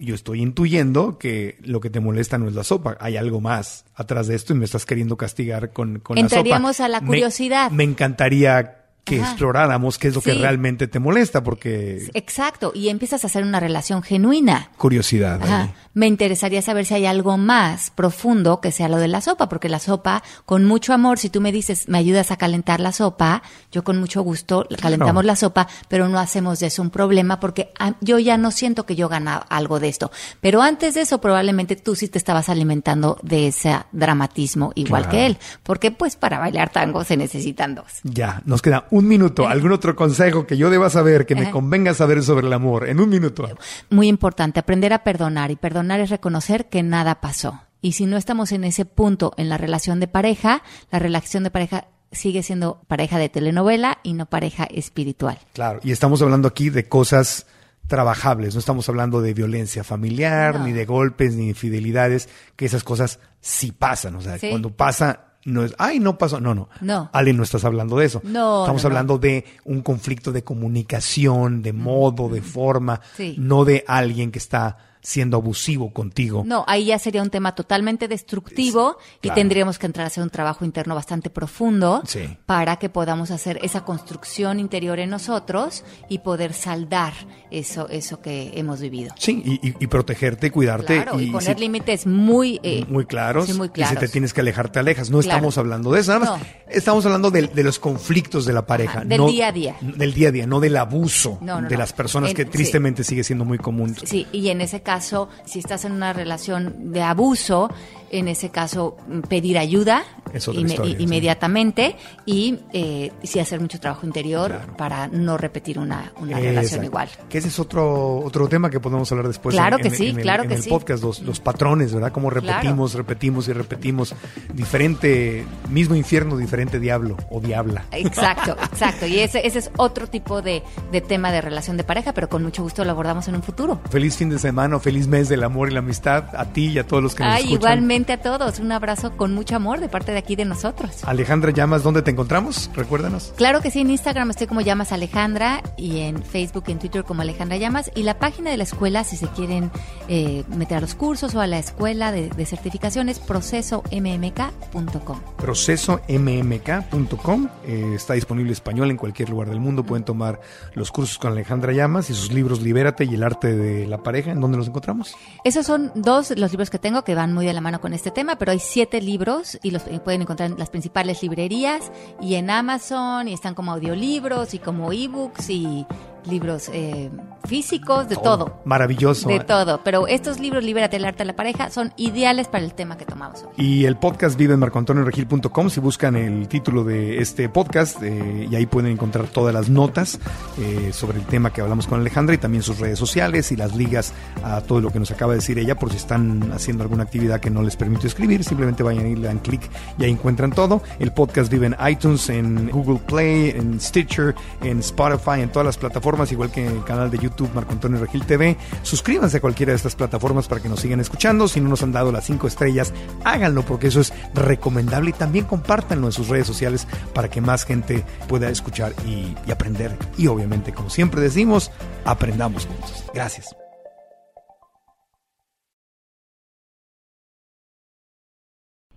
yo 0.00 0.14
estoy 0.16 0.42
intuyendo 0.42 1.18
que 1.18 1.56
lo 1.62 1.78
que 1.78 1.88
te 1.88 2.00
molesta 2.00 2.36
no 2.36 2.48
es 2.48 2.54
la 2.56 2.64
sopa. 2.64 2.96
Hay 2.98 3.16
algo 3.16 3.40
más 3.40 3.84
atrás 3.94 4.26
de 4.26 4.34
esto 4.34 4.52
y 4.52 4.56
me 4.56 4.64
estás 4.64 4.84
queriendo 4.84 5.16
castigar 5.16 5.72
con, 5.72 6.00
con 6.00 6.16
la 6.16 6.22
sopa. 6.22 6.36
Entraríamos 6.40 6.80
a 6.80 6.88
la 6.88 7.00
Me- 7.00 7.06
curiosidad. 7.06 7.70
Me, 7.70 7.84
encantaría 7.84 8.85
que 9.06 9.20
Ajá. 9.22 9.30
exploráramos 9.30 9.98
qué 9.98 10.08
es 10.08 10.14
lo 10.14 10.20
que 10.20 10.34
realmente 10.34 10.88
te 10.88 10.98
molesta, 10.98 11.42
porque 11.44 12.10
Exacto, 12.12 12.72
y 12.74 12.88
empiezas 12.88 13.22
a 13.24 13.28
hacer 13.28 13.44
una 13.44 13.60
relación 13.60 14.02
genuina. 14.02 14.70
curiosidad. 14.76 15.40
Ajá. 15.42 15.68
Me 15.94 16.06
interesaría 16.08 16.60
saber 16.60 16.84
si 16.84 16.92
hay 16.92 17.06
algo 17.06 17.38
más 17.38 17.90
profundo 17.90 18.60
que 18.60 18.70
sea 18.72 18.88
lo 18.88 18.98
de 18.98 19.08
la 19.08 19.22
sopa, 19.22 19.48
porque 19.48 19.68
la 19.70 19.78
sopa, 19.78 20.22
con 20.44 20.64
mucho 20.66 20.92
amor, 20.92 21.18
si 21.18 21.30
tú 21.30 21.40
me 21.40 21.52
dices, 21.52 21.88
me 21.88 21.96
ayudas 21.98 22.30
a 22.32 22.36
calentar 22.36 22.80
la 22.80 22.92
sopa, 22.92 23.42
yo 23.72 23.82
con 23.84 23.98
mucho 23.98 24.20
gusto 24.22 24.66
calentamos 24.82 25.24
la 25.24 25.36
sopa, 25.36 25.68
pero 25.88 26.08
no 26.08 26.18
hacemos 26.18 26.58
de 26.58 26.66
eso 26.66 26.82
un 26.82 26.90
problema, 26.90 27.38
porque 27.40 27.70
ah, 27.78 27.94
yo 28.02 28.18
ya 28.18 28.36
no 28.36 28.50
siento 28.50 28.84
que 28.84 28.96
yo 28.96 29.08
gana 29.08 29.36
algo 29.36 29.80
de 29.80 29.88
esto. 29.88 30.10
Pero 30.40 30.60
antes 30.62 30.94
de 30.94 31.02
eso, 31.02 31.18
probablemente 31.20 31.76
tú 31.76 31.94
sí 31.94 32.08
te 32.08 32.18
estabas 32.18 32.48
alimentando 32.48 33.18
de 33.22 33.46
ese 33.46 33.76
dramatismo 33.92 34.72
igual 34.74 35.04
Claro. 35.04 35.16
que 35.16 35.26
él, 35.26 35.38
porque 35.62 35.90
pues 35.92 36.16
para 36.16 36.38
bailar 36.40 36.70
tango 36.70 37.04
se 37.04 37.16
necesitan 37.16 37.74
dos. 37.76 37.86
Ya, 38.02 38.42
nos 38.46 38.60
queda 38.62 38.86
un 38.90 38.95
minuto. 39.04 39.48
¿Algún 39.48 39.72
otro 39.72 39.96
consejo 39.96 40.46
que 40.46 40.56
yo 40.56 40.70
deba 40.70 40.88
saber, 40.88 41.26
que 41.26 41.34
me 41.34 41.50
convenga 41.50 41.92
saber 41.92 42.22
sobre 42.22 42.46
el 42.46 42.52
amor? 42.52 42.88
En 42.88 43.00
un 43.00 43.08
minuto. 43.08 43.48
Muy 43.90 44.06
importante, 44.08 44.60
aprender 44.60 44.92
a 44.92 45.02
perdonar. 45.04 45.50
Y 45.50 45.56
perdonar 45.56 45.98
es 46.00 46.10
reconocer 46.10 46.68
que 46.68 46.82
nada 46.82 47.20
pasó. 47.20 47.60
Y 47.82 47.92
si 47.92 48.06
no 48.06 48.16
estamos 48.16 48.52
en 48.52 48.64
ese 48.64 48.84
punto 48.84 49.34
en 49.36 49.48
la 49.48 49.58
relación 49.58 50.00
de 50.00 50.08
pareja, 50.08 50.62
la 50.90 50.98
relación 50.98 51.42
de 51.44 51.50
pareja 51.50 51.88
sigue 52.12 52.42
siendo 52.42 52.80
pareja 52.88 53.18
de 53.18 53.28
telenovela 53.28 53.98
y 54.02 54.14
no 54.14 54.26
pareja 54.26 54.64
espiritual. 54.64 55.38
Claro, 55.52 55.80
y 55.82 55.90
estamos 55.92 56.22
hablando 56.22 56.48
aquí 56.48 56.70
de 56.70 56.88
cosas 56.88 57.46
trabajables, 57.86 58.54
no 58.54 58.60
estamos 58.60 58.88
hablando 58.88 59.20
de 59.20 59.34
violencia 59.34 59.84
familiar, 59.84 60.56
No. 60.58 60.64
ni 60.66 60.72
de 60.72 60.86
golpes, 60.86 61.34
ni 61.34 61.42
de 61.44 61.48
infidelidades, 61.50 62.28
que 62.56 62.66
esas 62.66 62.82
cosas 62.82 63.20
sí 63.40 63.70
pasan. 63.72 64.16
O 64.16 64.20
sea, 64.20 64.38
Sí. 64.38 64.48
cuando 64.50 64.70
pasa, 64.70 65.25
no 65.46 65.64
es, 65.64 65.74
ay, 65.78 65.98
no 66.00 66.18
pasó. 66.18 66.40
No, 66.40 66.54
no. 66.54 66.68
No. 66.80 67.08
Ale, 67.12 67.32
no 67.32 67.42
estás 67.42 67.64
hablando 67.64 67.96
de 67.96 68.04
eso. 68.06 68.20
No, 68.24 68.62
Estamos 68.64 68.82
no, 68.82 68.88
no. 68.90 68.94
hablando 68.94 69.18
de 69.18 69.44
un 69.64 69.80
conflicto 69.80 70.30
de 70.32 70.44
comunicación, 70.44 71.62
de 71.62 71.72
modo, 71.72 72.28
de 72.28 72.42
forma, 72.42 73.00
Sí. 73.16 73.36
no 73.38 73.64
de 73.64 73.84
alguien 73.88 74.30
que 74.30 74.38
está 74.38 74.76
siendo 75.06 75.36
abusivo 75.36 75.92
contigo. 75.92 76.42
No, 76.44 76.64
ahí 76.66 76.86
ya 76.86 76.98
sería 76.98 77.22
un 77.22 77.30
tema 77.30 77.54
totalmente 77.54 78.08
destructivo 78.08 78.98
y 79.18 79.28
Claro. 79.28 79.36
tendríamos 79.36 79.78
que 79.78 79.86
entrar 79.86 80.02
a 80.02 80.06
hacer 80.08 80.20
un 80.24 80.30
trabajo 80.30 80.64
interno 80.64 80.96
bastante 80.96 81.30
profundo 81.30 82.02
Sí. 82.06 82.36
para 82.44 82.76
que 82.80 82.88
podamos 82.88 83.30
hacer 83.30 83.60
esa 83.62 83.84
construcción 83.84 84.58
interior 84.58 84.98
en 84.98 85.10
nosotros 85.10 85.84
y 86.08 86.18
poder 86.18 86.52
saldar 86.54 87.12
eso, 87.52 87.88
eso 87.88 88.20
que 88.20 88.50
hemos 88.56 88.80
vivido. 88.80 89.14
Sí, 89.16 89.40
y, 89.46 89.68
y- 89.68 89.74
y 89.78 89.86
protegerte, 89.86 90.50
cuidarte. 90.50 90.94
Claro, 91.02 91.20
y, 91.20 91.26
y 91.26 91.30
poner 91.30 91.54
si- 91.54 91.60
límites 91.60 92.04
muy, 92.08 92.58
eh, 92.64 92.84
muy 92.88 93.06
claros. 93.06 93.46
sí, 93.46 93.52
muy 93.52 93.66
Y 93.66 93.68
si 93.68 93.74
claros. 93.74 94.00
te 94.00 94.08
tienes 94.08 94.34
que 94.34 94.40
alejar, 94.40 94.72
te 94.72 94.80
alejas. 94.80 95.08
No 95.10 95.20
Claro. 95.20 95.36
estamos 95.36 95.56
hablando 95.58 95.92
de 95.92 96.00
eso. 96.00 96.18
Nada 96.18 96.32
más 96.32 96.40
No. 96.40 96.46
estamos 96.68 97.06
hablando 97.06 97.30
de, 97.30 97.42
de 97.46 97.62
los 97.62 97.78
conflictos 97.78 98.44
de 98.44 98.52
la 98.52 98.66
pareja. 98.66 99.04
Del 99.04 99.18
no- 99.20 99.28
día 99.28 99.46
a 99.48 99.52
día. 99.52 99.76
Del 99.80 100.12
día 100.14 100.30
a 100.30 100.32
día, 100.32 100.46
no 100.48 100.58
del 100.58 100.76
abuso 100.76 101.38
No, 101.40 101.62
de 101.62 101.76
las 101.76 101.92
personas 101.92 102.30
En- 102.30 102.36
que 102.36 102.42
sí. 102.42 102.50
tristemente 102.50 103.04
sigue 103.04 103.22
siendo 103.22 103.44
muy 103.44 103.58
común. 103.58 103.94
Sí, 104.04 104.26
y 104.32 104.48
en 104.48 104.60
ese 104.62 104.82
caso, 104.82 104.95
si 105.00 105.58
estás 105.58 105.84
en 105.84 105.92
una 105.92 106.12
relación 106.12 106.92
de 106.92 107.02
abuso, 107.02 107.70
en 108.10 108.28
ese 108.28 108.50
caso 108.50 108.96
mm, 109.08 109.20
pedir 109.22 109.58
ayuda 109.58 110.04
inme- 110.32 110.66
historia, 110.70 110.96
sí. 110.96 111.02
inmediatamente 111.02 111.96
y 112.24 112.60
eh, 112.72 113.10
sí 113.24 113.40
hacer 113.40 113.60
mucho 113.60 113.80
trabajo 113.80 114.06
interior 114.06 114.50
Claro. 114.52 114.76
para 114.76 115.08
no 115.08 115.36
repetir 115.36 115.78
una, 115.78 116.12
una 116.20 116.38
relación 116.38 116.84
igual. 116.84 117.08
Que 117.28 117.38
ese 117.38 117.48
es 117.48 117.58
otro, 117.58 118.18
otro 118.20 118.48
tema 118.48 118.70
que 118.70 118.78
podemos 118.78 119.10
hablar 119.10 119.26
después 119.26 119.54
Claro 119.54 119.76
en, 119.76 119.82
que 119.82 119.88
en- 119.88 119.94
sí, 119.94 120.06
en 120.08 120.16
el, 120.18 120.22
claro 120.22 120.42
en 120.44 120.48
que 120.50 120.54
el 120.54 120.62
sí. 120.62 120.70
podcast, 120.70 121.02
los, 121.02 121.20
los 121.20 121.40
patrones, 121.40 121.92
¿verdad? 121.92 122.12
Cómo 122.12 122.30
repetimos, 122.30 122.94
repetimos 122.94 123.48
y 123.48 123.52
repetimos. 123.52 124.14
Diferente, 124.54 125.44
mismo 125.70 125.94
infierno, 125.94 126.36
diferente 126.36 126.80
diablo 126.80 127.16
o 127.30 127.40
diabla. 127.40 127.84
Exacto, 127.92 128.56
exacto. 128.72 129.06
Y 129.06 129.18
ese, 129.20 129.46
ese 129.46 129.58
es 129.60 129.70
otro 129.76 130.06
tipo 130.08 130.42
de, 130.42 130.62
de 130.92 131.00
tema 131.00 131.30
de 131.32 131.40
relación 131.40 131.76
de 131.76 131.84
pareja, 131.84 132.12
pero 132.12 132.28
con 132.28 132.42
mucho 132.42 132.62
gusto 132.62 132.84
lo 132.84 132.90
abordamos 132.90 133.28
en 133.28 133.36
un 133.36 133.42
futuro. 133.42 133.80
Feliz 133.90 134.16
fin 134.16 134.28
de 134.30 134.38
semana, 134.38 134.78
feliz 134.86 135.08
mes 135.08 135.28
del 135.28 135.42
amor 135.42 135.68
y 135.68 135.72
la 135.72 135.80
amistad 135.80 136.26
a 136.36 136.44
ti 136.44 136.66
y 136.66 136.78
a 136.78 136.86
todos 136.86 137.02
los 137.02 137.16
que 137.16 137.24
nos 137.24 137.32
Ay, 137.32 137.38
escuchan. 137.42 137.58
igualmente 137.58 138.12
a 138.12 138.22
todos. 138.22 138.60
Un 138.60 138.70
abrazo 138.70 139.16
con 139.16 139.34
mucho 139.34 139.56
amor 139.56 139.80
de 139.80 139.88
parte 139.88 140.12
de 140.12 140.18
aquí 140.18 140.36
de 140.36 140.44
nosotros. 140.44 141.02
Alejandra 141.02 141.50
Llamas, 141.50 141.82
¿dónde 141.82 142.02
te 142.02 142.12
encontramos? 142.12 142.70
Recuérdanos. 142.72 143.32
Claro 143.36 143.60
que 143.60 143.72
sí, 143.72 143.80
en 143.80 143.90
Instagram 143.90 144.30
estoy 144.30 144.46
como 144.46 144.60
Llamas 144.60 144.92
Alejandra 144.92 145.60
y 145.76 146.02
en 146.02 146.22
Facebook 146.22 146.62
y 146.68 146.72
en 146.72 146.78
Twitter 146.78 147.02
como 147.02 147.22
Alejandra 147.22 147.56
Llamas. 147.56 147.90
Y 147.96 148.04
la 148.04 148.20
página 148.20 148.52
de 148.52 148.58
la 148.58 148.62
escuela, 148.62 149.02
si 149.02 149.16
se 149.16 149.26
quieren 149.26 149.72
eh, 150.06 150.44
meter 150.56 150.78
a 150.78 150.82
los 150.82 150.94
cursos 150.94 151.34
o 151.34 151.40
a 151.40 151.48
la 151.48 151.58
escuela 151.58 152.12
de, 152.12 152.28
de 152.28 152.46
certificaciones, 152.46 153.18
procesommk.com. 153.18 155.20
procesommk.com. 155.36 157.48
Eh, 157.66 157.92
está 157.96 158.14
disponible 158.14 158.52
español 158.52 158.92
en 158.92 158.98
cualquier 158.98 159.30
lugar 159.30 159.48
del 159.48 159.58
mundo. 159.58 159.82
Pueden 159.82 160.04
tomar 160.04 160.40
los 160.74 160.92
cursos 160.92 161.18
con 161.18 161.32
Alejandra 161.32 161.72
Llamas 161.72 162.08
y 162.08 162.14
sus 162.14 162.32
libros 162.32 162.62
Libérate 162.62 163.04
y 163.04 163.14
el 163.14 163.24
arte 163.24 163.56
de 163.56 163.84
la 163.88 164.04
pareja. 164.04 164.30
¿En 164.30 164.40
dónde 164.40 164.58
encontramos? 164.66 165.14
Esos 165.44 165.66
son 165.66 165.92
dos 165.94 166.30
los 166.36 166.50
libros 166.50 166.70
que 166.70 166.78
tengo 166.78 167.02
que 167.02 167.14
van 167.14 167.32
muy 167.32 167.46
de 167.46 167.52
la 167.52 167.60
mano 167.60 167.80
con 167.80 167.92
este 167.92 168.10
tema, 168.10 168.36
pero 168.36 168.52
hay 168.52 168.58
siete 168.58 169.00
libros 169.00 169.58
y 169.62 169.70
los 169.70 169.82
pueden 170.04 170.22
encontrar 170.22 170.50
en 170.50 170.58
las 170.58 170.70
principales 170.70 171.22
librerías 171.22 171.90
y 172.20 172.34
en 172.34 172.50
Amazon 172.50 173.28
y 173.28 173.32
están 173.32 173.54
como 173.54 173.72
audiolibros 173.72 174.54
y 174.54 174.58
como 174.58 174.92
ebooks 174.92 175.50
y, 175.50 175.86
libros 176.26 176.70
eh, 176.72 177.10
físicos, 177.46 178.08
de 178.08 178.16
todo. 178.16 178.60
Maravilloso. 178.64 179.28
De 179.28 179.40
todo. 179.40 179.80
Pero 179.84 180.06
estos 180.06 180.40
libros, 180.40 180.64
Libérate 180.64 180.96
el 180.96 181.04
arte 181.04 181.18
de 181.18 181.26
la 181.26 181.36
pareja, 181.36 181.70
son 181.70 181.92
ideales 181.96 182.48
para 182.48 182.64
el 182.64 182.74
tema 182.74 182.96
que 182.96 183.04
tomamos 183.04 183.44
hoy. 183.44 183.64
Y 183.64 183.84
el 183.84 183.96
podcast 183.96 184.36
vive 184.36 184.54
en 184.54 184.60
marcoantonioregil.com. 184.60 185.70
Si 185.70 185.80
buscan 185.80 186.16
el 186.16 186.48
título 186.48 186.84
de 186.84 187.18
este 187.18 187.48
podcast, 187.48 188.02
eh, 188.02 188.48
y 188.50 188.54
ahí 188.54 188.66
pueden 188.66 188.92
encontrar 188.92 189.26
todas 189.28 189.54
las 189.54 189.68
notas 189.68 190.18
eh, 190.58 190.90
sobre 190.92 191.18
el 191.18 191.26
tema 191.26 191.52
que 191.52 191.60
hablamos 191.60 191.86
con 191.86 192.00
Alejandra 192.00 192.34
y 192.34 192.38
también 192.38 192.62
sus 192.62 192.78
redes 192.78 192.98
sociales 192.98 193.52
y 193.52 193.56
las 193.56 193.76
ligas 193.76 194.12
a 194.42 194.60
todo 194.60 194.80
lo 194.80 194.90
que 194.90 194.98
nos 194.98 195.10
acaba 195.10 195.32
de 195.32 195.38
decir 195.38 195.58
ella. 195.58 195.76
Por 195.76 195.90
si 195.90 195.96
están 195.96 196.52
haciendo 196.52 196.82
alguna 196.82 197.04
actividad 197.04 197.40
que 197.40 197.50
no 197.50 197.62
les 197.62 197.76
permite 197.76 198.06
escribir, 198.06 198.44
simplemente 198.44 198.82
vayan 198.82 199.06
y 199.06 199.16
le 199.16 199.28
dan 199.28 199.38
clic 199.38 199.70
y 199.98 200.04
ahí 200.04 200.10
encuentran 200.10 200.50
todo. 200.50 200.82
El 200.98 201.12
podcast 201.12 201.50
vive 201.50 201.66
en 201.66 201.76
iTunes, 201.88 202.28
en 202.28 202.70
Google 202.70 203.00
Play, 203.06 203.50
en 203.50 203.80
Stitcher, 203.80 204.34
en 204.62 204.80
Spotify, 204.80 205.40
en 205.40 205.50
todas 205.50 205.66
las 205.66 205.76
plataformas, 205.76 206.15
igual 206.24 206.50
que 206.50 206.66
el 206.66 206.84
canal 206.84 207.10
de 207.10 207.18
YouTube 207.18 207.50
Marco 207.54 207.72
Antonio 207.72 207.98
Regil 208.00 208.24
TV. 208.24 208.56
Suscríbanse 208.82 209.36
a 209.36 209.40
cualquiera 209.40 209.72
de 209.72 209.76
estas 209.76 209.94
plataformas 209.94 210.48
para 210.48 210.62
que 210.62 210.68
nos 210.68 210.80
sigan 210.80 211.00
escuchando. 211.00 211.48
Si 211.48 211.60
no 211.60 211.68
nos 211.68 211.82
han 211.82 211.92
dado 211.92 212.10
las 212.10 212.24
cinco 212.24 212.46
estrellas, 212.46 212.92
háganlo 213.24 213.62
porque 213.62 213.88
eso 213.88 214.00
es 214.00 214.12
recomendable 214.34 215.10
y 215.10 215.12
también 215.12 215.44
compártanlo 215.44 216.06
en 216.06 216.12
sus 216.12 216.28
redes 216.28 216.46
sociales 216.46 216.86
para 217.12 217.28
que 217.28 217.40
más 217.40 217.64
gente 217.64 218.04
pueda 218.28 218.48
escuchar 218.48 218.92
y 219.06 219.34
aprender. 219.50 219.96
Y 220.16 220.26
obviamente, 220.28 220.72
como 220.72 220.90
siempre 220.90 221.20
decimos, 221.20 221.70
aprendamos 222.04 222.66
juntos. 222.66 223.04
Gracias. 223.14 223.54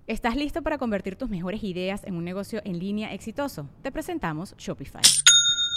¿Estás 0.10 0.36
listo 0.36 0.64
para 0.64 0.80
convertir 0.80 1.18
tus 1.18 1.30
mejores 1.30 1.64
ideas 1.64 2.04
en 2.04 2.16
un 2.16 2.24
negocio 2.24 2.62
en 2.66 2.80
línea 2.80 3.14
exitoso? 3.14 3.70
Te 3.84 3.92
presentamos 3.92 4.56
Shopify. 4.58 5.04